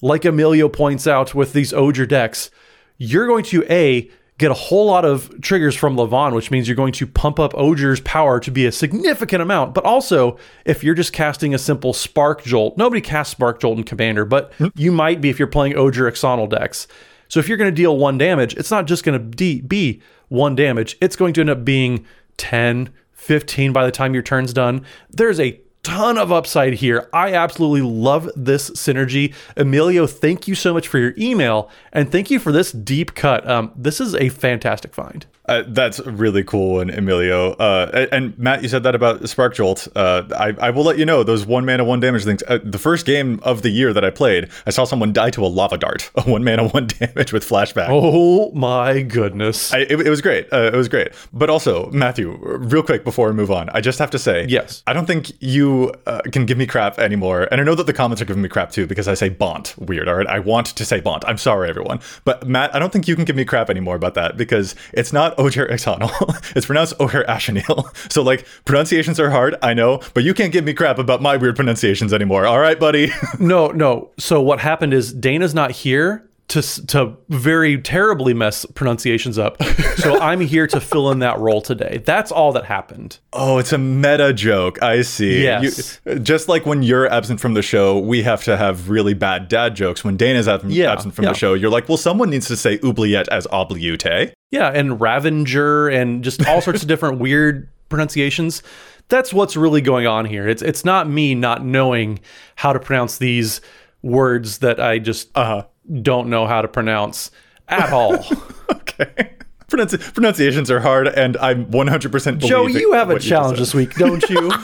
like 0.00 0.24
Emilio 0.24 0.68
points 0.68 1.06
out 1.06 1.34
with 1.34 1.52
these 1.52 1.72
Ogier 1.72 2.06
decks, 2.06 2.50
you're 2.98 3.26
going 3.26 3.44
to 3.46 3.64
A, 3.68 4.10
get 4.42 4.50
a 4.50 4.54
whole 4.54 4.86
lot 4.86 5.04
of 5.04 5.40
triggers 5.40 5.74
from 5.74 5.96
Livaan, 5.96 6.34
which 6.34 6.50
means 6.50 6.68
you're 6.68 6.74
going 6.76 6.92
to 6.92 7.06
pump 7.06 7.38
up 7.38 7.54
Ogier's 7.54 8.00
power 8.00 8.40
to 8.40 8.50
be 8.50 8.66
a 8.66 8.72
significant 8.72 9.40
amount. 9.40 9.72
But 9.72 9.84
also, 9.84 10.36
if 10.64 10.82
you're 10.82 10.94
just 10.94 11.12
casting 11.12 11.54
a 11.54 11.58
simple 11.58 11.92
Spark 11.92 12.42
Jolt, 12.42 12.76
nobody 12.76 13.00
casts 13.00 13.32
Spark 13.32 13.60
Jolt 13.60 13.78
in 13.78 13.84
Commander, 13.84 14.24
but 14.24 14.52
mm-hmm. 14.54 14.66
you 14.74 14.90
might 14.90 15.20
be 15.20 15.30
if 15.30 15.38
you're 15.38 15.48
playing 15.48 15.76
Ogier 15.76 16.10
Exonal 16.10 16.50
decks. 16.50 16.88
So 17.28 17.40
if 17.40 17.48
you're 17.48 17.56
going 17.56 17.70
to 17.70 17.74
deal 17.74 17.96
one 17.96 18.18
damage, 18.18 18.54
it's 18.56 18.70
not 18.70 18.86
just 18.86 19.04
going 19.04 19.18
to 19.18 19.62
be 19.62 20.02
one 20.28 20.56
damage, 20.56 20.96
it's 21.00 21.16
going 21.16 21.34
to 21.34 21.40
end 21.40 21.50
up 21.50 21.64
being 21.64 22.04
10, 22.36 22.90
15 23.12 23.72
by 23.72 23.86
the 23.86 23.92
time 23.92 24.12
your 24.12 24.22
turn's 24.22 24.52
done. 24.52 24.84
There's 25.08 25.38
a 25.38 25.60
ton 25.82 26.16
of 26.18 26.30
upside 26.30 26.74
here. 26.74 27.08
I 27.12 27.34
absolutely 27.34 27.82
love 27.82 28.30
this 28.36 28.70
synergy. 28.70 29.34
Emilio, 29.56 30.06
thank 30.06 30.46
you 30.46 30.54
so 30.54 30.72
much 30.72 30.88
for 30.88 30.98
your 30.98 31.14
email 31.18 31.70
and 31.92 32.10
thank 32.10 32.30
you 32.30 32.38
for 32.38 32.52
this 32.52 32.72
deep 32.72 33.14
cut. 33.14 33.48
Um, 33.48 33.72
this 33.76 34.00
is 34.00 34.14
a 34.14 34.28
fantastic 34.28 34.94
find. 34.94 35.26
Uh, 35.46 35.64
that's 35.66 35.98
really 36.06 36.44
cool, 36.44 36.80
and 36.80 36.90
Emilio. 36.90 37.52
Uh, 37.54 38.06
and 38.12 38.38
Matt, 38.38 38.62
you 38.62 38.68
said 38.68 38.84
that 38.84 38.94
about 38.94 39.28
Spark 39.28 39.54
Jolt. 39.54 39.88
Uh, 39.96 40.22
I, 40.38 40.54
I 40.68 40.70
will 40.70 40.84
let 40.84 40.98
you 40.98 41.04
know 41.04 41.24
those 41.24 41.44
one 41.44 41.66
mana, 41.66 41.82
one 41.84 41.98
damage 41.98 42.24
things. 42.24 42.44
Uh, 42.46 42.58
the 42.62 42.78
first 42.78 43.04
game 43.04 43.40
of 43.42 43.62
the 43.62 43.70
year 43.70 43.92
that 43.92 44.04
I 44.04 44.10
played, 44.10 44.48
I 44.66 44.70
saw 44.70 44.84
someone 44.84 45.12
die 45.12 45.30
to 45.30 45.44
a 45.44 45.48
lava 45.48 45.78
dart, 45.78 46.10
a 46.14 46.22
one 46.22 46.44
mana, 46.44 46.68
one 46.68 46.86
damage 46.86 47.32
with 47.32 47.46
flashback. 47.46 47.88
Oh 47.90 48.52
my 48.52 49.02
goodness! 49.02 49.74
I, 49.74 49.78
it, 49.78 50.00
it, 50.00 50.08
was 50.08 50.20
great. 50.20 50.46
Uh, 50.52 50.70
it 50.72 50.76
was 50.76 50.88
great. 50.88 51.12
But 51.32 51.50
also, 51.50 51.90
Matthew, 51.90 52.38
real 52.40 52.84
quick 52.84 53.02
before 53.02 53.26
we 53.26 53.34
move 53.34 53.50
on, 53.50 53.68
I 53.70 53.80
just 53.80 53.98
have 53.98 54.10
to 54.10 54.20
say, 54.20 54.46
yes, 54.48 54.84
I 54.86 54.92
don't 54.92 55.06
think 55.06 55.32
you 55.40 55.71
uh, 56.06 56.20
can 56.32 56.46
give 56.46 56.58
me 56.58 56.66
crap 56.66 56.98
anymore. 56.98 57.48
And 57.50 57.60
I 57.60 57.64
know 57.64 57.74
that 57.74 57.86
the 57.86 57.92
comments 57.92 58.20
are 58.22 58.24
giving 58.24 58.42
me 58.42 58.48
crap 58.48 58.70
too 58.70 58.86
because 58.86 59.08
I 59.08 59.14
say 59.14 59.28
Bont 59.28 59.74
weird. 59.78 60.08
All 60.08 60.14
right, 60.14 60.26
I 60.26 60.38
want 60.38 60.66
to 60.68 60.84
say 60.84 61.00
Bont. 61.00 61.24
I'm 61.26 61.38
sorry, 61.38 61.68
everyone. 61.68 62.00
But 62.24 62.46
Matt, 62.46 62.74
I 62.74 62.78
don't 62.78 62.92
think 62.92 63.08
you 63.08 63.16
can 63.16 63.24
give 63.24 63.36
me 63.36 63.44
crap 63.44 63.70
anymore 63.70 63.96
about 63.96 64.14
that 64.14 64.36
because 64.36 64.74
it's 64.92 65.12
not 65.12 65.38
Ogier 65.38 65.66
Exonal. 65.68 66.10
it's 66.56 66.66
pronounced 66.66 66.98
Oher 66.98 67.26
Ashenil. 67.26 67.88
So 68.12 68.22
like 68.22 68.46
pronunciations 68.64 69.18
are 69.20 69.30
hard, 69.30 69.54
I 69.62 69.74
know, 69.74 70.00
but 70.12 70.22
you 70.24 70.34
can't 70.34 70.52
give 70.52 70.64
me 70.64 70.74
crap 70.74 70.98
about 70.98 71.22
my 71.22 71.36
weird 71.36 71.56
pronunciations 71.56 72.12
anymore. 72.12 72.46
All 72.46 72.58
right, 72.58 72.78
buddy. 72.78 73.10
no, 73.38 73.68
no. 73.68 74.10
So 74.18 74.40
what 74.42 74.60
happened 74.60 74.92
is 74.92 75.12
Dana's 75.12 75.54
not 75.54 75.70
here 75.70 76.28
to 76.48 76.60
to 76.88 77.16
very 77.30 77.80
terribly 77.80 78.34
mess 78.34 78.66
pronunciations 78.74 79.38
up. 79.38 79.62
So 79.96 80.18
I'm 80.20 80.40
here 80.40 80.66
to 80.66 80.80
fill 80.80 81.10
in 81.10 81.20
that 81.20 81.38
role 81.38 81.62
today. 81.62 82.02
That's 82.04 82.30
all 82.30 82.52
that 82.52 82.64
happened. 82.66 83.18
Oh, 83.32 83.58
it's 83.58 83.72
a 83.72 83.78
meta 83.78 84.32
joke. 84.34 84.82
I 84.82 85.02
see. 85.02 85.42
Yes. 85.44 86.00
You- 86.04 86.18
just 86.18 86.48
like 86.48 86.66
when 86.66 86.82
you're 86.82 87.08
absent 87.10 87.40
from 87.40 87.54
the 87.54 87.62
show, 87.62 87.98
we 87.98 88.22
have 88.24 88.44
to 88.44 88.56
have 88.56 88.90
really 88.90 89.14
bad 89.14 89.48
dad 89.48 89.74
jokes. 89.74 90.04
When 90.04 90.16
Dana's 90.16 90.46
ab- 90.48 90.64
Yeah, 90.66 90.92
absent 90.92 91.14
from 91.14 91.24
yeah. 91.24 91.32
the 91.32 91.38
show, 91.38 91.54
you're 91.54 91.70
like, 91.70 91.88
well, 91.88 91.96
someone 91.98 92.28
needs 92.28 92.48
to 92.48 92.56
say 92.56 92.78
oubliette 92.84 93.28
as 93.28 93.46
obliute. 93.46 94.32
Yeah, 94.50 94.68
and 94.68 94.98
Ravenger 95.00 95.94
and 95.94 96.22
just 96.22 96.46
all 96.46 96.60
sorts 96.60 96.82
of 96.82 96.88
different 96.88 97.18
weird 97.20 97.68
pronunciations. 97.88 98.62
That's 99.08 99.32
what's 99.32 99.56
really 99.56 99.80
going 99.80 100.06
on 100.06 100.24
here. 100.26 100.48
It's 100.48 100.62
it's 100.62 100.84
not 100.84 101.08
me 101.08 101.34
not 101.34 101.64
knowing 101.64 102.20
how 102.56 102.72
to 102.72 102.80
pronounce 102.80 103.18
these 103.18 103.60
words 104.02 104.58
that 104.58 104.80
I 104.80 104.98
just 104.98 105.30
Uh-huh. 105.34 105.64
Don't 106.00 106.28
know 106.28 106.46
how 106.46 106.62
to 106.62 106.68
pronounce 106.68 107.30
at 107.68 107.92
all. 107.92 108.18
Okay. 108.72 109.32
Pronunci- 109.68 110.14
pronunciations 110.14 110.70
are 110.70 110.80
hard, 110.80 111.08
and 111.08 111.36
I'm 111.38 111.66
100% 111.66 112.10
believe 112.24 112.40
Joe, 112.40 112.66
you 112.66 112.92
have 112.92 113.10
a 113.10 113.18
challenge 113.18 113.58
this 113.58 113.74
week, 113.74 113.94
don't 113.94 114.22
you? 114.28 114.52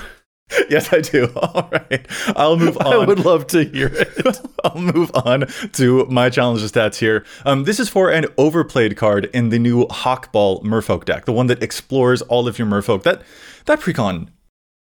Yes, 0.70 0.92
I 0.92 1.00
do. 1.00 1.30
All 1.36 1.68
right. 1.70 2.06
I'll 2.28 2.56
move 2.56 2.78
on. 2.78 2.86
I 2.86 3.04
would 3.04 3.18
love 3.20 3.46
to 3.48 3.64
hear 3.64 3.88
it. 3.88 4.40
I'll 4.64 4.80
move 4.80 5.10
on 5.14 5.46
to 5.74 6.06
my 6.06 6.30
challenge 6.30 6.62
stats 6.62 6.96
here. 6.96 7.24
Um, 7.44 7.64
this 7.64 7.78
is 7.78 7.88
for 7.88 8.10
an 8.10 8.26
overplayed 8.38 8.96
card 8.96 9.26
in 9.34 9.50
the 9.50 9.58
new 9.58 9.86
Hakbal 9.86 10.62
Merfolk 10.62 11.04
deck, 11.04 11.26
the 11.26 11.32
one 11.32 11.48
that 11.48 11.62
explores 11.62 12.22
all 12.22 12.48
of 12.48 12.58
your 12.58 12.66
Merfolk. 12.66 13.02
That 13.02 13.22
that 13.66 13.80
precon, 13.80 14.28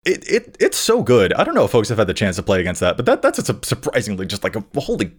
it, 0.04 0.27
it 0.27 0.58
it's 0.60 0.77
so 0.77 1.04
good. 1.04 1.32
I 1.34 1.43
don't 1.43 1.54
know 1.54 1.65
if 1.65 1.71
folks 1.71 1.89
have 1.89 1.99
had 1.99 2.08
the 2.08 2.13
chance 2.15 2.38
to 2.38 2.43
play 2.43 2.60
against 2.60 2.82
that, 2.82 2.97
but 2.97 3.06
that 3.06 3.21
that's 3.21 3.38
a 3.38 3.60
surprisingly 3.63 4.25
just 4.25 4.43
like 4.43 4.56
a 4.56 4.63
holy 4.80 5.12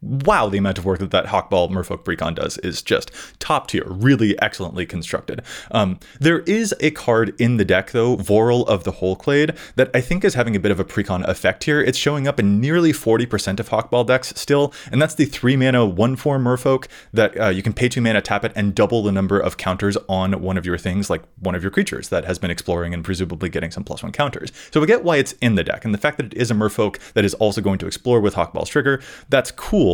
wow, 0.00 0.48
the 0.48 0.58
amount 0.58 0.78
of 0.78 0.84
work 0.84 0.98
that 0.98 1.10
that 1.10 1.26
Hakbal 1.26 1.70
Merfolk 1.70 2.04
Precon 2.04 2.34
does 2.34 2.58
is 2.58 2.82
just 2.82 3.10
top 3.38 3.68
tier, 3.68 3.84
really 3.86 4.38
excellently 4.40 4.86
constructed. 4.86 5.42
Um, 5.70 5.98
there 6.20 6.40
is 6.40 6.74
a 6.80 6.90
card 6.90 7.34
in 7.40 7.56
the 7.56 7.64
deck, 7.64 7.90
though, 7.92 8.16
Vorel 8.16 8.66
of 8.66 8.84
the 8.84 8.92
Hull 8.92 9.16
Clade, 9.16 9.56
that 9.76 9.90
I 9.94 10.00
think 10.00 10.24
is 10.24 10.34
having 10.34 10.54
a 10.54 10.60
bit 10.60 10.70
of 10.70 10.80
a 10.80 10.84
Precon 10.84 11.26
effect 11.26 11.64
here. 11.64 11.80
It's 11.80 11.98
showing 11.98 12.28
up 12.28 12.38
in 12.38 12.60
nearly 12.60 12.92
40% 12.92 13.60
of 13.60 13.70
Hawkball 13.70 14.06
decks 14.06 14.32
still, 14.36 14.72
and 14.90 15.00
that's 15.00 15.14
the 15.14 15.24
3 15.24 15.56
mana 15.56 15.86
1 15.86 16.16
4 16.16 16.38
Merfolk 16.38 16.86
that 17.12 17.40
uh, 17.40 17.48
you 17.48 17.62
can 17.62 17.72
pay 17.72 17.88
2 17.88 18.00
mana, 18.00 18.20
tap 18.20 18.44
it, 18.44 18.52
and 18.54 18.74
double 18.74 19.02
the 19.02 19.12
number 19.12 19.38
of 19.38 19.56
counters 19.56 19.96
on 20.08 20.40
one 20.42 20.58
of 20.58 20.66
your 20.66 20.78
things, 20.78 21.10
like 21.10 21.22
one 21.40 21.54
of 21.54 21.62
your 21.62 21.70
creatures 21.70 22.10
that 22.10 22.24
has 22.24 22.38
been 22.38 22.50
exploring 22.50 22.92
and 22.92 23.04
presumably 23.04 23.48
getting 23.48 23.70
some 23.70 23.84
plus 23.84 24.02
1 24.02 24.12
counters. 24.12 24.52
So 24.70 24.80
we 24.80 24.86
get 24.86 25.04
why 25.04 25.16
it's 25.16 25.32
in 25.40 25.54
the 25.54 25.64
deck, 25.64 25.84
and 25.84 25.94
the 25.94 25.98
fact 25.98 26.18
that 26.18 26.26
it 26.26 26.34
is 26.34 26.50
a 26.50 26.54
Merfolk 26.54 26.98
that 27.14 27.24
is 27.24 27.34
also 27.34 27.60
going 27.60 27.78
to 27.78 27.86
explore 27.86 28.20
with 28.20 28.34
Hakbal's 28.34 28.68
trigger, 28.68 29.00
that's 29.28 29.50
cool, 29.50 29.85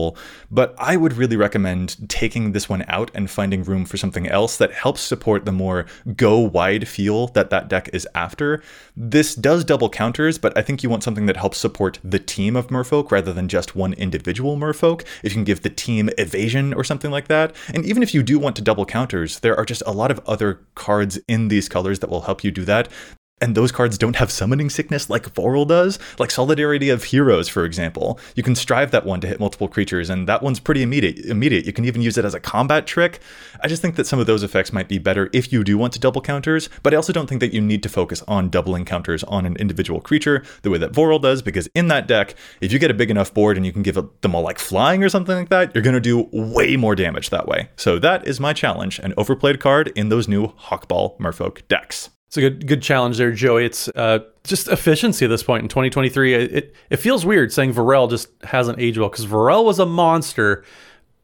but 0.51 0.75
I 0.79 0.97
would 0.97 1.15
really 1.15 1.37
recommend 1.37 2.09
taking 2.09 2.53
this 2.53 2.69
one 2.69 2.85
out 2.89 3.11
and 3.15 3.31
finding 3.31 3.63
room 3.63 3.85
for 3.85 3.97
something 3.97 4.27
else 4.27 4.57
that 4.57 4.73
helps 4.73 5.01
support 5.01 5.45
the 5.45 5.53
more 5.53 5.87
go 6.17 6.39
wide 6.39 6.89
feel 6.89 7.29
that 7.29 7.51
that 7.51 7.69
deck 7.69 7.91
is 7.93 8.09
after. 8.15 8.63
This 8.97 9.35
does 9.35 9.65
double 9.65 9.89
counters, 9.89 10.39
but 10.39 10.57
I 10.57 10.63
think 10.63 10.83
you 10.83 10.91
want 10.91 11.03
something 11.03 11.27
that 11.27 11.37
helps 11.37 11.59
support 11.59 11.99
the 12.03 12.19
team 12.19 12.57
of 12.57 12.69
Merfolk 12.69 13.11
rather 13.11 13.33
than 13.33 13.49
just 13.49 13.77
one 13.77 13.93
individual 13.95 14.57
Merfolk. 14.57 15.05
If 15.23 15.33
you 15.33 15.37
can 15.37 15.45
give 15.45 15.63
the 15.63 15.71
team 15.71 16.11
evasion 16.19 16.75
or 16.75 16.85
something 16.85 17.11
like 17.11 17.29
that. 17.29 17.55
And 17.75 17.85
even 17.85 18.03
if 18.03 18.15
you 18.15 18.23
do 18.23 18.39
want 18.39 18.57
to 18.57 18.63
double 18.63 18.87
counters, 18.87 19.41
there 19.41 19.57
are 19.57 19.65
just 19.65 19.83
a 19.87 19.93
lot 19.93 20.11
of 20.11 20.21
other 20.27 20.61
cards 20.75 21.19
in 21.29 21.49
these 21.49 21.69
colors 21.69 21.99
that 22.01 22.11
will 22.11 22.23
help 22.23 22.45
you 22.45 22.51
do 22.51 22.65
that 22.65 22.89
and 23.43 23.57
those 23.57 23.73
cards 23.73 23.99
don't 23.99 24.17
have 24.17 24.31
summoning 24.31 24.71
sickness 24.71 25.11
like 25.11 25.35
Vorel 25.35 25.67
does, 25.67 25.99
like 26.19 26.31
Solidarity 26.31 26.89
of 26.91 27.05
Heroes, 27.05 27.49
for 27.49 27.65
example. 27.65 28.21
You 28.37 28.43
can 28.45 28.55
strive 28.55 28.93
that 28.93 29.05
one 29.05 29.21
to 29.21 29.27
hit 29.27 29.41
multiple 29.41 29.67
creatures, 29.67 30.09
and 30.09 30.29
that 30.29 30.43
one's 30.43 30.61
pretty 30.61 30.81
immediate. 30.83 31.19
Immediate. 31.27 31.67
You 31.67 31.73
can 31.73 31.85
even 31.85 32.03
use 32.03 32.17
it 32.17 32.25
as 32.25 32.35
a 32.35 32.41
combat 32.41 32.87
trick. 32.87 33.21
I 33.61 33.67
just 33.67 33.83
think 33.83 33.97
that 33.97 34.07
some 34.07 34.21
of 34.21 34.27
those 34.27 34.45
effects 34.45 34.73
might 34.73 34.89
be 34.89 34.99
better 34.99 35.29
if 35.33 35.53
you 35.53 35.65
do 35.65 35.77
want 35.77 35.93
to 35.95 35.99
double 35.99 36.21
counters, 36.21 36.69
but 36.85 36.95
I 36.95 36.97
also 36.97 37.13
don't 37.13 37.27
think 37.27 37.41
that 37.41 37.53
you 37.53 37.61
need 37.61 37.83
to 37.83 37.89
focus 37.89 38.23
on 38.29 38.49
doubling 38.49 38.85
counters 38.85 39.25
on 39.25 39.45
an 39.45 39.57
individual 39.57 40.01
creature 40.01 40.45
the 40.63 40.71
way 40.71 40.79
that 40.79 40.93
Vorel 40.93 41.21
does, 41.21 41.43
because 41.43 41.69
in 41.75 41.89
that 41.89 42.07
deck, 42.07 42.37
if 42.61 42.73
you 42.73 42.79
get 42.79 42.93
a 42.93 42.95
big 42.95 43.11
enough 43.11 43.35
board 43.35 43.57
and 43.57 43.67
you 43.67 43.73
can 43.73 43.83
give 43.83 43.97
them 44.21 44.35
all 44.37 44.43
like 44.43 44.61
flying 44.61 45.03
or 45.03 45.09
something 45.09 45.37
like 45.37 45.49
that, 45.49 45.75
you're 45.75 45.83
going 45.83 45.95
to 45.95 46.01
do 46.01 46.29
way 46.33 46.77
more 46.77 46.95
damage 46.95 47.31
that 47.31 47.49
way. 47.49 47.71
So 47.75 47.99
that 47.99 48.27
is 48.27 48.39
my 48.39 48.53
challenge 48.53 49.01
an 49.01 49.15
overplayed 49.17 49.59
card 49.59 49.89
in 49.97 50.11
those 50.11 50.29
new 50.29 50.49
Hakbal 50.49 51.19
Merfolk 51.19 51.67
decks. 51.67 52.11
It's 52.33 52.39
a 52.39 52.41
good 52.41 52.67
good 52.67 52.81
challenge 52.81 53.19
there, 53.19 53.31
Joey. 53.31 53.67
It's 53.67 53.89
uh, 53.89 54.21
just 54.43 54.67
efficiency 54.67 55.27
at 55.27 55.29
this 55.29 55.43
point 55.43 55.65
in 55.65 55.69
2023. 55.69 56.33
It, 56.33 56.75
it 56.89 56.97
feels 56.97 57.27
weird 57.27 57.53
saying 57.53 57.75
Vorel 57.75 58.09
just 58.09 58.29
hasn't 58.45 58.79
aged 58.79 58.97
well 58.97 59.11
because 59.11 59.27
Vorel 59.27 59.67
was 59.67 59.79
a 59.79 59.85
monster 59.85 60.65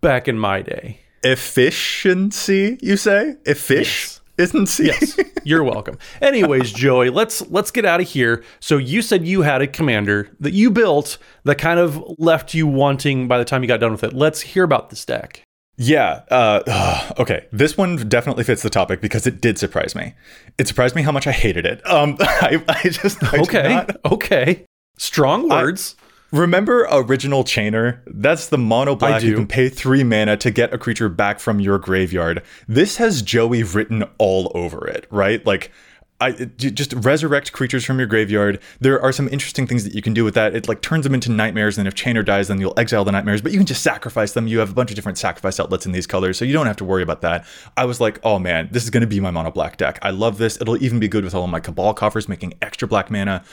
back 0.02 0.28
in 0.28 0.38
my 0.38 0.60
day. 0.60 1.00
efficiency 1.24 2.78
you 2.82 2.98
say 2.98 3.36
effish 3.46 4.20
isn't 4.36 4.66
see 4.66 4.88
Yes, 4.88 5.18
you're 5.44 5.64
welcome. 5.64 5.96
Anyways, 6.20 6.72
Joey, 6.74 7.08
let's 7.08 7.40
let's 7.48 7.70
get 7.70 7.86
out 7.86 8.02
of 8.02 8.08
here. 8.08 8.44
So 8.60 8.76
you 8.76 9.00
said 9.00 9.26
you 9.26 9.40
had 9.40 9.62
a 9.62 9.66
commander 9.66 10.28
that 10.40 10.52
you 10.52 10.70
built 10.70 11.16
that 11.44 11.56
kind 11.56 11.80
of 11.80 12.04
left 12.18 12.52
you 12.52 12.66
wanting 12.66 13.28
by 13.28 13.38
the 13.38 13.46
time 13.46 13.62
you 13.62 13.68
got 13.68 13.80
done 13.80 13.92
with 13.92 14.04
it. 14.04 14.12
Let's 14.12 14.42
hear 14.42 14.62
about 14.62 14.90
this 14.90 15.06
deck. 15.06 15.42
Yeah 15.78 16.22
uh, 16.30 17.10
okay 17.18 17.46
this 17.52 17.76
one 17.76 17.96
definitely 18.08 18.44
fits 18.44 18.62
the 18.62 18.68
topic 18.70 19.00
because 19.00 19.26
it 19.26 19.40
did 19.40 19.56
surprise 19.58 19.94
me 19.94 20.12
it 20.58 20.68
surprised 20.68 20.94
me 20.94 21.02
how 21.02 21.12
much 21.12 21.26
i 21.26 21.32
hated 21.32 21.64
it 21.64 21.80
um 21.86 22.16
i, 22.20 22.62
I 22.68 22.88
just 22.88 23.22
I 23.24 23.38
Okay, 23.38 23.68
not- 23.68 23.96
okay, 24.04 24.66
strong 24.98 25.48
words. 25.48 25.94
Remember 26.30 26.86
original 26.90 27.42
Chainer? 27.42 28.00
That's 28.06 28.48
the 28.48 28.58
mono 28.58 28.94
black. 28.94 29.22
You 29.22 29.34
can 29.34 29.46
pay 29.46 29.70
three 29.70 30.04
mana 30.04 30.36
to 30.38 30.50
get 30.50 30.74
a 30.74 30.78
creature 30.78 31.08
back 31.08 31.40
from 31.40 31.58
your 31.58 31.78
graveyard. 31.78 32.42
This 32.66 32.98
has 32.98 33.22
Joey 33.22 33.62
written 33.62 34.04
all 34.18 34.52
over 34.54 34.86
it, 34.86 35.06
right? 35.10 35.44
Like, 35.46 35.72
I 36.20 36.32
just 36.32 36.92
resurrect 36.94 37.52
creatures 37.52 37.84
from 37.84 37.98
your 37.98 38.08
graveyard. 38.08 38.60
There 38.80 39.00
are 39.00 39.12
some 39.12 39.28
interesting 39.28 39.68
things 39.68 39.84
that 39.84 39.94
you 39.94 40.02
can 40.02 40.14
do 40.14 40.24
with 40.24 40.34
that. 40.34 40.54
It 40.54 40.66
like 40.66 40.82
turns 40.82 41.04
them 41.04 41.14
into 41.14 41.30
nightmares, 41.30 41.78
and 41.78 41.86
if 41.86 41.94
Chainer 41.94 42.24
dies, 42.24 42.48
then 42.48 42.60
you'll 42.60 42.74
exile 42.76 43.04
the 43.04 43.12
nightmares. 43.12 43.40
But 43.40 43.52
you 43.52 43.58
can 43.58 43.66
just 43.66 43.82
sacrifice 43.82 44.32
them. 44.32 44.48
You 44.48 44.58
have 44.58 44.70
a 44.70 44.74
bunch 44.74 44.90
of 44.90 44.96
different 44.96 45.16
sacrifice 45.16 45.60
outlets 45.60 45.86
in 45.86 45.92
these 45.92 46.08
colors, 46.08 46.36
so 46.36 46.44
you 46.44 46.52
don't 46.52 46.66
have 46.66 46.76
to 46.78 46.84
worry 46.84 47.04
about 47.04 47.20
that. 47.20 47.46
I 47.76 47.84
was 47.84 48.00
like, 48.00 48.18
oh 48.24 48.40
man, 48.40 48.68
this 48.72 48.82
is 48.82 48.90
going 48.90 49.02
to 49.02 49.06
be 49.06 49.20
my 49.20 49.30
mono 49.30 49.52
black 49.52 49.76
deck. 49.76 50.00
I 50.02 50.10
love 50.10 50.38
this. 50.38 50.60
It'll 50.60 50.82
even 50.82 50.98
be 50.98 51.06
good 51.06 51.22
with 51.22 51.36
all 51.36 51.44
of 51.44 51.50
my 51.50 51.60
Cabal 51.60 51.94
coffers, 51.94 52.28
making 52.28 52.54
extra 52.60 52.88
black 52.88 53.12
mana. 53.12 53.44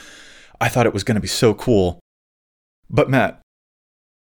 I 0.60 0.68
thought 0.68 0.86
it 0.86 0.94
was 0.94 1.04
going 1.04 1.16
to 1.16 1.20
be 1.20 1.28
so 1.28 1.54
cool. 1.54 2.00
But 2.90 3.08
Matt, 3.08 3.40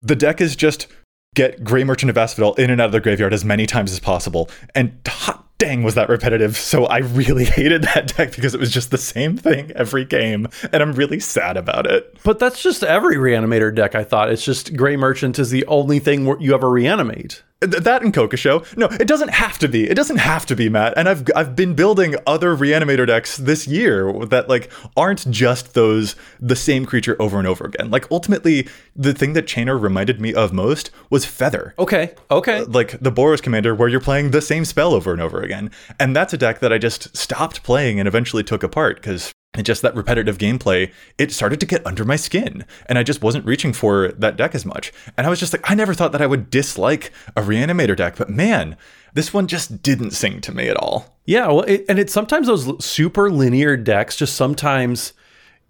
the 0.03 0.17
deck 0.17 0.43
is 0.43 0.55
just 0.55 0.87
get 1.35 1.65
Gray 1.65 1.83
Merchant 1.83 2.11
of 2.11 2.19
Asphodel 2.19 2.55
in 2.55 2.71
and 2.71 2.81
out 2.81 2.87
of 2.87 2.93
the 2.93 3.01
graveyard 3.01 3.33
as 3.33 3.45
many 3.45 3.67
times 3.67 3.91
as 3.91 4.01
possible. 4.01 4.51
And 4.75 4.99
hot 5.07 5.44
dang, 5.59 5.83
was 5.83 5.95
that 5.95 6.09
repetitive. 6.09 6.57
So 6.57 6.87
I 6.87 6.99
really 6.99 7.45
hated 7.45 7.83
that 7.83 8.17
deck 8.17 8.35
because 8.35 8.55
it 8.55 8.61
was 8.61 8.71
just 8.71 8.91
the 8.91 8.99
same 8.99 9.37
thing 9.37 9.73
every 9.73 10.05
game. 10.05 10.49
And 10.73 10.83
I'm 10.83 10.93
really 10.93 11.21
sad 11.21 11.57
about 11.57 11.87
it. 11.87 12.17
But 12.23 12.39
that's 12.39 12.63
just 12.63 12.83
every 12.83 13.17
reanimator 13.17 13.75
deck. 13.75 13.95
I 13.95 14.05
thought 14.05 14.31
it's 14.31 14.45
just 14.45 14.77
Gray 14.77 14.97
Merchant 14.97 15.39
is 15.39 15.51
the 15.51 15.67
only 15.67 15.99
thing 15.99 16.27
you 16.41 16.55
ever 16.55 16.71
reanimate. 16.71 17.43
Th- 17.71 17.83
That 17.83 18.03
and 18.03 18.13
Kokusho. 18.13 18.77
No, 18.77 18.87
it 18.87 19.07
doesn't 19.09 19.31
have 19.31 19.59
to 19.59 19.69
be. 19.69 19.89
It 19.89 19.95
doesn't 19.95 20.19
have 20.19 20.47
to 20.47 20.57
be, 20.57 20.69
Matt. 20.69 20.95
And 20.97 21.09
I've 21.09 21.25
I've 21.35 21.55
been 21.57 21.75
building 21.75 22.17
other 22.27 22.57
reanimator 22.57 23.07
decks 23.07 23.37
this 23.37 23.67
year 23.67 24.13
that 24.27 24.49
like 24.49 24.71
aren't 24.97 25.31
just 25.31 25.75
those 25.75 26.17
the 26.41 26.57
same 26.57 26.87
creature 26.87 27.17
over 27.21 27.39
and 27.39 27.47
over 27.47 27.65
again. 27.65 27.91
Like 27.91 28.07
ultimately, 28.11 28.69
the 28.95 29.15
thing 29.15 29.33
that 29.35 29.47
Chainer 29.47 29.81
reminded 29.81 30.21
me 30.21 30.35
of 30.35 30.53
most 30.53 30.91
was 31.11 31.25
Feather. 31.25 31.75
Okay, 31.79 32.15
okay. 32.31 32.59
Uh, 32.59 32.67
like 32.67 32.99
the 33.01 33.13
Boros 33.13 33.43
Commander, 33.43 33.75
where 33.75 33.89
you're 33.89 34.01
playing 34.01 34.31
the 34.31 34.43
same 34.43 34.65
spell 34.65 34.95
over 34.95 35.13
and 35.13 35.21
over 35.21 35.41
again. 35.41 35.71
And 35.99 36.15
that's 36.15 36.33
a 36.33 36.39
deck 36.39 36.61
that 36.61 36.73
I 36.73 36.79
just 36.79 37.17
stopped 37.17 37.63
playing 37.63 37.99
and 37.99 38.07
eventually 38.09 38.43
took 38.45 38.63
apart 38.63 38.97
because 38.97 39.33
it 39.61 39.65
just 39.65 39.83
that 39.83 39.95
repetitive 39.95 40.39
gameplay, 40.39 40.93
it 41.19 41.33
started 41.33 41.61
to 41.61 41.67
get 41.67 41.87
under 41.87 42.05
my 42.05 42.17
skin. 42.17 42.65
And 42.87 42.99
I 42.99 43.03
just 43.03 43.23
wasn't 43.23 43.47
reaching 43.47 43.73
for 43.73 44.13
that 44.13 44.37
deck 44.37 44.55
as 44.55 44.65
much. 44.65 44.93
And 45.17 45.27
I 45.27 45.31
was 45.31 45.41
just 45.41 45.53
like, 45.53 45.71
I 45.71 45.75
never 45.75 45.95
thought 45.95 46.13
that 46.13 46.23
I 46.23 46.27
would 46.27 46.51
dislike 46.51 47.13
a 47.37 47.43
reanimator 47.43 47.97
deck, 47.97 48.17
but 48.17 48.31
man, 48.31 48.77
this 49.15 49.33
one 49.33 49.47
just 49.47 49.83
didn't 49.83 50.11
sing 50.11 50.41
to 50.43 50.53
me 50.53 50.69
at 50.69 50.77
all. 50.77 51.17
Yeah, 51.25 51.47
well, 51.47 51.63
it, 51.63 51.85
and 51.89 51.99
it's 51.99 52.13
sometimes 52.13 52.49
those 52.49 52.85
super 52.85 53.31
linear 53.31 53.77
decks. 53.77 54.17
Just 54.17 54.35
sometimes 54.35 55.13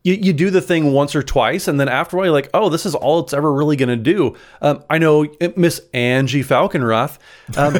you, 0.02 0.14
you 0.14 0.32
do 0.32 0.50
the 0.50 0.60
thing 0.60 0.92
once 0.92 1.14
or 1.14 1.22
twice, 1.22 1.68
and 1.68 1.78
then 1.78 1.88
after 1.88 2.16
a 2.16 2.18
while, 2.18 2.26
you're 2.26 2.32
like, 2.32 2.50
oh, 2.54 2.68
this 2.68 2.86
is 2.86 2.94
all 2.94 3.20
it's 3.20 3.32
ever 3.32 3.52
really 3.52 3.76
going 3.76 3.90
to 3.90 3.96
do. 3.96 4.34
Um, 4.60 4.82
I 4.90 4.98
know 4.98 5.24
uh, 5.40 5.48
Miss 5.56 5.80
Anje 5.92 6.44
Falkenrath. 6.44 7.18
Um, 7.56 7.78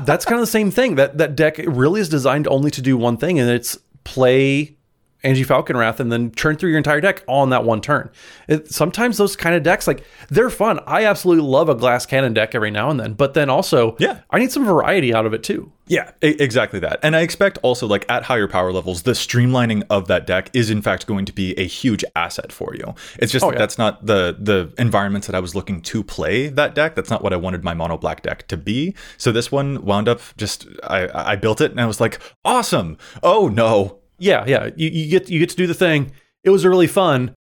that's 0.04 0.24
kind 0.24 0.36
of 0.36 0.42
the 0.42 0.50
same 0.50 0.70
thing. 0.70 0.94
That 0.94 1.18
that 1.18 1.36
deck 1.36 1.58
really 1.58 2.00
is 2.00 2.08
designed 2.08 2.48
only 2.48 2.70
to 2.70 2.80
do 2.80 2.96
one 2.96 3.16
thing, 3.16 3.38
and 3.38 3.50
it's 3.50 3.78
play 4.04 4.76
Anje 5.24 5.46
Falkenrath 5.46 6.00
and 6.00 6.10
then 6.10 6.32
churn 6.32 6.56
through 6.56 6.70
your 6.70 6.78
entire 6.78 7.00
deck 7.00 7.22
all 7.26 7.44
in 7.44 7.50
that 7.50 7.64
one 7.64 7.80
turn. 7.80 8.10
It, 8.48 8.72
sometimes 8.72 9.18
those 9.18 9.36
kind 9.36 9.54
of 9.54 9.62
decks, 9.62 9.86
like 9.86 10.04
they're 10.28 10.50
fun. 10.50 10.80
I 10.86 11.04
absolutely 11.04 11.44
love 11.44 11.68
a 11.68 11.74
glass 11.74 12.06
cannon 12.06 12.34
deck 12.34 12.54
every 12.54 12.70
now 12.70 12.90
and 12.90 12.98
then, 12.98 13.14
but 13.14 13.34
then 13.34 13.48
also, 13.48 13.96
Yeah. 13.98 14.20
I 14.30 14.38
need 14.38 14.50
some 14.52 14.64
variety 14.64 15.14
out 15.14 15.26
of 15.26 15.34
it 15.34 15.42
too. 15.42 15.72
Yeah, 15.88 16.12
exactly 16.22 16.78
that. 16.80 17.00
And 17.02 17.14
I 17.16 17.20
expect 17.20 17.58
also, 17.62 17.86
like 17.86 18.06
at 18.08 18.22
higher 18.22 18.46
power 18.48 18.72
levels, 18.72 19.02
the 19.02 19.10
streamlining 19.12 19.82
of 19.90 20.06
that 20.08 20.26
deck 20.26 20.48
is 20.54 20.70
in 20.70 20.80
fact 20.80 21.06
going 21.06 21.24
to 21.26 21.32
be 21.32 21.52
a 21.58 21.66
huge 21.66 22.04
asset 22.16 22.52
for 22.52 22.74
you. 22.74 22.94
It's 23.18 23.32
just 23.32 23.44
oh, 23.44 23.48
that 23.48 23.54
yeah. 23.54 23.58
that's 23.58 23.78
not 23.78 24.06
the 24.06 24.36
the 24.38 24.72
environments 24.78 25.26
that 25.26 25.36
I 25.36 25.40
was 25.40 25.54
looking 25.54 25.82
to 25.82 26.02
play 26.02 26.48
that 26.48 26.74
deck. 26.74 26.94
That's 26.94 27.10
not 27.10 27.22
what 27.22 27.32
I 27.32 27.36
wanted 27.36 27.62
my 27.64 27.74
mono 27.74 27.98
black 27.98 28.22
deck 28.22 28.46
to 28.48 28.56
be. 28.56 28.94
So 29.18 29.32
this 29.32 29.52
one 29.52 29.84
wound 29.84 30.08
up 30.08 30.20
just 30.36 30.66
I 30.84 31.32
I 31.32 31.36
built 31.36 31.60
it 31.60 31.72
and 31.72 31.80
I 31.80 31.86
was 31.86 32.00
like, 32.00 32.20
awesome. 32.44 32.96
Oh 33.22 33.48
no. 33.48 33.98
Yeah, 34.22 34.44
yeah. 34.46 34.70
You, 34.76 34.88
you 34.88 35.10
get 35.10 35.28
you 35.28 35.40
get 35.40 35.50
to 35.50 35.56
do 35.56 35.66
the 35.66 35.74
thing. 35.74 36.12
It 36.44 36.50
was 36.50 36.64
really 36.64 36.86
fun, 36.86 37.34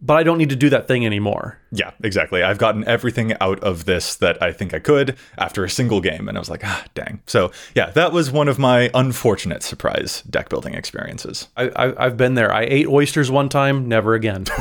but 0.00 0.16
I 0.16 0.22
don't 0.22 0.38
need 0.38 0.50
to 0.50 0.56
do 0.56 0.70
that 0.70 0.86
thing 0.86 1.04
anymore. 1.04 1.58
Yeah, 1.72 1.90
exactly. 2.04 2.44
I've 2.44 2.58
gotten 2.58 2.86
everything 2.86 3.34
out 3.40 3.58
of 3.64 3.86
this 3.86 4.14
that 4.16 4.40
I 4.40 4.52
think 4.52 4.72
I 4.72 4.78
could 4.78 5.16
after 5.36 5.64
a 5.64 5.70
single 5.70 6.00
game, 6.00 6.28
and 6.28 6.38
I 6.38 6.40
was 6.40 6.48
like, 6.48 6.64
ah, 6.64 6.84
dang. 6.94 7.22
So 7.26 7.50
yeah, 7.74 7.90
that 7.90 8.12
was 8.12 8.30
one 8.30 8.46
of 8.46 8.56
my 8.56 8.88
unfortunate 8.94 9.64
surprise 9.64 10.22
deck 10.30 10.48
building 10.48 10.74
experiences. 10.74 11.48
I, 11.56 11.70
I 11.70 12.06
I've 12.06 12.16
been 12.16 12.34
there. 12.34 12.52
I 12.52 12.62
ate 12.62 12.86
oysters 12.86 13.32
one 13.32 13.48
time. 13.48 13.88
Never 13.88 14.14
again. 14.14 14.44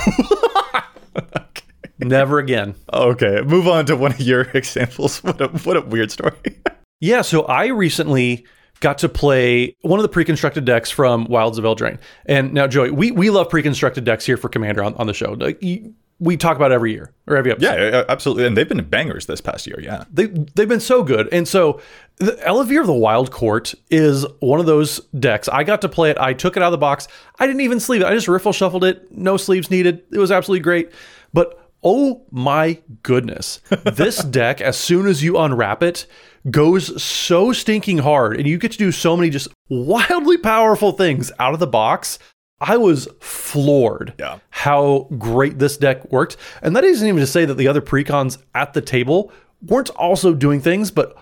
Never 2.00 2.40
again. 2.40 2.74
Okay, 2.92 3.42
move 3.42 3.68
on 3.68 3.86
to 3.86 3.96
one 3.96 4.14
of 4.14 4.20
your 4.20 4.42
examples. 4.56 5.24
What 5.24 5.40
a 5.42 5.48
what 5.50 5.78
a 5.78 5.82
weird 5.82 6.10
story. 6.12 6.34
Yeah, 7.00 7.22
so 7.22 7.44
I 7.44 7.68
recently 7.68 8.48
got 8.80 8.98
to 9.00 9.10
play 9.10 9.76
one 9.82 10.00
of 10.00 10.04
the 10.04 10.10
pre-constructed 10.10 10.66
decks 10.66 10.90
from 10.92 11.26
Wilds 11.26 11.58
of 11.58 11.64
Eldraine. 11.66 12.00
And 12.26 12.54
now, 12.54 12.68
Joey, 12.68 12.92
we, 12.92 13.12
we 13.12 13.30
love 13.30 13.50
pre-constructed 13.50 14.04
decks 14.04 14.26
here 14.26 14.38
for 14.38 14.50
Commander 14.50 14.84
on, 14.84 14.94
on 14.96 15.08
the 15.08 15.14
show. 15.14 15.34
Like, 15.34 15.62
you- 15.62 15.94
we 16.20 16.36
talk 16.36 16.56
about 16.56 16.72
it 16.72 16.74
every 16.74 16.94
year 16.94 17.14
or 17.28 17.38
every 17.38 17.52
episode. 17.52 17.76
yeah, 17.80 18.04
absolutely. 18.10 18.48
And 18.48 18.58
they've 18.58 18.68
been 18.68 18.84
bangers 18.90 19.28
this 19.28 19.40
past 19.40 19.68
year. 19.68 19.80
Yeah. 19.80 20.04
They, 20.12 20.26
they've 20.26 20.68
been 20.68 20.80
so 20.80 21.04
good. 21.04 21.30
And 21.32 21.48
so 21.48 21.80
the 22.16 22.32
Ellivere 22.44 22.82
of 22.82 22.88
the 22.88 22.94
Wild 22.94 23.30
Court 23.30 23.76
is 23.92 24.26
one 24.40 24.60
of 24.60 24.66
those 24.66 25.00
decks. 25.20 25.48
I 25.48 25.64
got 25.64 25.82
to 25.82 25.90
play 25.90 26.10
it. 26.10 26.18
I 26.18 26.34
took 26.34 26.58
it 26.58 26.64
out 26.64 26.68
of 26.68 26.72
the 26.72 26.80
box. 26.80 27.08
I 27.38 27.46
didn't 27.46 27.62
even 27.62 27.80
sleeve 27.80 28.02
it. 28.02 28.06
I 28.08 28.16
just 28.16 28.28
riffle 28.28 28.52
shuffled 28.52 28.84
it. 28.84 29.12
No 29.16 29.38
sleeves 29.38 29.70
needed. 29.70 30.02
It 30.12 30.18
was 30.18 30.32
absolutely 30.32 30.62
great. 30.64 30.92
But 31.34 31.70
oh 31.84 32.24
my 32.32 32.82
goodness, 33.04 33.62
this 33.86 34.24
deck, 34.24 34.60
as 34.60 34.76
soon 34.76 35.06
as 35.06 35.24
you 35.24 35.38
unwrap 35.38 35.84
it, 35.84 36.08
goes 36.50 37.02
so 37.02 37.52
stinking 37.54 38.00
hard. 38.00 38.38
And 38.38 38.48
you 38.48 38.58
get 38.58 38.72
to 38.74 38.78
do 38.78 38.92
so 38.92 39.16
many 39.18 39.30
just 39.30 39.48
wildly 39.70 40.38
powerful 40.38 40.92
things 40.92 41.32
out 41.40 41.54
of 41.54 41.60
the 41.60 41.68
box. 41.68 42.20
I 42.60 42.78
was 42.78 43.08
floored 43.20 44.14
Yeah. 44.18 44.40
how 44.50 45.08
great 45.18 45.60
this 45.60 45.78
deck 45.78 46.12
worked. 46.12 46.38
And 46.62 46.76
that 46.76 46.84
isn't 46.84 47.08
even 47.08 47.20
to 47.20 47.28
say 47.28 47.46
that 47.46 47.54
the 47.56 47.68
other 47.68 47.82
precons 47.82 48.38
at 48.56 48.74
the 48.74 48.82
table 48.82 49.32
weren't 49.62 49.90
also 49.92 50.34
doing 50.34 50.62
things, 50.62 50.90
but 50.90 51.16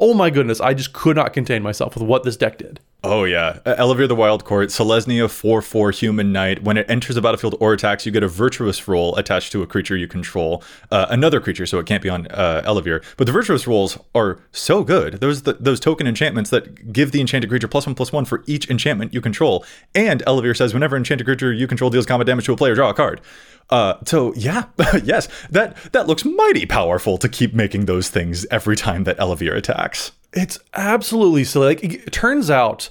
oh 0.00 0.14
my 0.14 0.30
goodness, 0.30 0.60
I 0.60 0.74
just 0.74 0.92
could 0.92 1.16
not 1.16 1.32
contain 1.32 1.62
myself 1.62 1.94
with 1.94 2.02
what 2.04 2.22
this 2.22 2.36
deck 2.36 2.58
did. 2.58 2.80
Oh 3.06 3.24
yeah, 3.24 3.58
Ellivere 3.66 4.08
the 4.08 4.14
Wild 4.14 4.46
Court, 4.46 4.70
Selesnya 4.70 5.26
4-4 5.26 5.94
Human 5.98 6.32
Knight. 6.32 6.62
When 6.62 6.78
it 6.78 6.88
enters 6.88 7.16
the 7.16 7.20
battlefield 7.20 7.54
or 7.60 7.74
attacks, 7.74 8.06
you 8.06 8.12
get 8.12 8.22
a 8.22 8.28
Virtuous 8.28 8.88
Role 8.88 9.14
attached 9.16 9.52
to 9.52 9.62
a 9.62 9.66
creature 9.66 9.94
you 9.94 10.08
control, 10.08 10.64
uh, 10.90 11.04
another 11.10 11.38
creature, 11.38 11.66
so 11.66 11.78
it 11.78 11.84
can't 11.84 12.02
be 12.02 12.08
on 12.08 12.26
uh, 12.28 12.62
Ellivere. 12.64 13.04
But 13.18 13.26
the 13.26 13.32
Virtuous 13.32 13.66
Roles 13.66 13.98
are 14.14 14.38
so 14.52 14.84
good. 14.84 15.20
Those 15.20 15.42
the, 15.42 15.52
those 15.52 15.80
token 15.80 16.06
enchantments 16.06 16.48
that 16.48 16.94
give 16.94 17.12
the 17.12 17.20
enchanted 17.20 17.50
creature 17.50 17.68
plus 17.68 17.84
one 17.84 17.94
plus 17.94 18.10
one 18.10 18.24
for 18.24 18.42
each 18.46 18.70
enchantment 18.70 19.12
you 19.12 19.20
control. 19.20 19.66
And 19.94 20.22
Ellivere 20.24 20.56
says 20.56 20.72
whenever 20.72 20.96
enchanted 20.96 21.26
creature 21.26 21.52
you 21.52 21.66
control 21.66 21.90
deals 21.90 22.06
combat 22.06 22.26
damage 22.26 22.46
to 22.46 22.54
a 22.54 22.56
player, 22.56 22.74
draw 22.74 22.88
a 22.88 22.94
card. 22.94 23.20
Uh, 23.68 23.96
so 24.06 24.32
yeah, 24.34 24.64
yes, 25.04 25.28
that 25.50 25.76
that 25.92 26.06
looks 26.06 26.24
mighty 26.24 26.64
powerful 26.64 27.18
to 27.18 27.28
keep 27.28 27.52
making 27.52 27.84
those 27.84 28.08
things 28.08 28.46
every 28.50 28.76
time 28.76 29.04
that 29.04 29.18
Ellivere 29.18 29.58
attacks. 29.58 30.12
It's 30.34 30.58
absolutely 30.74 31.44
silly. 31.44 31.68
Like 31.68 31.84
it 31.84 32.12
turns 32.12 32.50
out 32.50 32.90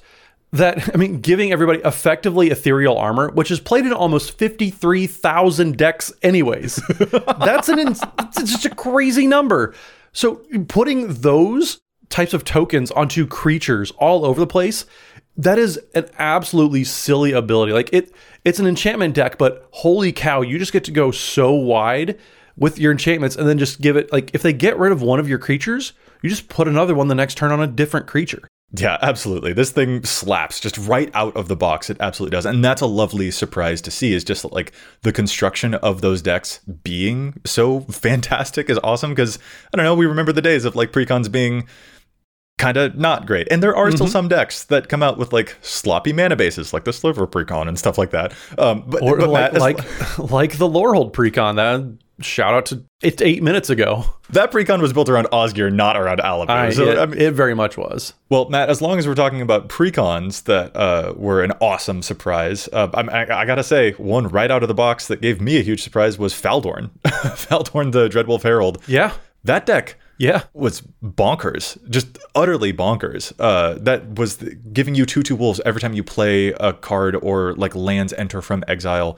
that 0.54 0.90
I 0.94 0.98
mean, 0.98 1.20
giving 1.20 1.52
everybody 1.52 1.80
effectively 1.80 2.50
ethereal 2.50 2.98
armor, 2.98 3.30
which 3.32 3.52
is 3.52 3.60
played 3.60 3.86
in 3.86 3.94
almost 3.94 4.38
fifty-three 4.38 5.08
thousand 5.08 5.78
decks, 5.78 6.14
anyways. 6.22 6.82
That's 7.40 7.70
an 7.70 7.80
ins- 7.80 8.02
it's 8.20 8.52
just 8.52 8.66
a 8.66 8.74
crazy 8.74 9.28
number. 9.28 9.74
So 10.14 10.36
putting 10.68 11.14
those 11.14 11.82
types 12.10 12.34
of 12.34 12.46
tokens 12.46 12.92
onto 12.92 13.26
creatures 13.26 13.92
all 13.98 14.24
over 14.26 14.40
the 14.40 14.48
place, 14.48 14.86
that 15.36 15.58
is 15.58 15.80
an 15.96 16.06
absolutely 16.20 16.84
silly 16.84 17.32
ability. 17.32 17.74
Like 17.74 17.92
it, 17.92 18.14
it's 18.46 18.60
an 18.60 18.68
enchantment 18.68 19.16
deck, 19.16 19.40
but 19.40 19.68
holy 19.72 20.12
cow, 20.12 20.42
you 20.42 20.60
just 20.60 20.72
get 20.72 20.84
to 20.84 20.92
go 20.92 21.10
so 21.10 21.52
wide 21.54 22.20
with 22.56 22.78
your 22.78 22.92
enchantments, 22.92 23.36
and 23.36 23.50
then 23.50 23.58
just 23.58 23.82
give 23.82 23.98
it 23.98 24.12
like 24.14 24.30
if 24.36 24.44
they 24.44 24.54
get 24.54 24.78
rid 24.78 24.92
of 24.92 25.02
one 25.02 25.20
of 25.20 25.28
your 25.28 25.40
creatures, 25.40 25.94
you 26.24 26.30
just 26.30 26.50
put 26.50 26.68
another 26.68 26.96
one 26.96 27.10
the 27.10 27.16
next 27.16 27.38
turn 27.38 27.52
on 27.52 27.62
a 27.62 27.68
different 27.68 28.08
creature. 28.08 28.48
Yeah, 28.76 28.98
absolutely. 29.04 29.54
This 29.54 29.70
thing 29.70 30.04
slaps 30.04 30.60
just 30.60 30.80
right 30.80 31.12
out 31.14 31.38
of 31.38 31.48
the 31.48 31.56
box. 31.56 31.92
It 31.92 31.98
absolutely 32.00 32.36
does. 32.36 32.48
And 32.48 32.66
that's 32.66 32.82
a 32.82 32.88
lovely 32.88 33.30
surprise 33.30 33.82
to 33.82 33.92
see 33.92 34.14
is 34.14 34.24
just 34.24 34.44
like 34.52 34.72
the 35.04 35.12
construction 35.14 35.76
of 35.76 36.02
those 36.02 36.24
decks 36.24 36.60
being 36.84 37.40
so 37.46 37.82
fantastic 37.92 38.72
is 38.72 38.80
awesome 38.84 39.12
because 39.12 39.38
I 39.72 39.78
don't 39.78 39.84
know, 39.86 39.94
we 39.94 40.08
remember 40.08 40.32
the 40.34 40.42
days 40.42 40.66
of 40.66 40.76
like 40.76 40.92
precons 40.92 41.32
being 41.32 41.68
kind 42.58 42.78
of 42.78 42.96
not 42.96 43.28
great. 43.28 43.48
And 43.52 43.62
there 43.62 43.76
are 43.76 43.88
Mm-hmm. 43.88 43.96
still 43.96 44.08
some 44.08 44.28
decks 44.28 44.64
that 44.66 44.90
come 44.90 45.04
out 45.04 45.20
with 45.20 45.34
like 45.34 45.56
sloppy 45.62 46.14
mana 46.14 46.36
bases 46.36 46.74
like 46.74 46.86
the 46.86 46.94
Sliver 46.94 47.28
precon 47.28 47.68
and 47.68 47.78
stuff 47.78 48.00
like 48.00 48.10
that. 48.12 48.34
Um 48.58 48.86
but, 48.88 49.04
Or 49.04 49.18
but 49.18 49.30
like 49.30 49.54
like 49.54 49.78
like 50.32 50.58
the 50.58 50.68
Lorehold 50.70 51.14
precon 51.14 51.58
that 51.58 51.98
shout 52.22 52.54
out 52.54 52.66
to 52.68 52.84
it's 53.02 53.22
eight 53.22 53.42
minutes 53.44 53.70
ago. 53.70 54.06
that 54.30 54.52
precon 54.52 54.82
was 54.82 54.94
built 54.94 55.10
around 55.10 55.26
Osgir, 55.32 55.72
not 55.74 55.98
around 55.98 56.20
Alibou. 56.20 56.50
I, 56.50 56.70
so 56.72 56.84
it, 56.88 56.98
I 56.98 57.06
mean, 57.06 57.20
it 57.20 57.34
very 57.34 57.54
much 57.54 57.78
was. 57.78 58.14
Well, 58.30 58.50
Matt, 58.50 58.70
as 58.70 58.82
long 58.82 58.98
as 59.00 59.08
we're 59.08 59.16
talking 59.16 59.42
about 59.42 59.68
precons 59.70 60.44
that 60.44 60.76
uh, 60.76 61.14
were 61.18 61.44
an 61.44 61.52
awesome 61.60 62.02
surprise, 62.02 62.70
uh, 62.72 62.90
I'm- 62.94 63.10
I, 63.10 63.24
I 63.42 63.46
gotta 63.46 63.64
say, 63.64 63.92
one 63.94 64.28
right 64.28 64.50
out 64.52 64.64
of 64.64 64.68
the 64.68 64.74
box 64.74 65.08
that 65.08 65.22
gave 65.22 65.42
me 65.42 65.58
a 65.58 65.62
huge 65.62 65.82
surprise 65.84 66.18
was 66.18 66.34
Faldorn. 66.34 66.92
Faldorn, 67.06 67.92
the 67.92 68.08
Dreadwolf 68.10 68.44
Herald. 68.44 68.82
Yeah, 68.88 69.14
That 69.44 69.66
deck 69.66 69.98
yeah. 70.18 70.44
was 70.54 70.82
bonkers, 71.04 71.78
just 71.90 72.18
utterly 72.36 72.72
bonkers. 72.72 73.34
Uh, 73.40 73.76
that 73.82 74.18
was 74.18 74.38
the, 74.38 74.56
giving 74.56 74.96
you 74.96 75.06
two 75.06 75.24
two 75.24 75.36
wolves 75.36 75.60
every 75.66 75.82
time 75.82 75.94
you 75.94 76.04
play 76.04 76.50
a 76.54 76.72
card 76.74 77.16
or 77.22 77.54
like 77.56 77.76
lands 77.76 78.14
enter 78.14 78.42
from 78.42 78.64
exile. 78.68 79.18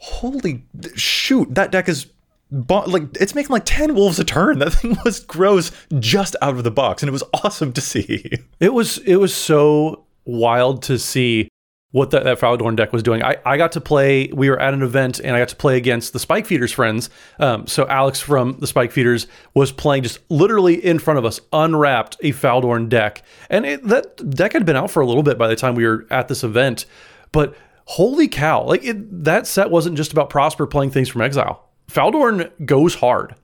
Holy 0.00 0.64
shoot, 0.94 1.52
that 1.56 1.72
deck 1.72 1.88
is. 1.88 2.06
Bon- 2.50 2.90
like 2.90 3.02
it's 3.20 3.34
making 3.34 3.50
like 3.50 3.64
10 3.66 3.94
wolves 3.94 4.18
a 4.18 4.24
turn 4.24 4.58
that 4.60 4.70
thing 4.70 4.96
was 5.04 5.20
gross 5.20 5.70
just 5.98 6.34
out 6.40 6.56
of 6.56 6.64
the 6.64 6.70
box 6.70 7.02
and 7.02 7.08
it 7.08 7.12
was 7.12 7.24
awesome 7.44 7.72
to 7.74 7.80
see 7.80 8.38
It 8.58 8.72
was 8.72 8.98
it 8.98 9.16
was 9.16 9.34
so 9.34 10.06
wild 10.24 10.82
to 10.84 10.98
see 10.98 11.48
what 11.90 12.10
that, 12.10 12.24
that 12.24 12.38
Faldorn 12.38 12.76
deck 12.76 12.92
was 12.92 13.02
doing. 13.02 13.22
I, 13.22 13.36
I 13.46 13.56
got 13.56 13.72
to 13.72 13.80
play, 13.80 14.28
we 14.32 14.50
were 14.50 14.60
at 14.60 14.74
an 14.74 14.82
event 14.82 15.20
and 15.20 15.34
I 15.34 15.38
got 15.38 15.48
to 15.48 15.56
play 15.56 15.76
against 15.78 16.12
the 16.12 16.18
Spike 16.18 16.44
Feeders 16.44 16.72
friends. 16.72 17.08
Um, 17.38 17.66
so 17.66 17.86
Alex 17.88 18.20
from 18.20 18.58
the 18.58 18.66
Spike 18.66 18.92
Feeders 18.92 19.26
was 19.54 19.72
playing 19.72 20.02
just 20.02 20.18
literally 20.28 20.84
in 20.84 20.98
front 20.98 21.18
of 21.18 21.24
us, 21.24 21.40
unwrapped 21.52 22.18
a 22.20 22.32
Faldorn 22.32 22.88
deck. 22.88 23.22
And 23.48 23.64
it, 23.64 23.84
that 23.84 24.30
deck 24.30 24.52
had 24.52 24.66
been 24.66 24.76
out 24.76 24.90
for 24.90 25.00
a 25.00 25.06
little 25.06 25.22
bit 25.22 25.38
by 25.38 25.48
the 25.48 25.56
time 25.56 25.74
we 25.74 25.86
were 25.86 26.06
at 26.10 26.28
this 26.28 26.44
event. 26.44 26.84
But 27.32 27.56
holy 27.86 28.28
cow, 28.28 28.64
like 28.64 28.84
it, 28.84 29.24
that 29.24 29.46
set 29.46 29.70
wasn't 29.70 29.96
just 29.96 30.12
about 30.12 30.28
Prosper 30.28 30.66
playing 30.66 30.90
things 30.90 31.08
from 31.08 31.22
exile. 31.22 31.67
Faldorn 31.90 32.50
goes 32.64 32.96
hard. 32.96 33.34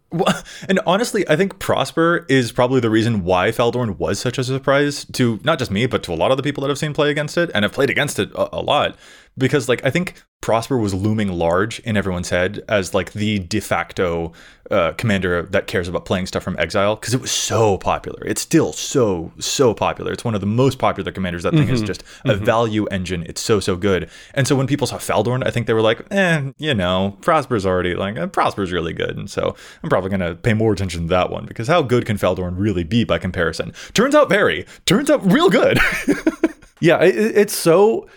And 0.68 0.78
honestly, 0.86 1.28
I 1.28 1.34
think 1.34 1.58
Prosper 1.58 2.24
is 2.28 2.52
probably 2.52 2.78
the 2.78 2.90
reason 2.90 3.24
why 3.24 3.50
Feldorn 3.50 3.98
was 3.98 4.20
such 4.20 4.38
a 4.38 4.44
surprise 4.44 5.04
to 5.06 5.40
not 5.42 5.58
just 5.58 5.72
me, 5.72 5.86
but 5.86 6.04
to 6.04 6.12
a 6.12 6.14
lot 6.14 6.30
of 6.30 6.36
the 6.36 6.42
people 6.44 6.60
that 6.62 6.68
have 6.68 6.78
seen 6.78 6.94
play 6.94 7.10
against 7.10 7.36
it 7.36 7.50
and 7.52 7.64
have 7.64 7.72
played 7.72 7.90
against 7.90 8.20
it 8.20 8.30
a, 8.32 8.58
a 8.58 8.62
lot. 8.62 8.96
Because, 9.36 9.68
like, 9.68 9.84
I 9.84 9.90
think 9.90 10.22
Prosper 10.40 10.78
was 10.78 10.94
looming 10.94 11.28
large 11.32 11.80
in 11.80 11.96
everyone's 11.96 12.30
head 12.30 12.62
as, 12.68 12.94
like, 12.94 13.12
the 13.14 13.40
de 13.40 13.58
facto 13.60 14.32
uh, 14.70 14.92
commander 14.92 15.42
that 15.42 15.66
cares 15.66 15.88
about 15.88 16.04
playing 16.04 16.26
stuff 16.26 16.42
from 16.44 16.56
exile 16.58 16.94
because 16.94 17.14
it 17.14 17.20
was 17.20 17.32
so 17.32 17.76
popular. 17.78 18.24
It's 18.24 18.40
still 18.40 18.72
so, 18.72 19.32
so 19.40 19.74
popular. 19.74 20.12
It's 20.12 20.24
one 20.24 20.34
of 20.36 20.40
the 20.40 20.46
most 20.46 20.78
popular 20.78 21.10
commanders. 21.10 21.42
That 21.42 21.52
thing 21.54 21.68
is 21.68 21.82
just 21.82 22.04
a 22.24 22.34
value 22.36 22.86
engine. 22.86 23.24
It's 23.28 23.40
so, 23.40 23.58
so 23.58 23.74
good. 23.76 24.08
And 24.34 24.46
so 24.46 24.54
when 24.54 24.68
people 24.68 24.86
saw 24.86 24.98
Feldorn, 24.98 25.42
I 25.44 25.50
think 25.50 25.66
they 25.66 25.74
were 25.74 25.82
like, 25.82 26.00
eh, 26.12 26.52
you 26.58 26.72
know, 26.74 27.16
Prosper's 27.20 27.66
already, 27.66 27.94
like, 27.96 28.16
eh, 28.16 28.26
Prosper's 28.26 28.70
really 28.70 28.92
good. 28.92 29.16
And 29.16 29.28
so 29.28 29.56
I'm 29.82 29.88
probably 29.90 30.10
going 30.10 30.20
to 30.20 30.36
pay 30.36 30.54
more 30.54 30.72
attention 30.72 31.02
to 31.02 31.08
that 31.08 31.30
one 31.30 31.44
because 31.44 31.66
how 31.66 31.82
good 31.82 32.06
can 32.06 32.16
Feldorn 32.18 32.56
really 32.56 32.84
be 32.84 33.02
by 33.02 33.18
comparison? 33.18 33.72
Turns 33.94 34.14
out 34.14 34.28
very. 34.28 34.64
Turns 34.86 35.10
out 35.10 35.24
real 35.30 35.50
good. 35.50 35.78
Yeah, 36.80 37.02
it- 37.02 37.16
it's 37.36 37.54
so 37.56 38.08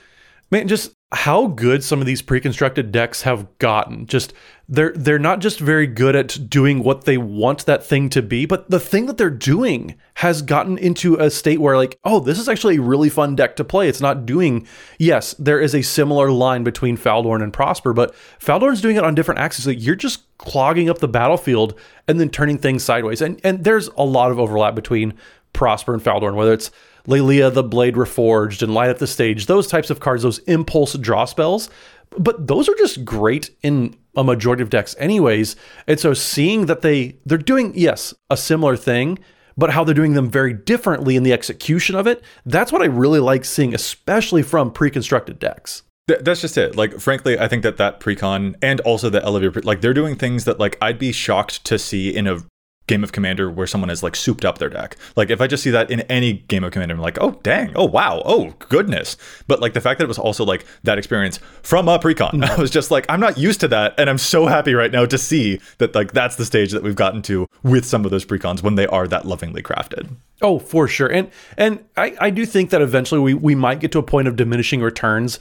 man. 0.51 0.67
Just 0.67 0.91
how 1.13 1.47
good 1.47 1.85
some 1.85 2.01
of 2.01 2.05
these 2.05 2.21
pre-constructed 2.21 2.91
decks 2.91 3.21
have 3.21 3.47
gotten. 3.59 4.05
Just 4.07 4.33
they're 4.67 4.91
they're 4.93 5.17
not 5.17 5.39
just 5.39 5.57
very 5.57 5.87
good 5.87 6.17
at 6.17 6.49
doing 6.49 6.83
what 6.83 7.05
they 7.05 7.17
want 7.17 7.65
that 7.65 7.85
thing 7.85 8.09
to 8.09 8.21
be, 8.21 8.45
but 8.45 8.69
the 8.69 8.79
thing 8.79 9.05
that 9.05 9.17
they're 9.17 9.29
doing 9.29 9.95
has 10.15 10.41
gotten 10.41 10.77
into 10.77 11.15
a 11.15 11.29
state 11.29 11.61
where 11.61 11.77
like, 11.77 11.97
oh, 12.03 12.19
this 12.19 12.37
is 12.37 12.49
actually 12.49 12.75
a 12.75 12.81
really 12.81 13.07
fun 13.07 13.37
deck 13.37 13.55
to 13.55 13.63
play. 13.63 13.87
It's 13.87 14.01
not 14.01 14.25
doing 14.25 14.67
yes, 14.99 15.33
there 15.35 15.61
is 15.61 15.73
a 15.73 15.81
similar 15.81 16.29
line 16.29 16.65
between 16.65 16.97
Faldorn 16.97 17.41
and 17.41 17.53
Prosper, 17.53 17.93
but 17.93 18.13
Faldorn's 18.41 18.81
doing 18.81 18.97
it 18.97 19.05
on 19.05 19.15
different 19.15 19.39
axes. 19.39 19.65
Like 19.65 19.81
you're 19.81 19.95
just 19.95 20.25
clogging 20.37 20.89
up 20.89 20.97
the 20.97 21.07
battlefield 21.07 21.79
and 22.09 22.19
then 22.19 22.29
turning 22.29 22.57
things 22.57 22.83
sideways. 22.83 23.21
And 23.21 23.39
and 23.45 23.63
there's 23.63 23.87
a 23.95 24.03
lot 24.03 24.31
of 24.31 24.39
overlap 24.39 24.75
between 24.75 25.13
Prosper 25.53 25.93
and 25.93 26.03
Faldorn, 26.03 26.35
whether 26.35 26.51
it's 26.51 26.69
Laelia 27.07 27.53
the 27.53 27.63
Blade 27.63 27.95
Reforged 27.95 28.61
and 28.61 28.73
Light 28.73 28.89
Up 28.89 28.97
the 28.97 29.07
Stage, 29.07 29.45
those 29.45 29.67
types 29.67 29.89
of 29.89 29.99
cards, 29.99 30.23
those 30.23 30.39
impulse 30.39 30.93
draw 30.93 31.25
spells. 31.25 31.69
But 32.17 32.47
those 32.47 32.69
are 32.69 32.75
just 32.75 33.03
great 33.03 33.51
in 33.63 33.95
a 34.15 34.23
majority 34.23 34.63
of 34.63 34.69
decks, 34.69 34.95
anyways. 34.97 35.55
And 35.87 35.99
so 35.99 36.13
seeing 36.13 36.65
that 36.65 36.81
they 36.81 37.17
they're 37.25 37.37
doing 37.37 37.73
yes 37.75 38.13
a 38.29 38.37
similar 38.37 38.77
thing, 38.77 39.19
but 39.57 39.71
how 39.71 39.83
they're 39.83 39.95
doing 39.95 40.13
them 40.13 40.29
very 40.29 40.53
differently 40.53 41.15
in 41.15 41.23
the 41.23 41.33
execution 41.33 41.95
of 41.95 42.07
it, 42.07 42.23
that's 42.45 42.71
what 42.71 42.81
I 42.81 42.85
really 42.85 43.19
like 43.19 43.43
seeing, 43.43 43.73
especially 43.73 44.43
from 44.43 44.71
pre-constructed 44.71 45.39
decks. 45.39 45.83
Th- 46.07 46.21
that's 46.21 46.41
just 46.41 46.57
it. 46.57 46.75
Like, 46.75 46.99
frankly, 46.99 47.37
I 47.37 47.47
think 47.47 47.63
that 47.63 47.77
that 47.77 47.99
precon 47.99 48.55
and 48.61 48.79
also 48.81 49.09
the 49.09 49.19
Ellivere, 49.19 49.63
like, 49.65 49.81
they're 49.81 49.93
doing 49.93 50.15
things 50.15 50.45
that 50.45 50.59
like 50.59 50.77
I'd 50.81 50.99
be 50.99 51.11
shocked 51.11 51.65
to 51.65 51.77
see 51.77 52.15
in 52.15 52.27
a 52.27 52.39
game 52.87 53.03
of 53.03 53.11
commander 53.11 53.49
where 53.49 53.67
someone 53.67 53.89
has 53.89 54.01
like 54.01 54.15
souped 54.15 54.45
up 54.45 54.57
their 54.57 54.69
deck. 54.69 54.97
Like 55.15 55.29
if 55.29 55.41
i 55.41 55.47
just 55.47 55.63
see 55.63 55.71
that 55.71 55.91
in 55.91 56.01
any 56.01 56.33
game 56.33 56.63
of 56.63 56.71
commander 56.71 56.95
i'm 56.95 57.01
like 57.01 57.17
oh 57.21 57.31
dang. 57.43 57.71
Oh 57.75 57.85
wow. 57.85 58.21
Oh 58.25 58.53
goodness. 58.69 59.17
But 59.47 59.59
like 59.59 59.73
the 59.73 59.81
fact 59.81 59.99
that 59.99 60.05
it 60.05 60.07
was 60.07 60.19
also 60.19 60.43
like 60.45 60.65
that 60.83 60.97
experience 60.97 61.39
from 61.61 61.87
a 61.87 61.99
precon 61.99 62.43
i 62.49 62.59
was 62.59 62.71
just 62.71 62.91
like 62.91 63.05
i'm 63.09 63.19
not 63.19 63.37
used 63.37 63.59
to 63.59 63.67
that 63.67 63.93
and 63.97 64.09
i'm 64.09 64.17
so 64.17 64.45
happy 64.45 64.73
right 64.73 64.91
now 64.91 65.05
to 65.05 65.17
see 65.17 65.59
that 65.77 65.93
like 65.95 66.13
that's 66.13 66.35
the 66.35 66.45
stage 66.45 66.71
that 66.71 66.83
we've 66.83 66.95
gotten 66.95 67.21
to 67.21 67.47
with 67.63 67.85
some 67.85 68.05
of 68.05 68.11
those 68.11 68.25
precons 68.25 68.63
when 68.63 68.75
they 68.75 68.87
are 68.87 69.07
that 69.07 69.25
lovingly 69.25 69.61
crafted. 69.61 70.15
Oh, 70.41 70.59
for 70.59 70.87
sure. 70.87 71.07
And 71.07 71.31
and 71.57 71.83
I, 71.95 72.15
I 72.19 72.29
do 72.29 72.45
think 72.45 72.69
that 72.69 72.81
eventually 72.81 73.19
we, 73.19 73.33
we 73.33 73.55
might 73.55 73.79
get 73.79 73.91
to 73.93 73.99
a 73.99 74.03
point 74.03 74.27
of 74.27 74.35
diminishing 74.35 74.81
returns 74.81 75.39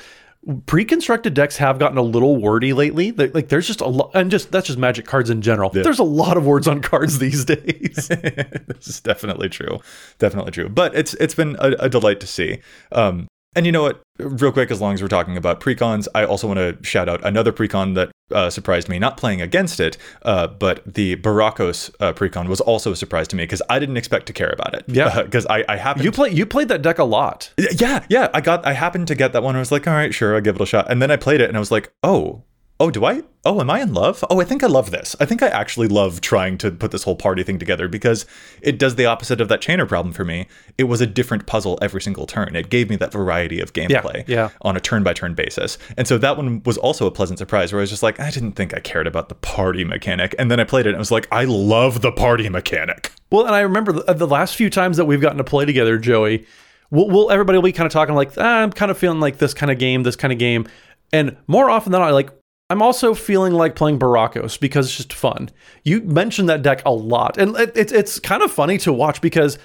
pre-constructed 0.66 1.34
decks 1.34 1.56
have 1.56 1.78
gotten 1.78 1.98
a 1.98 2.02
little 2.02 2.36
wordy 2.36 2.72
lately. 2.72 3.10
They, 3.10 3.28
like 3.28 3.48
there's 3.48 3.66
just 3.66 3.80
a 3.80 3.86
lot, 3.86 4.10
and 4.14 4.30
just 4.30 4.52
that's 4.52 4.66
just 4.66 4.78
Magic 4.78 5.06
cards 5.06 5.30
in 5.30 5.42
general. 5.42 5.70
Yeah. 5.74 5.82
There's 5.82 5.98
a 5.98 6.04
lot 6.04 6.36
of 6.36 6.46
words 6.46 6.68
on 6.68 6.80
cards 6.80 7.18
these 7.20 7.44
days. 7.44 8.08
this 8.08 8.88
is 8.88 9.00
definitely 9.00 9.48
true, 9.48 9.80
definitely 10.18 10.52
true. 10.52 10.68
But 10.68 10.94
it's 10.94 11.14
it's 11.14 11.34
been 11.34 11.56
a, 11.58 11.70
a 11.80 11.88
delight 11.88 12.20
to 12.20 12.26
see. 12.26 12.60
Um, 12.92 13.26
and 13.56 13.66
you 13.66 13.72
know 13.72 13.82
what? 13.82 14.02
Real 14.18 14.52
quick, 14.52 14.70
as 14.70 14.80
long 14.80 14.94
as 14.94 15.02
we're 15.02 15.08
talking 15.08 15.36
about 15.36 15.60
precons, 15.60 16.06
I 16.14 16.24
also 16.24 16.46
want 16.46 16.58
to 16.58 16.78
shout 16.84 17.08
out 17.08 17.24
another 17.24 17.52
precon 17.52 17.94
that 17.94 18.10
uh, 18.30 18.50
surprised 18.50 18.88
me. 18.88 18.98
Not 18.98 19.16
playing 19.16 19.40
against 19.40 19.80
it, 19.80 19.96
uh, 20.22 20.46
but 20.46 20.82
the 20.86 21.16
Barakos 21.16 21.90
uh, 22.00 22.12
precon 22.12 22.48
was 22.48 22.60
also 22.60 22.92
a 22.92 22.96
surprise 22.96 23.26
to 23.28 23.36
me 23.36 23.44
because 23.44 23.62
I 23.68 23.78
didn't 23.78 23.96
expect 23.96 24.26
to 24.26 24.32
care 24.32 24.50
about 24.50 24.74
it. 24.74 24.84
Yeah, 24.86 25.22
because 25.22 25.46
I, 25.46 25.64
I 25.68 25.76
happened 25.76 26.04
you 26.04 26.12
play 26.12 26.30
you 26.30 26.46
played 26.46 26.68
that 26.68 26.82
deck 26.82 26.98
a 26.98 27.04
lot. 27.04 27.52
Yeah, 27.56 28.04
yeah. 28.08 28.28
I 28.32 28.40
got 28.40 28.66
I 28.66 28.74
happened 28.74 29.08
to 29.08 29.14
get 29.14 29.32
that 29.32 29.42
one. 29.42 29.56
I 29.56 29.58
was 29.58 29.72
like, 29.72 29.86
all 29.86 29.94
right, 29.94 30.14
sure, 30.14 30.34
I'll 30.34 30.40
give 30.40 30.56
it 30.56 30.62
a 30.62 30.66
shot. 30.66 30.90
And 30.90 31.00
then 31.00 31.10
I 31.10 31.16
played 31.16 31.40
it, 31.40 31.48
and 31.48 31.56
I 31.56 31.60
was 31.60 31.70
like, 31.70 31.92
oh, 32.02 32.44
oh, 32.78 32.90
do 32.90 33.04
I? 33.04 33.22
Oh, 33.44 33.60
am 33.60 33.70
I 33.70 33.80
in 33.80 33.94
love? 33.94 34.24
Oh, 34.28 34.40
I 34.40 34.44
think 34.44 34.62
I 34.62 34.66
love 34.66 34.90
this. 34.90 35.16
I 35.20 35.24
think 35.24 35.42
I 35.42 35.48
actually 35.48 35.88
love 35.88 36.20
trying 36.20 36.58
to 36.58 36.70
put 36.70 36.90
this 36.90 37.04
whole 37.04 37.16
party 37.16 37.42
thing 37.42 37.58
together 37.58 37.88
because 37.88 38.26
it 38.60 38.78
does 38.78 38.96
the 38.96 39.06
opposite 39.06 39.40
of 39.40 39.48
that 39.48 39.62
chainer 39.62 39.88
problem 39.88 40.12
for 40.12 40.24
me. 40.24 40.46
It 40.76 40.84
was 40.84 41.00
a 41.00 41.06
different 41.06 41.46
puzzle 41.46 41.78
every 41.80 42.02
single 42.02 42.26
turn. 42.26 42.54
It 42.56 42.68
gave 42.68 42.90
me 42.90 42.96
that 42.96 43.12
variety 43.12 43.60
of 43.60 43.72
gameplay 43.72 44.28
yeah, 44.28 44.34
yeah. 44.36 44.48
on 44.62 44.76
a 44.76 44.80
turn 44.80 45.04
by 45.04 45.14
turn 45.14 45.34
basis. 45.34 45.78
And 45.96 46.06
so 46.06 46.18
that 46.18 46.36
one 46.36 46.62
was 46.64 46.76
also 46.76 47.06
a 47.06 47.10
pleasant 47.10 47.38
surprise 47.38 47.72
where 47.72 47.80
I 47.80 47.84
was 47.84 47.90
just 47.90 48.02
like, 48.02 48.20
I 48.20 48.30
didn't 48.30 48.52
think 48.52 48.74
I 48.74 48.80
cared 48.80 49.06
about 49.06 49.28
the 49.28 49.36
party 49.36 49.84
mechanic. 49.84 50.34
And 50.38 50.50
then 50.50 50.60
I 50.60 50.64
played 50.64 50.86
it 50.86 50.90
and 50.90 50.96
I 50.96 51.00
was 51.00 51.12
like, 51.12 51.28
I 51.30 51.44
love 51.44 52.02
the 52.02 52.12
party 52.12 52.48
mechanic. 52.48 53.12
Well, 53.30 53.46
and 53.46 53.54
I 53.54 53.60
remember 53.60 53.92
the, 53.92 54.12
the 54.12 54.26
last 54.26 54.56
few 54.56 54.70
times 54.70 54.96
that 54.98 55.06
we've 55.06 55.20
gotten 55.20 55.38
to 55.38 55.44
play 55.44 55.64
together, 55.64 55.98
Joey, 55.98 56.46
we'll, 56.90 57.08
we'll 57.08 57.30
everybody 57.30 57.58
will 57.58 57.64
be 57.64 57.72
kind 57.72 57.86
of 57.86 57.92
talking 57.92 58.14
like, 58.14 58.32
ah, 58.36 58.62
I'm 58.62 58.72
kind 58.72 58.90
of 58.90 58.98
feeling 58.98 59.20
like 59.20 59.38
this 59.38 59.54
kind 59.54 59.72
of 59.72 59.78
game, 59.78 60.02
this 60.02 60.16
kind 60.16 60.32
of 60.32 60.38
game. 60.38 60.66
And 61.12 61.36
more 61.46 61.70
often 61.70 61.92
than 61.92 62.00
not, 62.00 62.12
like 62.12 62.30
I'm 62.68 62.82
also 62.82 63.14
feeling 63.14 63.52
like 63.52 63.76
playing 63.76 63.98
Barakos 63.98 64.58
because 64.58 64.86
it's 64.86 64.96
just 64.96 65.12
fun. 65.12 65.50
You 65.84 66.00
mentioned 66.02 66.48
that 66.48 66.62
deck 66.62 66.82
a 66.84 66.90
lot, 66.90 67.38
and 67.38 67.56
it, 67.56 67.76
it's 67.76 67.92
it's 67.92 68.18
kind 68.18 68.42
of 68.42 68.50
funny 68.50 68.76
to 68.78 68.92
watch 68.92 69.20
because 69.20 69.58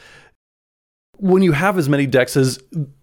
when 1.17 1.41
you 1.41 1.51
have 1.51 1.77
as 1.77 1.89
many 1.89 2.05
decks 2.05 2.37
as 2.37 2.59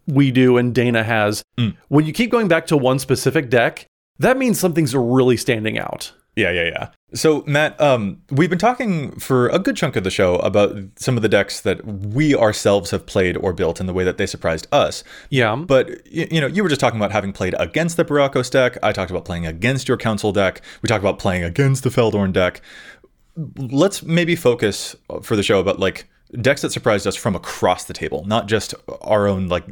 we 0.07 0.30
do 0.30 0.57
and 0.57 0.74
Dana 0.74 1.03
has, 1.05 1.42
mm. 1.59 1.76
when 1.88 2.05
you 2.05 2.12
keep 2.12 2.30
going 2.30 2.49
back 2.49 2.66
to 2.68 2.76
one 2.76 2.99
specific 2.99 3.51
deck, 3.51 3.86
that 4.18 4.36
means 4.36 4.59
something's 4.59 4.94
really 4.94 5.36
standing 5.36 5.78
out. 5.78 6.12
Yeah, 6.39 6.53
yeah, 6.53 6.66
yeah. 6.66 6.89
So 7.14 7.43
Matt, 7.49 7.78
um, 7.80 8.22
we've 8.30 8.49
been 8.49 8.61
talking 8.61 9.18
for 9.18 9.49
a 9.49 9.59
good 9.59 9.76
chunk 9.76 9.97
of 9.97 10.05
the 10.05 10.11
show 10.11 10.36
about 10.36 10.76
some 10.95 11.16
of 11.16 11.22
the 11.24 11.28
decks 11.28 11.62
that 11.62 11.84
we 11.84 12.32
ourselves 12.32 12.93
have 12.93 13.07
played 13.07 13.36
or 13.39 13.53
built 13.53 13.80
and 13.80 13.89
the 13.89 13.93
way 13.93 14.05
that 14.05 14.18
they 14.18 14.26
surprised 14.26 14.68
us. 14.70 15.03
Yeah. 15.30 15.57
But 15.57 16.07
you 16.07 16.41
know, 16.41 16.47
you 16.47 16.62
were 16.62 16.68
just 16.68 16.80
talking 16.80 17.01
about 17.01 17.11
having 17.11 17.32
played 17.32 17.57
against 17.59 17.97
the 17.97 18.05
Barakos 18.05 18.53
deck. 18.53 18.78
I 18.84 18.93
talked 18.93 19.11
about 19.11 19.24
playing 19.24 19.47
against 19.47 19.89
your 19.89 19.97
council 19.97 20.30
deck. 20.30 20.62
We 20.80 20.86
talked 20.86 21.03
about 21.03 21.18
playing 21.18 21.43
against 21.43 21.82
the 21.82 21.91
Feldorn 21.91 22.32
deck. 22.32 22.61
Let's 23.57 24.05
maybe 24.05 24.36
focus 24.36 24.95
for 25.22 25.34
the 25.34 25.43
show 25.43 25.59
about 25.59 25.80
like 25.80 26.09
decks 26.40 26.62
that 26.62 26.72
surprised 26.72 27.06
us 27.06 27.16
from 27.16 27.34
across 27.34 27.84
the 27.84 27.94
table, 27.94 28.24
not 28.26 28.48
just 28.48 28.74
our 29.00 29.26
own 29.26 29.48
like 29.48 29.64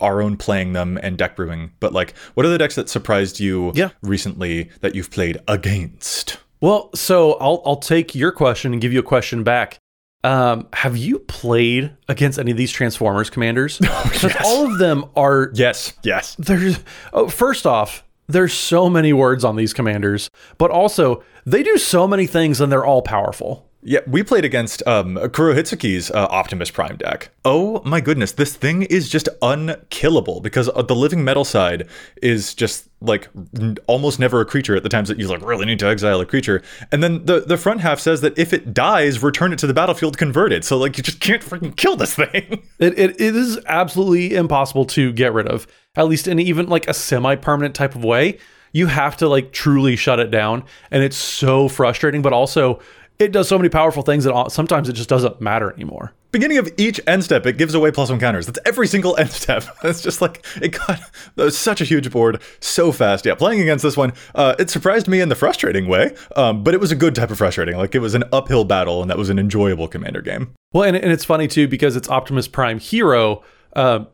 our 0.00 0.22
own 0.22 0.36
playing 0.36 0.72
them 0.72 0.98
and 1.02 1.16
deck 1.18 1.36
brewing, 1.36 1.72
but 1.80 1.92
like 1.92 2.16
what 2.34 2.46
are 2.46 2.48
the 2.48 2.58
decks 2.58 2.74
that 2.74 2.88
surprised 2.88 3.40
you 3.40 3.72
yeah. 3.74 3.90
recently 4.02 4.70
that 4.80 4.94
you've 4.94 5.10
played 5.10 5.38
against? 5.48 6.38
Well, 6.60 6.90
so 6.94 7.34
I'll 7.34 7.62
I'll 7.64 7.76
take 7.76 8.14
your 8.14 8.32
question 8.32 8.72
and 8.72 8.80
give 8.80 8.92
you 8.92 9.00
a 9.00 9.04
question 9.04 9.42
back. 9.42 9.78
Um, 10.24 10.68
have 10.72 10.96
you 10.96 11.18
played 11.18 11.96
against 12.08 12.38
any 12.38 12.52
of 12.52 12.56
these 12.56 12.70
Transformers 12.70 13.28
commanders? 13.28 13.80
Because 14.04 14.34
yes. 14.34 14.42
all 14.44 14.70
of 14.70 14.78
them 14.78 15.04
are 15.16 15.50
yes, 15.54 15.94
yes. 16.02 16.36
There's 16.36 16.78
oh, 17.12 17.28
first 17.28 17.66
off, 17.66 18.04
there's 18.28 18.52
so 18.52 18.88
many 18.88 19.12
words 19.12 19.44
on 19.44 19.56
these 19.56 19.72
commanders, 19.72 20.30
but 20.58 20.70
also 20.70 21.24
they 21.44 21.62
do 21.62 21.78
so 21.78 22.06
many 22.06 22.26
things 22.26 22.60
and 22.60 22.70
they're 22.70 22.84
all 22.84 23.02
powerful. 23.02 23.68
Yeah, 23.84 23.98
we 24.06 24.22
played 24.22 24.44
against 24.44 24.86
um, 24.86 25.16
Kurohitsuki's 25.16 26.12
uh, 26.12 26.28
Optimus 26.30 26.70
Prime 26.70 26.96
deck. 26.96 27.30
Oh 27.44 27.82
my 27.84 28.00
goodness, 28.00 28.30
this 28.30 28.54
thing 28.54 28.82
is 28.82 29.08
just 29.08 29.28
unkillable 29.42 30.40
because 30.40 30.68
uh, 30.68 30.82
the 30.82 30.94
living 30.94 31.24
metal 31.24 31.44
side 31.44 31.88
is 32.22 32.54
just 32.54 32.88
like 33.00 33.28
n- 33.58 33.78
almost 33.88 34.20
never 34.20 34.40
a 34.40 34.44
creature 34.44 34.76
at 34.76 34.84
the 34.84 34.88
times 34.88 35.08
that 35.08 35.18
you 35.18 35.26
like 35.26 35.44
really 35.44 35.66
need 35.66 35.80
to 35.80 35.86
exile 35.86 36.20
a 36.20 36.26
creature. 36.26 36.62
And 36.92 37.02
then 37.02 37.24
the, 37.26 37.40
the 37.40 37.56
front 37.56 37.80
half 37.80 37.98
says 37.98 38.20
that 38.20 38.38
if 38.38 38.52
it 38.52 38.72
dies, 38.72 39.20
return 39.20 39.52
it 39.52 39.58
to 39.58 39.66
the 39.66 39.74
battlefield 39.74 40.16
converted. 40.16 40.64
So 40.64 40.78
like 40.78 40.96
you 40.96 41.02
just 41.02 41.18
can't 41.18 41.42
freaking 41.42 41.74
kill 41.76 41.96
this 41.96 42.14
thing. 42.14 42.62
It, 42.78 42.98
it, 42.98 43.20
it 43.20 43.36
is 43.36 43.60
absolutely 43.66 44.34
impossible 44.34 44.84
to 44.86 45.12
get 45.12 45.32
rid 45.32 45.46
of, 45.46 45.68
at 45.94 46.08
least 46.08 46.26
in 46.26 46.40
even 46.40 46.66
like 46.66 46.88
a 46.88 46.94
semi 46.94 47.36
permanent 47.36 47.76
type 47.76 47.94
of 47.94 48.02
way. 48.02 48.38
You 48.72 48.86
have 48.86 49.16
to 49.18 49.28
like 49.28 49.52
truly 49.52 49.94
shut 49.94 50.18
it 50.18 50.30
down. 50.32 50.64
And 50.90 51.04
it's 51.04 51.16
so 51.16 51.68
frustrating, 51.68 52.22
but 52.22 52.32
also 52.32 52.80
it 53.24 53.32
does 53.32 53.48
so 53.48 53.58
many 53.58 53.68
powerful 53.68 54.02
things 54.02 54.24
that 54.24 54.50
sometimes 54.50 54.88
it 54.88 54.94
just 54.94 55.08
doesn't 55.08 55.40
matter 55.40 55.72
anymore. 55.72 56.12
Beginning 56.30 56.58
of 56.58 56.68
each 56.78 57.00
end 57.06 57.24
step, 57.24 57.44
it 57.44 57.58
gives 57.58 57.74
away 57.74 57.90
plus 57.90 58.08
one 58.08 58.18
counters. 58.18 58.46
That's 58.46 58.58
every 58.64 58.86
single 58.86 59.16
end 59.16 59.30
step. 59.30 59.64
It's 59.84 60.00
just 60.00 60.22
like 60.22 60.44
it 60.62 60.70
got 60.70 61.00
was 61.36 61.58
such 61.58 61.80
a 61.80 61.84
huge 61.84 62.10
board 62.10 62.40
so 62.60 62.92
fast. 62.92 63.26
Yeah, 63.26 63.34
playing 63.34 63.60
against 63.60 63.82
this 63.82 63.96
one, 63.96 64.12
uh, 64.34 64.54
it 64.58 64.70
surprised 64.70 65.08
me 65.08 65.20
in 65.20 65.28
the 65.28 65.34
frustrating 65.34 65.88
way, 65.88 66.14
um, 66.36 66.62
but 66.64 66.72
it 66.72 66.80
was 66.80 66.90
a 66.92 66.96
good 66.96 67.14
type 67.14 67.30
of 67.30 67.38
frustrating. 67.38 67.76
Like 67.76 67.94
it 67.94 67.98
was 67.98 68.14
an 68.14 68.24
uphill 68.32 68.64
battle, 68.64 69.02
and 69.02 69.10
that 69.10 69.18
was 69.18 69.28
an 69.28 69.38
enjoyable 69.38 69.88
commander 69.88 70.22
game. 70.22 70.54
Well, 70.72 70.84
and, 70.84 70.96
and 70.96 71.12
it's 71.12 71.24
funny 71.24 71.48
too 71.48 71.68
because 71.68 71.96
it's 71.96 72.08
Optimus 72.08 72.48
Prime 72.48 72.78
Hero. 72.78 73.42
Uh, 73.74 74.04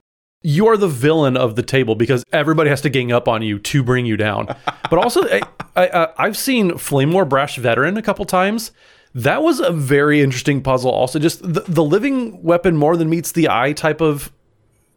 you 0.43 0.69
are 0.69 0.77
the 0.77 0.89
villain 0.89 1.37
of 1.37 1.57
the 1.57 1.63
table 1.63 1.95
because 1.95 2.25
everybody 2.33 2.71
has 2.71 2.81
to 2.83 2.91
gang 2.91 3.13
up 3.13 3.29
on 3.29 3.43
you 3.43 3.59
to 3.59 3.83
bring 3.83 4.07
you 4.07 4.17
down. 4.17 4.55
But 4.91 5.01
also, 5.01 5.29
I, 5.77 6.09
I, 6.17 6.25
have 6.25 6.37
seen 6.39 6.71
Flamewar 6.71 7.29
Brash 7.29 7.59
Veteran 7.59 7.99
a 7.99 8.03
couple 8.03 8.25
times. 8.25 8.73
That 9.15 9.43
was 9.43 9.61
a 9.61 9.73
very 9.73 10.21
interesting 10.21 10.63
puzzle. 10.63 10.91
Also, 10.91 11.19
just 11.19 11.43
the, 11.43 11.61
the 11.67 11.83
living 11.83 12.43
weapon 12.43 12.77
more 12.77 12.97
than 12.97 13.09
meets 13.09 13.33
the 13.33 13.49
eye 13.49 13.73
type 13.73 14.01
of 14.01 14.33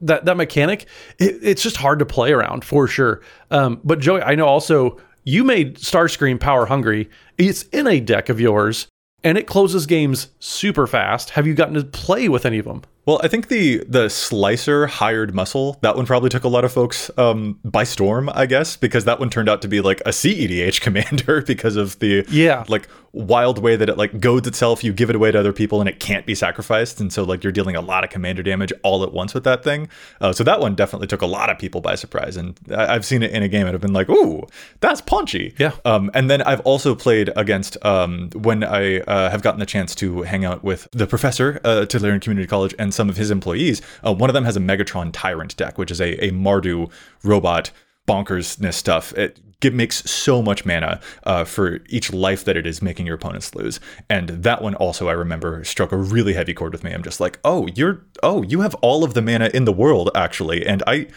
that 0.02 0.26
that 0.26 0.38
mechanic. 0.38 0.86
It, 1.18 1.40
it's 1.42 1.64
just 1.64 1.78
hard 1.78 2.00
to 2.00 2.06
play 2.06 2.32
around 2.32 2.66
for 2.66 2.88
sure. 2.88 3.22
Um, 3.50 3.80
but 3.84 4.00
Joey, 4.00 4.22
I 4.22 4.36
know 4.36 4.46
also 4.48 4.98
you 5.24 5.44
made 5.44 5.78
Starscream 5.78 6.40
Power 6.40 6.66
Hungry. 6.66 7.10
It's 7.38 7.64
in 7.64 7.88
a 7.88 8.00
deck 8.00 8.30
of 8.30 8.40
yours, 8.40 8.88
and 9.24 9.38
it 9.38 9.48
closes 9.48 9.86
games 9.86 10.30
super 10.40 10.88
fast. 10.88 11.32
Have 11.32 11.48
you 11.48 11.54
gotten 11.54 11.76
to 11.76 11.84
play 11.84 12.28
with 12.28 12.46
any 12.46 12.60
of 12.60 12.66
them? 12.66 12.84
Well, 13.06 13.20
I 13.24 13.28
think 13.28 13.48
the 13.48 13.84
the 13.88 14.10
slicer 14.10 14.86
hired 14.88 15.34
muscle 15.34 15.78
that 15.82 15.96
one 15.96 16.06
probably 16.06 16.30
took 16.30 16.44
a 16.44 16.48
lot 16.48 16.64
of 16.64 16.72
folks 16.72 17.10
um, 17.18 17.60
by 17.66 17.84
storm, 17.84 18.30
I 18.34 18.46
guess, 18.46 18.78
because 18.78 19.06
that 19.06 19.20
one 19.20 19.30
turned 19.30 19.50
out 19.50 19.62
to 19.64 19.68
be 19.68 19.82
like 19.82 20.02
a 20.02 20.10
CEDH 20.12 20.82
commander 20.82 21.42
because 21.42 21.76
of 21.78 21.98
the 22.00 22.24
Yeah. 22.30 22.64
like 22.68 22.88
wild 23.14 23.60
way 23.60 23.76
that 23.76 23.90
it 23.90 23.98
like 23.98 24.22
goads 24.22 24.48
itself. 24.48 24.84
You 24.86 24.94
give 24.94 25.10
it 25.10 25.16
away 25.18 25.32
to 25.32 25.38
other 25.40 25.52
people 25.52 25.82
and 25.82 25.90
it 25.90 26.00
can't 26.00 26.26
be 26.26 26.36
sacrificed, 26.36 27.02
and 27.02 27.12
so 27.12 27.24
like 27.24 27.44
you're 27.44 27.52
dealing 27.52 27.76
a 27.76 27.82
lot 27.82 28.04
of 28.04 28.10
commander 28.12 28.44
damage 28.44 28.72
all 28.84 29.04
at 29.04 29.12
once 29.12 29.34
with 29.34 29.44
that 29.46 29.64
thing. 29.64 29.90
Uh, 30.22 30.32
so 30.32 30.44
that 30.44 30.60
one 30.62 30.76
definitely 30.76 31.08
took 31.08 31.22
a 31.22 31.26
lot 31.26 31.50
of 31.50 31.58
people 31.58 31.82
by 31.82 31.96
surprise, 31.96 32.38
and 32.38 32.58
I- 32.72 32.94
I've 32.96 33.06
seen 33.06 33.24
it 33.24 33.32
in 33.32 33.42
a 33.42 33.48
game 33.48 33.66
and 33.68 33.74
I've 33.76 33.82
been 33.82 33.94
like, 33.94 34.10
ooh, 34.10 34.46
that's 34.80 35.02
punchy. 35.02 35.56
Yeah. 35.58 35.72
Um, 35.86 36.12
and 36.14 36.30
then 36.30 36.42
I've 36.44 36.62
also 36.62 36.94
played 36.96 37.32
against 37.36 37.84
um, 37.84 38.30
when 38.36 38.64
I 38.64 39.00
uh, 39.02 39.30
have 39.32 39.42
gotten 39.42 39.60
the 39.60 39.66
chance 39.66 39.96
to 39.96 40.22
hang 40.22 40.46
out 40.46 40.64
with 40.64 40.88
the 40.92 41.08
professor 41.08 41.60
uh, 41.64 41.86
Tolarian 41.90 42.22
Community 42.22 42.48
College 42.48 42.76
and 42.80 42.91
some 42.92 43.10
of 43.10 43.18
his 43.18 43.32
employees. 43.32 43.82
Uh, 44.06 44.14
one 44.14 44.30
of 44.30 44.34
them 44.34 44.46
has 44.46 44.58
a 44.58 44.60
Megatron 44.60 45.12
Tyrant 45.12 45.56
deck, 45.58 45.78
which 45.78 45.92
is 45.92 46.02
a, 46.02 46.24
a 46.26 46.32
Mardu 46.32 46.92
robot 47.24 47.72
bonkersness 48.08 48.74
stuff. 48.74 49.14
It 49.14 49.40
makes 49.74 50.10
so 50.10 50.42
much 50.42 50.66
mana 50.66 51.00
uh, 51.24 51.44
for 51.44 51.82
each 51.88 52.12
life 52.12 52.44
that 52.46 52.58
it 52.58 52.66
is 52.66 52.82
making 52.82 53.06
your 53.06 53.16
opponents 53.16 53.54
lose. 53.54 53.80
And 54.10 54.30
that 54.30 54.64
one 54.64 54.74
also, 54.76 55.08
I 55.08 55.14
remember, 55.14 55.64
struck 55.64 55.92
a 55.92 55.98
really 55.98 56.34
heavy 56.34 56.54
chord 56.54 56.74
with 56.74 56.84
me. 56.84 56.92
I'm 56.92 57.04
just 57.04 57.20
like, 57.20 57.40
oh, 57.44 57.68
you're, 57.76 58.02
oh, 58.24 58.42
you 58.42 58.62
have 58.62 58.74
all 58.82 59.04
of 59.04 59.14
the 59.14 59.22
mana 59.22 59.52
in 59.54 59.66
the 59.66 59.72
world, 59.72 60.10
actually. 60.16 60.66
And 60.66 60.82
I, 60.88 61.08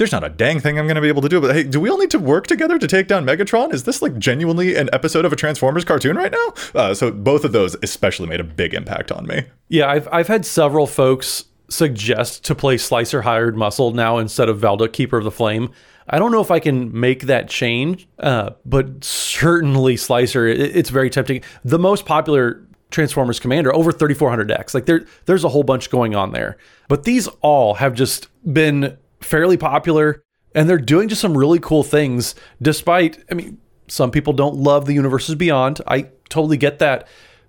there's 0.00 0.12
not 0.12 0.24
a 0.24 0.30
dang 0.30 0.60
thing 0.60 0.78
I'm 0.78 0.86
going 0.86 0.94
to 0.94 1.02
be 1.02 1.08
able 1.08 1.20
to 1.20 1.28
do. 1.28 1.42
But 1.42 1.54
hey, 1.54 1.62
do 1.62 1.78
we 1.78 1.90
all 1.90 1.98
need 1.98 2.10
to 2.12 2.18
work 2.18 2.46
together 2.46 2.78
to 2.78 2.86
take 2.86 3.06
down 3.06 3.26
Megatron? 3.26 3.74
Is 3.74 3.84
this 3.84 4.00
like 4.00 4.18
genuinely 4.18 4.74
an 4.74 4.88
episode 4.94 5.26
of 5.26 5.32
a 5.32 5.36
Transformers 5.36 5.84
cartoon 5.84 6.16
right 6.16 6.32
now? 6.32 6.54
Uh, 6.74 6.94
so 6.94 7.10
both 7.10 7.44
of 7.44 7.52
those 7.52 7.76
especially 7.82 8.26
made 8.26 8.40
a 8.40 8.44
big 8.44 8.72
impact 8.72 9.12
on 9.12 9.26
me. 9.26 9.44
Yeah, 9.68 9.90
I've 9.90 10.08
I've 10.10 10.26
had 10.26 10.46
several 10.46 10.86
folks 10.86 11.44
suggest 11.68 12.44
to 12.46 12.54
play 12.54 12.78
Slicer 12.78 13.20
Hired 13.20 13.58
Muscle 13.58 13.92
now 13.92 14.16
instead 14.16 14.48
of 14.48 14.58
Valda 14.58 14.90
Keeper 14.90 15.18
of 15.18 15.24
the 15.24 15.30
Flame. 15.30 15.70
I 16.08 16.18
don't 16.18 16.32
know 16.32 16.40
if 16.40 16.50
I 16.50 16.60
can 16.60 16.98
make 16.98 17.24
that 17.24 17.50
change, 17.50 18.08
uh, 18.18 18.50
but 18.64 19.04
certainly 19.04 19.98
Slicer, 19.98 20.46
it, 20.46 20.58
it's 20.60 20.88
very 20.88 21.10
tempting. 21.10 21.42
The 21.62 21.78
most 21.78 22.06
popular 22.06 22.66
Transformers 22.90 23.38
Commander, 23.38 23.72
over 23.74 23.92
3,400 23.92 24.48
decks. 24.48 24.72
Like 24.72 24.86
there, 24.86 25.04
there's 25.26 25.44
a 25.44 25.50
whole 25.50 25.62
bunch 25.62 25.90
going 25.90 26.16
on 26.16 26.32
there. 26.32 26.56
But 26.88 27.04
these 27.04 27.28
all 27.42 27.74
have 27.74 27.94
just 27.94 28.28
been 28.52 28.96
fairly 29.20 29.56
popular, 29.56 30.22
and 30.54 30.68
they're 30.68 30.78
doing 30.78 31.08
just 31.08 31.20
some 31.20 31.36
really 31.36 31.58
cool 31.58 31.82
things. 31.82 32.34
Despite, 32.60 33.22
I 33.30 33.34
mean, 33.34 33.58
some 33.88 34.10
people 34.10 34.32
don't 34.32 34.56
love 34.56 34.86
the 34.86 34.94
universes 34.94 35.34
beyond. 35.34 35.80
I 35.86 36.08
totally 36.28 36.56
get 36.56 36.78
that, 36.78 37.06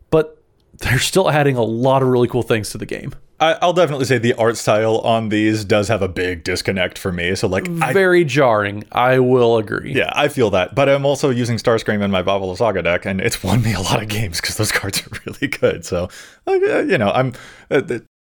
but 0.09 0.41
they're 0.80 0.99
still 0.99 1.30
adding 1.30 1.55
a 1.55 1.63
lot 1.63 2.01
of 2.01 2.09
really 2.09 2.28
cool 2.28 2.43
things 2.43 2.69
to 2.72 2.78
the 2.78 2.86
game. 2.86 3.13
I, 3.39 3.57
I'll 3.59 3.74
definitely 3.74 4.05
say 4.05 4.19
the 4.19 4.36
art 4.36 4.55
style 4.55 4.99
on 4.99 5.30
these 5.30 5.65
does 5.65 5.88
have 5.88 6.03
a 6.03 6.07
big 6.07 6.43
disconnect 6.43 6.99
for 6.99 7.11
me. 7.11 7.34
So 7.34 7.47
like, 7.47 7.67
I, 7.82 7.91
Very 7.91 8.24
jarring. 8.24 8.84
I 8.91 9.17
will 9.17 9.57
agree. 9.57 9.93
yeah, 9.93 10.11
I 10.13 10.28
feel 10.28 10.51
that. 10.51 10.76
But 10.76 10.88
I'm 10.88 11.07
also 11.07 11.32
using 11.32 11.57
Starscream 11.57 12.03
in 12.03 12.11
my 12.11 12.22
Baba 12.22 12.45
Lysaga 12.45 12.84
deck, 12.84 13.05
and 13.05 13.19
it's 13.19 13.41
won 13.43 13.63
me 13.63 13.74
a 13.74 13.82
lot 13.82 14.01
of 14.01 14.09
games 14.09 14.39
because 14.39 14.57
those 14.57 14.72
cards 14.72 15.01
are 15.01 15.19
really 15.26 15.47
good. 15.47 15.86
So, 15.86 16.07
uh, 16.45 16.53
you 16.53 16.99
know, 16.99 17.09
I'm 17.09 17.34
uh, 17.72 17.82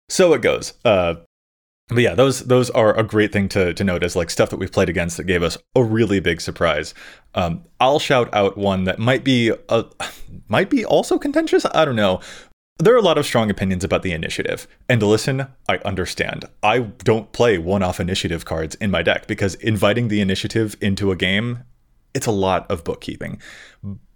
so 0.08 0.32
it 0.34 0.42
goes. 0.42 0.74
Uh, 0.84 1.14
but 1.88 1.98
yeah, 1.98 2.14
those 2.14 2.40
those 2.40 2.70
are 2.70 2.98
a 2.98 3.02
great 3.02 3.32
thing 3.32 3.48
to 3.50 3.74
to 3.74 3.84
note 3.84 4.02
as 4.02 4.16
like 4.16 4.30
stuff 4.30 4.50
that 4.50 4.56
we've 4.56 4.72
played 4.72 4.88
against 4.88 5.16
that 5.16 5.24
gave 5.24 5.42
us 5.42 5.58
a 5.76 5.84
really 5.84 6.20
big 6.20 6.40
surprise. 6.40 6.94
Um, 7.34 7.64
I'll 7.78 7.98
shout 7.98 8.32
out 8.32 8.56
one 8.56 8.84
that 8.84 8.98
might 8.98 9.22
be 9.22 9.52
a, 9.68 9.84
might 10.48 10.70
be 10.70 10.84
also 10.84 11.18
contentious. 11.18 11.66
I 11.74 11.84
don't 11.84 11.96
know. 11.96 12.20
There 12.78 12.94
are 12.94 12.98
a 12.98 13.02
lot 13.02 13.18
of 13.18 13.26
strong 13.26 13.50
opinions 13.50 13.84
about 13.84 14.02
the 14.02 14.12
initiative. 14.12 14.66
And 14.88 15.00
listen, 15.00 15.46
I 15.68 15.76
understand. 15.84 16.46
I 16.60 16.80
don't 16.80 17.30
play 17.30 17.56
one-off 17.56 18.00
initiative 18.00 18.44
cards 18.44 18.74
in 18.76 18.90
my 18.90 19.00
deck 19.00 19.28
because 19.28 19.54
inviting 19.56 20.08
the 20.08 20.20
initiative 20.20 20.74
into 20.80 21.12
a 21.12 21.16
game, 21.16 21.62
it's 22.14 22.26
a 22.26 22.32
lot 22.32 22.68
of 22.68 22.82
bookkeeping. 22.82 23.40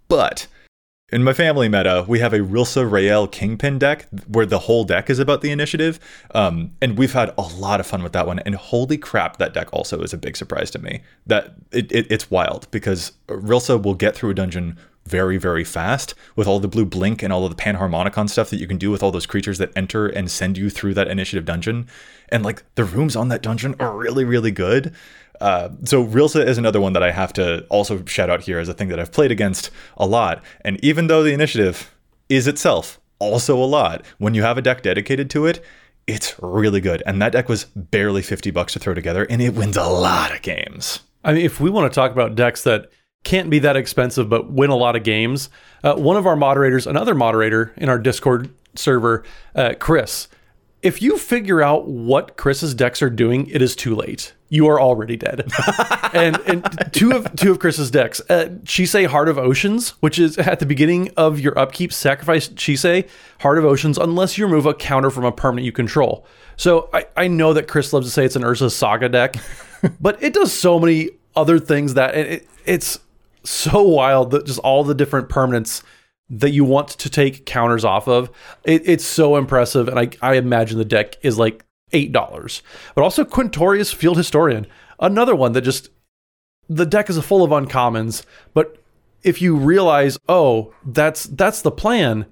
But 0.09 0.47
in 1.11 1.23
my 1.23 1.33
family 1.33 1.69
meta, 1.69 2.05
we 2.07 2.19
have 2.19 2.33
a 2.33 2.39
Rilsa 2.39 2.89
Rael 2.89 3.27
Kingpin 3.27 3.79
deck 3.79 4.07
where 4.27 4.45
the 4.45 4.59
whole 4.59 4.83
deck 4.83 5.09
is 5.09 5.19
about 5.19 5.41
the 5.41 5.51
initiative. 5.51 5.99
Um, 6.35 6.71
and 6.81 6.97
we've 6.97 7.13
had 7.13 7.33
a 7.37 7.41
lot 7.41 7.79
of 7.79 7.87
fun 7.87 8.03
with 8.03 8.13
that 8.13 8.27
one. 8.27 8.39
And 8.39 8.55
holy 8.55 8.97
crap, 8.97 9.37
that 9.37 9.53
deck 9.53 9.69
also 9.73 10.01
is 10.01 10.13
a 10.13 10.17
big 10.17 10.37
surprise 10.37 10.69
to 10.71 10.79
me. 10.79 11.01
That 11.25 11.55
it, 11.71 11.91
it, 11.91 12.11
it's 12.11 12.29
wild 12.29 12.69
because 12.71 13.13
Rilsa 13.27 13.81
will 13.81 13.95
get 13.95 14.15
through 14.15 14.31
a 14.31 14.35
dungeon 14.35 14.77
very, 15.09 15.37
very 15.37 15.63
fast 15.63 16.13
with 16.35 16.47
all 16.47 16.59
the 16.59 16.67
blue 16.67 16.85
blink 16.85 17.23
and 17.23 17.33
all 17.33 17.45
of 17.45 17.55
the 17.55 17.61
panharmonicon 17.61 18.29
stuff 18.29 18.49
that 18.49 18.59
you 18.59 18.67
can 18.67 18.77
do 18.77 18.91
with 18.91 19.01
all 19.01 19.11
those 19.11 19.25
creatures 19.25 19.57
that 19.57 19.71
enter 19.75 20.07
and 20.07 20.29
send 20.29 20.57
you 20.57 20.69
through 20.69 20.93
that 20.93 21.07
initiative 21.07 21.45
dungeon. 21.45 21.87
And 22.29 22.43
like 22.43 22.63
the 22.75 22.83
rooms 22.83 23.15
on 23.15 23.29
that 23.29 23.41
dungeon 23.41 23.75
are 23.79 23.95
really, 23.95 24.23
really 24.23 24.51
good. 24.51 24.93
Uh, 25.41 25.69
so 25.85 26.05
Rilsa 26.05 26.45
is 26.45 26.57
another 26.57 26.81
one 26.81 26.93
that 26.93 27.03
I 27.03 27.11
have 27.11 27.33
to 27.33 27.65
also 27.69 28.03
shout 28.05 28.29
out 28.29 28.41
here 28.41 28.59
as 28.59 28.69
a 28.69 28.73
thing 28.73 28.89
that 28.89 28.99
I've 28.99 29.11
played 29.11 29.31
against 29.31 29.71
a 29.97 30.05
lot. 30.05 30.43
And 30.61 30.83
even 30.83 31.07
though 31.07 31.23
the 31.23 31.33
initiative 31.33 31.95
is 32.27 32.47
itself 32.47 32.99
also 33.19 33.57
a 33.57 33.65
lot, 33.65 34.05
when 34.17 34.33
you 34.33 34.43
have 34.43 34.57
a 34.57 34.61
deck 34.61 34.81
dedicated 34.81 35.29
to 35.31 35.45
it, 35.45 35.63
it's 36.07 36.35
really 36.41 36.81
good. 36.81 37.03
And 37.05 37.21
that 37.21 37.31
deck 37.31 37.47
was 37.47 37.65
barely 37.65 38.21
50 38.21 38.51
bucks 38.51 38.73
to 38.73 38.79
throw 38.79 38.93
together, 38.93 39.25
and 39.29 39.41
it 39.41 39.53
wins 39.53 39.77
a 39.77 39.83
lot 39.83 40.33
of 40.33 40.41
games. 40.41 41.01
I 41.23 41.33
mean, 41.33 41.45
if 41.45 41.59
we 41.59 41.69
want 41.69 41.91
to 41.91 41.95
talk 41.95 42.11
about 42.11 42.35
decks 42.35 42.63
that 42.63 42.89
can't 43.23 43.49
be 43.49 43.59
that 43.59 43.75
expensive 43.75 44.29
but 44.29 44.51
win 44.51 44.69
a 44.69 44.75
lot 44.75 44.95
of 44.95 45.03
games, 45.03 45.49
uh, 45.83 45.95
one 45.95 46.17
of 46.17 46.25
our 46.25 46.35
moderators, 46.35 46.87
another 46.87 47.13
moderator 47.13 47.73
in 47.77 47.89
our 47.89 47.99
Discord 47.99 48.53
server, 48.75 49.23
uh, 49.55 49.73
Chris, 49.79 50.27
if 50.81 51.01
you 51.01 51.17
figure 51.17 51.61
out 51.61 51.87
what 51.87 52.37
Chris's 52.37 52.73
decks 52.73 53.01
are 53.01 53.09
doing, 53.09 53.47
it 53.47 53.61
is 53.61 53.75
too 53.75 53.95
late. 53.95 54.33
You 54.47 54.67
are 54.67 54.79
already 54.79 55.17
dead. 55.17 55.51
and 56.13 56.37
and 56.47 56.89
two 56.93 57.11
of 57.11 57.35
two 57.35 57.51
of 57.51 57.59
Chris's 57.59 57.91
decks, 57.91 58.21
uh, 58.29 58.45
Chisei 58.63 59.05
Heart 59.05 59.29
of 59.29 59.37
Oceans, 59.37 59.89
which 59.99 60.17
is 60.17 60.37
at 60.37 60.59
the 60.59 60.65
beginning 60.65 61.11
of 61.17 61.39
your 61.39 61.57
upkeep, 61.59 61.91
sacrifice 61.91 62.47
Chisei 62.47 63.07
Heart 63.41 63.57
of 63.57 63.65
Oceans 63.65 63.97
unless 63.97 64.37
you 64.37 64.45
remove 64.45 64.65
a 64.65 64.73
counter 64.73 65.09
from 65.09 65.25
a 65.25 65.31
permanent 65.31 65.65
you 65.65 65.71
control. 65.71 66.25
So 66.55 66.89
I, 66.93 67.05
I 67.15 67.27
know 67.27 67.53
that 67.53 67.67
Chris 67.67 67.93
loves 67.93 68.07
to 68.07 68.11
say 68.11 68.25
it's 68.25 68.35
an 68.35 68.43
Urza 68.43 68.71
Saga 68.71 69.09
deck, 69.09 69.35
but 69.99 70.21
it 70.23 70.33
does 70.33 70.53
so 70.53 70.79
many 70.79 71.09
other 71.35 71.59
things 71.59 71.93
that 71.95 72.15
it, 72.15 72.31
it, 72.31 72.49
it's 72.65 72.99
so 73.43 73.81
wild 73.81 74.31
that 74.31 74.45
just 74.45 74.59
all 74.59 74.83
the 74.83 74.95
different 74.95 75.29
permanents 75.29 75.83
that 76.29 76.51
you 76.51 76.63
want 76.63 76.89
to 76.89 77.09
take 77.09 77.45
counters 77.45 77.83
off 77.83 78.07
of. 78.07 78.29
It, 78.63 78.83
it's 78.85 79.05
so 79.05 79.35
impressive, 79.35 79.87
and 79.87 79.99
I, 79.99 80.09
I 80.21 80.35
imagine 80.35 80.77
the 80.77 80.85
deck 80.85 81.17
is 81.23 81.37
like 81.37 81.65
eight 81.91 82.11
dollars. 82.11 82.61
But 82.95 83.03
also 83.03 83.23
Quintorius 83.23 83.93
Field 83.93 84.17
Historian, 84.17 84.67
another 84.99 85.35
one 85.35 85.53
that 85.53 85.61
just 85.61 85.89
the 86.67 86.85
deck 86.85 87.09
is 87.09 87.19
full 87.19 87.43
of 87.43 87.51
uncommons. 87.51 88.23
But 88.53 88.77
if 89.23 89.41
you 89.41 89.55
realize, 89.55 90.17
oh, 90.29 90.73
that's 90.85 91.25
that's 91.25 91.61
the 91.61 91.71
plan, 91.71 92.25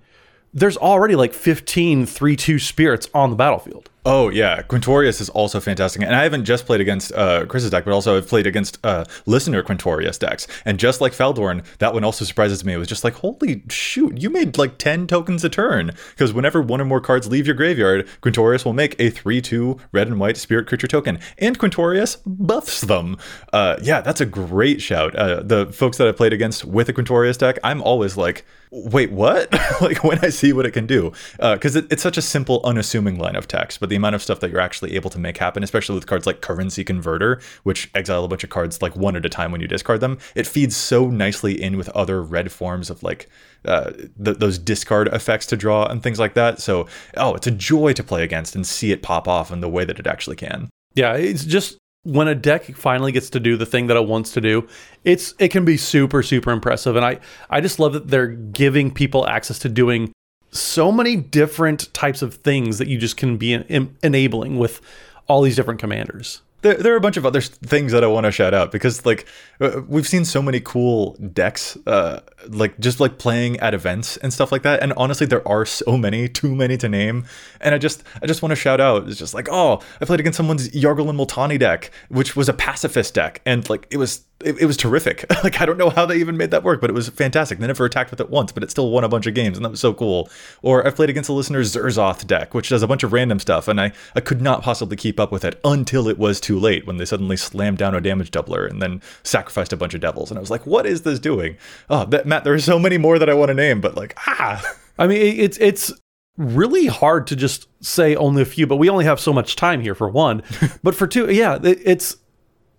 there's 0.53 0.77
already 0.77 1.15
like 1.15 1.33
15 1.33 2.05
3-2 2.05 2.61
spirits 2.61 3.09
on 3.13 3.31
the 3.31 3.35
battlefield. 3.35 3.89
Oh 4.09 4.29
yeah, 4.29 4.61
Quintorius 4.61 5.19
is 5.19 5.27
also 5.27 5.59
fantastic, 5.59 6.01
and 6.01 6.15
I 6.15 6.23
haven't 6.23 6.45
just 6.45 6.65
played 6.65 6.79
against 6.79 7.11
uh, 7.11 7.45
Chris's 7.45 7.71
deck, 7.71 7.83
but 7.83 7.91
also 7.91 8.15
I've 8.15 8.25
played 8.25 8.47
against 8.47 8.79
uh, 8.85 9.03
listener 9.25 9.61
Quintorius 9.61 10.17
decks, 10.17 10.47
and 10.63 10.79
just 10.79 11.01
like 11.01 11.11
Feldorn, 11.11 11.61
that 11.79 11.93
one 11.93 12.05
also 12.05 12.23
surprises 12.23 12.63
me. 12.63 12.71
It 12.71 12.77
was 12.77 12.87
just 12.87 13.03
like, 13.03 13.15
holy 13.15 13.63
shoot, 13.67 14.21
you 14.21 14.29
made 14.29 14.57
like 14.57 14.77
ten 14.77 15.07
tokens 15.07 15.43
a 15.43 15.49
turn, 15.49 15.91
because 16.11 16.31
whenever 16.31 16.61
one 16.61 16.79
or 16.79 16.85
more 16.85 17.01
cards 17.01 17.27
leave 17.27 17.47
your 17.47 17.55
graveyard, 17.57 18.07
Quintorius 18.21 18.63
will 18.63 18.71
make 18.71 18.95
a 18.97 19.09
three-two 19.09 19.77
red 19.91 20.07
and 20.07 20.21
white 20.21 20.37
spirit 20.37 20.67
creature 20.67 20.87
token, 20.87 21.19
and 21.37 21.59
Quintorius 21.59 22.15
buffs 22.25 22.79
them. 22.79 23.17
Uh, 23.51 23.75
yeah, 23.81 23.99
that's 23.99 24.21
a 24.21 24.25
great 24.25 24.81
shout. 24.81 25.17
Uh, 25.17 25.43
the 25.43 25.65
folks 25.73 25.97
that 25.97 26.07
I 26.07 26.13
played 26.13 26.31
against 26.31 26.63
with 26.63 26.87
a 26.87 26.93
Quintorius 26.93 27.37
deck, 27.37 27.59
I'm 27.61 27.81
always 27.81 28.15
like, 28.15 28.45
wait, 28.71 29.11
what? 29.11 29.51
like 29.81 30.03
when 30.03 30.19
I 30.23 30.29
see 30.29 30.53
what 30.53 30.65
it 30.65 30.71
can 30.71 30.85
do, 30.87 31.11
because 31.37 31.75
it, 31.75 31.85
it's 31.91 32.03
such 32.03 32.17
a 32.17 32.21
simple, 32.21 32.61
unassuming 32.63 33.17
line 33.17 33.35
of 33.35 33.47
text, 33.47 33.79
but 33.79 33.89
the 33.89 33.95
amount 33.95 34.15
of 34.15 34.21
stuff 34.21 34.39
that 34.41 34.51
you're 34.51 34.59
actually 34.59 34.95
able 34.95 35.09
to 35.11 35.19
make 35.19 35.37
happen, 35.37 35.63
especially 35.63 35.95
with 35.95 36.07
cards 36.07 36.25
like 36.25 36.41
Currency 36.41 36.83
Converter, 36.83 37.41
which 37.63 37.89
exile 37.95 38.23
a 38.23 38.27
bunch 38.27 38.43
of 38.43 38.49
cards 38.49 38.81
like 38.81 38.95
one 38.95 39.15
at 39.15 39.25
a 39.25 39.29
time 39.29 39.51
when 39.51 39.61
you 39.61 39.67
discard 39.67 40.01
them, 40.01 40.17
it 40.35 40.47
feeds 40.47 40.75
so 40.75 41.07
nicely 41.07 41.61
in 41.61 41.77
with 41.77 41.89
other 41.89 42.21
red 42.21 42.51
forms 42.51 42.89
of 42.89 43.03
like 43.03 43.29
uh, 43.65 43.91
th- 44.23 44.37
those 44.37 44.57
discard 44.57 45.07
effects 45.09 45.45
to 45.47 45.57
draw 45.57 45.85
and 45.85 46.03
things 46.03 46.19
like 46.19 46.33
that. 46.33 46.59
So, 46.59 46.87
oh, 47.15 47.33
it's 47.35 47.47
a 47.47 47.51
joy 47.51 47.93
to 47.93 48.03
play 48.03 48.23
against 48.23 48.55
and 48.55 48.65
see 48.65 48.91
it 48.91 49.01
pop 49.01 49.27
off 49.27 49.51
in 49.51 49.61
the 49.61 49.69
way 49.69 49.85
that 49.85 49.99
it 49.99 50.07
actually 50.07 50.35
can. 50.35 50.69
Yeah, 50.93 51.13
it's 51.13 51.45
just 51.45 51.76
when 52.03 52.27
a 52.27 52.35
deck 52.35 52.65
finally 52.75 53.11
gets 53.11 53.29
to 53.31 53.39
do 53.39 53.57
the 53.57 53.65
thing 53.65 53.87
that 53.87 53.97
it 53.97 54.07
wants 54.07 54.31
to 54.33 54.41
do, 54.41 54.67
it's 55.03 55.33
it 55.39 55.49
can 55.49 55.65
be 55.65 55.77
super 55.77 56.23
super 56.23 56.51
impressive, 56.51 56.95
and 56.95 57.05
I 57.05 57.19
I 57.49 57.61
just 57.61 57.79
love 57.79 57.93
that 57.93 58.07
they're 58.07 58.27
giving 58.27 58.93
people 58.93 59.27
access 59.27 59.59
to 59.59 59.69
doing 59.69 60.11
so 60.51 60.91
many 60.91 61.15
different 61.15 61.93
types 61.93 62.21
of 62.21 62.35
things 62.35 62.77
that 62.77 62.87
you 62.87 62.97
just 62.97 63.17
can 63.17 63.37
be 63.37 63.53
en- 63.53 63.95
enabling 64.01 64.57
with 64.57 64.81
all 65.27 65.41
these 65.41 65.55
different 65.55 65.79
commanders. 65.79 66.41
There, 66.61 66.73
there 66.75 66.93
are 66.93 66.97
a 66.97 67.01
bunch 67.01 67.17
of 67.17 67.25
other 67.25 67.41
things 67.41 67.91
that 67.91 68.03
I 68.03 68.07
want 68.07 68.25
to 68.25 68.31
shout 68.31 68.53
out 68.53 68.71
because 68.71 69.05
like 69.05 69.27
uh, 69.61 69.81
we've 69.87 70.07
seen 70.07 70.25
so 70.25 70.41
many 70.41 70.59
cool 70.59 71.13
decks, 71.33 71.77
uh, 71.85 72.21
like 72.47 72.79
just 72.79 72.99
like 72.99 73.19
playing 73.19 73.59
at 73.59 73.73
events 73.73 74.17
and 74.17 74.33
stuff 74.33 74.51
like 74.51 74.63
that. 74.63 74.81
And 74.81 74.93
honestly, 74.97 75.27
there 75.27 75.47
are 75.47 75.65
so 75.65 75.97
many, 75.97 76.27
too 76.27 76.55
many 76.55 76.77
to 76.77 76.89
name. 76.89 77.25
And 77.61 77.75
I 77.75 77.77
just 77.77 78.03
I 78.21 78.25
just 78.25 78.41
want 78.41 78.51
to 78.51 78.55
shout 78.55 78.81
out. 78.81 79.07
It's 79.07 79.19
just 79.19 79.33
like 79.33 79.47
oh, 79.51 79.81
I 80.01 80.05
played 80.05 80.19
against 80.19 80.37
someone's 80.37 80.69
Yargle 80.69 81.09
and 81.09 81.19
Multani 81.19 81.59
deck, 81.59 81.91
which 82.09 82.35
was 82.35 82.49
a 82.49 82.53
pacifist 82.53 83.13
deck, 83.13 83.41
and 83.45 83.67
like 83.69 83.87
it 83.91 83.97
was 83.97 84.23
it, 84.43 84.59
it, 84.61 84.65
was 84.65 84.77
terrific. 84.77 85.25
like 85.43 85.59
I 85.61 85.65
don't 85.65 85.77
know 85.77 85.89
how 85.89 86.05
they 86.05 86.17
even 86.17 86.37
made 86.37 86.51
that 86.51 86.63
work, 86.63 86.79
but 86.81 86.89
it 86.89 86.93
was 86.93 87.09
fantastic. 87.09 87.59
They 87.59 87.67
never 87.67 87.85
attacked 87.85 88.11
with 88.11 88.19
it 88.19 88.29
once, 88.29 88.51
but 88.51 88.63
it 88.63 88.71
still 88.71 88.91
won 88.91 89.03
a 89.03 89.09
bunch 89.09 89.25
of 89.25 89.33
games, 89.33 89.57
and 89.57 89.65
that 89.65 89.71
was 89.71 89.79
so 89.79 89.93
cool. 89.93 90.29
Or 90.61 90.85
I've 90.85 90.95
played 90.95 91.09
against 91.09 91.27
the 91.27 91.33
listener's 91.33 91.73
Zurzoth 91.73 92.27
deck, 92.27 92.53
which 92.53 92.69
does 92.69 92.83
a 92.83 92.87
bunch 92.87 93.03
of 93.03 93.13
random 93.13 93.39
stuff, 93.39 93.67
and 93.67 93.81
I, 93.81 93.91
I 94.15 94.19
could 94.19 94.41
not 94.41 94.61
possibly 94.61 94.95
keep 94.95 95.19
up 95.19 95.31
with 95.31 95.43
it 95.43 95.59
until 95.63 96.07
it 96.07 96.17
was 96.17 96.39
too 96.39 96.59
late 96.59 96.85
when 96.85 96.97
they 96.97 97.05
suddenly 97.05 97.37
slammed 97.37 97.79
down 97.79 97.95
a 97.95 98.01
damage 98.01 98.31
doubler 98.31 98.69
and 98.69 98.81
then 98.81 99.01
sacrificed 99.23 99.73
a 99.73 99.77
bunch 99.77 99.93
of 99.93 100.01
devils. 100.01 100.29
And 100.29 100.37
I 100.37 100.41
was 100.41 100.51
like, 100.51 100.65
what 100.65 100.85
is 100.85 101.01
this 101.01 101.19
doing? 101.19 101.57
Oh, 101.89 102.05
that, 102.05 102.27
Matt, 102.27 102.43
there 102.43 102.53
are 102.53 102.59
so 102.59 102.79
many 102.79 102.97
more 102.97 103.17
that 103.19 103.29
I 103.29 103.33
want 103.33 103.49
to 103.49 103.55
name, 103.55 103.81
but 103.81 103.95
like, 103.95 104.13
ah. 104.27 104.63
I 104.99 105.05
mean, 105.05 105.39
it's 105.39 105.57
it's 105.59 105.93
really 106.37 106.87
hard 106.87 107.27
to 107.27 107.35
just 107.35 107.67
say 107.83 108.15
only 108.15 108.41
a 108.41 108.45
few, 108.45 108.67
but 108.67 108.77
we 108.77 108.89
only 108.89 109.05
have 109.05 109.19
so 109.19 109.33
much 109.33 109.55
time 109.55 109.81
here 109.81 109.95
for 109.95 110.09
one. 110.09 110.43
but 110.83 110.95
for 110.95 111.07
two, 111.07 111.31
yeah, 111.31 111.59
it's 111.63 112.17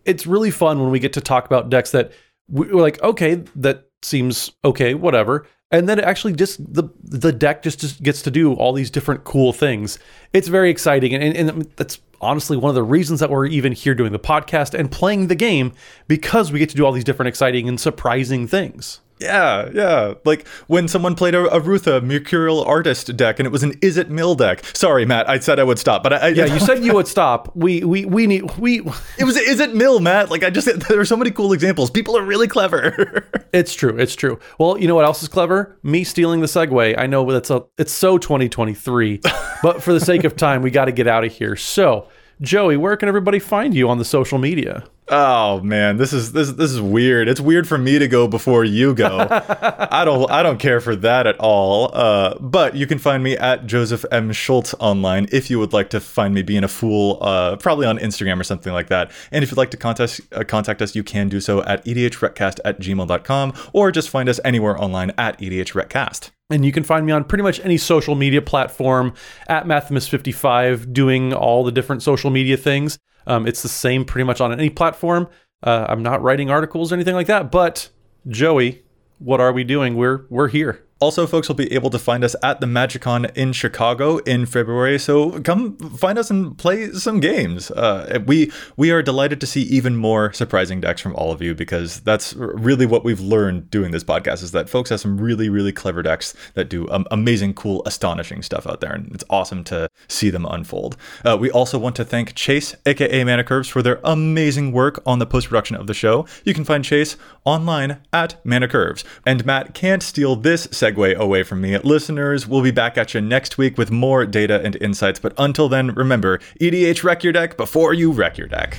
it's 0.04 0.26
really 0.26 0.50
fun 0.50 0.80
when 0.80 0.90
we 0.90 0.98
get 0.98 1.12
to 1.14 1.20
talk 1.20 1.46
about 1.46 1.70
decks 1.70 1.90
that 1.92 2.12
we're 2.48 2.74
like, 2.74 3.02
okay, 3.02 3.42
that 3.56 3.88
seems 4.02 4.52
okay, 4.64 4.94
whatever. 4.94 5.46
And 5.70 5.88
then 5.88 5.98
it 5.98 6.04
actually 6.04 6.32
just 6.32 6.58
the 6.72 6.88
the 7.02 7.32
deck 7.32 7.62
just, 7.62 7.80
just 7.80 8.02
gets 8.02 8.22
to 8.22 8.30
do 8.30 8.54
all 8.54 8.72
these 8.72 8.90
different 8.90 9.24
cool 9.24 9.52
things. 9.52 9.98
It's 10.32 10.48
very 10.48 10.70
exciting, 10.70 11.14
and, 11.14 11.22
and, 11.22 11.50
and 11.50 11.70
that's 11.76 12.00
honestly 12.20 12.56
one 12.56 12.70
of 12.70 12.74
the 12.74 12.82
reasons 12.82 13.20
that 13.20 13.30
we're 13.30 13.46
even 13.46 13.72
here 13.72 13.94
doing 13.94 14.12
the 14.12 14.18
podcast 14.18 14.72
and 14.72 14.90
playing 14.90 15.26
the 15.26 15.34
game 15.34 15.72
because 16.08 16.50
we 16.50 16.58
get 16.58 16.70
to 16.70 16.76
do 16.76 16.84
all 16.86 16.92
these 16.92 17.04
different 17.04 17.28
exciting 17.28 17.68
and 17.68 17.78
surprising 17.78 18.46
things. 18.46 19.00
Yeah, 19.20 19.70
yeah. 19.72 20.14
Like 20.24 20.46
when 20.66 20.88
someone 20.88 21.14
played 21.14 21.34
a, 21.34 21.44
a 21.54 21.60
Rootha 21.60 22.02
Mercurial 22.02 22.62
Artist 22.64 23.14
deck 23.16 23.38
and 23.38 23.46
it 23.46 23.50
was 23.50 23.62
an 23.62 23.74
Is 23.82 23.96
It 23.96 24.10
Mill 24.10 24.34
deck. 24.34 24.64
Sorry, 24.74 25.04
Matt, 25.04 25.28
I 25.28 25.38
said 25.38 25.58
I 25.58 25.64
would 25.64 25.78
stop, 25.78 26.02
but 26.02 26.12
I, 26.12 26.28
yeah, 26.28 26.46
you 26.46 26.60
said 26.60 26.84
you 26.84 26.94
would 26.94 27.08
stop. 27.08 27.54
We 27.56 27.84
we 27.84 28.04
we 28.04 28.26
need 28.26 28.56
we. 28.58 28.82
It 29.18 29.24
was 29.24 29.36
Is 29.36 29.58
It 29.60 29.74
Mill, 29.74 30.00
Matt. 30.00 30.30
Like 30.30 30.44
I 30.44 30.50
just 30.50 30.68
there 30.88 31.00
are 31.00 31.04
so 31.04 31.16
many 31.16 31.30
cool 31.30 31.52
examples. 31.52 31.90
People 31.90 32.16
are 32.16 32.22
really 32.22 32.46
clever. 32.46 33.28
it's 33.52 33.74
true. 33.74 33.96
It's 33.98 34.14
true. 34.14 34.38
Well, 34.58 34.78
you 34.78 34.86
know 34.86 34.94
what 34.94 35.04
else 35.04 35.22
is 35.22 35.28
clever? 35.28 35.78
Me 35.82 36.04
stealing 36.04 36.40
the 36.40 36.46
segue. 36.46 36.96
I 36.98 37.06
know 37.06 37.30
that's 37.30 37.50
a 37.50 37.64
it's 37.78 37.92
so 37.92 38.18
2023, 38.18 39.20
but 39.62 39.82
for 39.82 39.92
the 39.92 40.00
sake 40.00 40.24
of 40.24 40.36
time, 40.36 40.62
we 40.62 40.70
got 40.70 40.84
to 40.84 40.92
get 40.92 41.06
out 41.06 41.24
of 41.24 41.32
here. 41.32 41.56
So, 41.56 42.08
Joey, 42.40 42.76
where 42.76 42.96
can 42.96 43.08
everybody 43.08 43.38
find 43.38 43.74
you 43.74 43.88
on 43.88 43.98
the 43.98 44.04
social 44.04 44.38
media? 44.38 44.84
Oh 45.10 45.60
man, 45.62 45.96
this 45.96 46.12
is 46.12 46.32
this 46.32 46.52
this 46.52 46.70
is 46.70 46.80
weird. 46.82 47.28
It's 47.28 47.40
weird 47.40 47.66
for 47.66 47.78
me 47.78 47.98
to 47.98 48.06
go 48.06 48.28
before 48.28 48.64
you 48.64 48.94
go. 48.94 49.26
I 49.90 50.04
don't 50.04 50.30
I 50.30 50.42
don't 50.42 50.58
care 50.58 50.80
for 50.80 50.94
that 50.96 51.26
at 51.26 51.38
all. 51.38 51.90
Uh, 51.94 52.38
but 52.38 52.74
you 52.74 52.86
can 52.86 52.98
find 52.98 53.22
me 53.22 53.36
at 53.36 53.66
Joseph 53.66 54.04
M 54.12 54.32
Schultz 54.32 54.74
online 54.78 55.26
if 55.32 55.48
you 55.48 55.58
would 55.58 55.72
like 55.72 55.88
to 55.90 56.00
find 56.00 56.34
me 56.34 56.42
being 56.42 56.62
a 56.62 56.68
fool. 56.68 57.18
Uh, 57.22 57.56
probably 57.56 57.86
on 57.86 57.98
Instagram 57.98 58.38
or 58.38 58.44
something 58.44 58.72
like 58.72 58.88
that. 58.88 59.10
And 59.32 59.42
if 59.42 59.50
you'd 59.50 59.56
like 59.56 59.70
to 59.70 59.78
contact 59.78 60.20
uh, 60.32 60.44
contact 60.44 60.82
us, 60.82 60.94
you 60.94 61.02
can 61.02 61.30
do 61.30 61.40
so 61.40 61.62
at 61.62 61.82
edhrecast 61.86 62.60
at 62.66 62.78
gmail.com 62.78 63.54
or 63.72 63.90
just 63.90 64.10
find 64.10 64.28
us 64.28 64.40
anywhere 64.44 64.78
online 64.80 65.12
at 65.16 65.38
edhrecast. 65.40 66.30
And 66.50 66.64
you 66.64 66.72
can 66.72 66.82
find 66.82 67.06
me 67.06 67.12
on 67.12 67.24
pretty 67.24 67.42
much 67.42 67.60
any 67.60 67.76
social 67.76 68.14
media 68.14 68.42
platform 68.42 69.14
at 69.48 69.64
Mathimus55 69.64 70.92
doing 70.92 71.32
all 71.32 71.64
the 71.64 71.72
different 71.72 72.02
social 72.02 72.30
media 72.30 72.56
things. 72.56 72.98
Um, 73.28 73.46
it's 73.46 73.62
the 73.62 73.68
same 73.68 74.04
pretty 74.04 74.24
much 74.24 74.40
on 74.40 74.52
any 74.52 74.70
platform. 74.70 75.28
Uh, 75.62 75.86
I'm 75.88 76.02
not 76.02 76.22
writing 76.22 76.50
articles 76.50 76.90
or 76.90 76.96
anything 76.96 77.14
like 77.14 77.26
that, 77.28 77.50
but 77.50 77.90
Joey, 78.26 78.82
what 79.18 79.40
are 79.40 79.52
we 79.52 79.62
doing? 79.62 79.96
We're 79.96 80.26
we're 80.30 80.48
here. 80.48 80.84
Also, 81.00 81.26
folks 81.28 81.46
will 81.46 81.54
be 81.54 81.72
able 81.72 81.90
to 81.90 81.98
find 81.98 82.24
us 82.24 82.34
at 82.42 82.60
the 82.60 82.66
MagicCon 82.66 83.36
in 83.36 83.52
Chicago 83.52 84.18
in 84.18 84.46
February. 84.46 84.98
So 84.98 85.40
come 85.42 85.76
find 85.76 86.18
us 86.18 86.28
and 86.28 86.58
play 86.58 86.90
some 86.92 87.20
games. 87.20 87.70
Uh, 87.70 88.20
we 88.26 88.50
we 88.76 88.90
are 88.90 89.00
delighted 89.00 89.40
to 89.40 89.46
see 89.46 89.62
even 89.62 89.96
more 89.96 90.32
surprising 90.32 90.80
decks 90.80 91.00
from 91.00 91.14
all 91.14 91.30
of 91.30 91.40
you 91.40 91.54
because 91.54 92.00
that's 92.00 92.34
really 92.34 92.84
what 92.84 93.04
we've 93.04 93.20
learned 93.20 93.70
doing 93.70 93.92
this 93.92 94.02
podcast 94.02 94.42
is 94.42 94.50
that 94.52 94.68
folks 94.68 94.90
have 94.90 95.00
some 95.00 95.20
really 95.20 95.48
really 95.48 95.72
clever 95.72 96.02
decks 96.02 96.34
that 96.54 96.68
do 96.68 96.88
um, 96.90 97.06
amazing, 97.12 97.54
cool, 97.54 97.82
astonishing 97.86 98.42
stuff 98.42 98.66
out 98.66 98.80
there, 98.80 98.92
and 98.92 99.12
it's 99.14 99.24
awesome 99.30 99.62
to 99.64 99.88
see 100.08 100.30
them 100.30 100.46
unfold. 100.46 100.96
Uh, 101.24 101.36
we 101.38 101.50
also 101.50 101.78
want 101.78 101.94
to 101.96 102.04
thank 102.04 102.34
Chase, 102.34 102.74
aka 102.86 103.22
Mana 103.22 103.44
Curves, 103.44 103.68
for 103.68 103.82
their 103.82 104.00
amazing 104.02 104.72
work 104.72 105.00
on 105.06 105.20
the 105.20 105.26
post 105.26 105.48
production 105.48 105.76
of 105.76 105.86
the 105.86 105.94
show. 105.94 106.26
You 106.44 106.54
can 106.54 106.64
find 106.64 106.84
Chase 106.84 107.16
online 107.44 107.98
at 108.12 108.44
Mana 108.44 108.66
Curves, 108.66 109.04
and 109.24 109.46
Matt 109.46 109.74
can't 109.74 110.02
steal 110.02 110.34
this 110.34 110.66
segue 110.92 111.16
away 111.16 111.42
from 111.42 111.60
me. 111.60 111.78
Listeners, 111.78 112.46
we'll 112.46 112.62
be 112.62 112.70
back 112.70 112.98
at 112.98 113.14
you 113.14 113.20
next 113.20 113.58
week 113.58 113.78
with 113.78 113.90
more 113.90 114.26
data 114.26 114.60
and 114.62 114.76
insights. 114.76 115.18
But 115.18 115.32
until 115.38 115.68
then, 115.68 115.94
remember 115.94 116.38
EDH 116.60 117.02
wreck 117.04 117.22
your 117.22 117.32
deck 117.32 117.56
before 117.56 117.94
you 117.94 118.12
wreck 118.12 118.38
your 118.38 118.48
deck. 118.48 118.78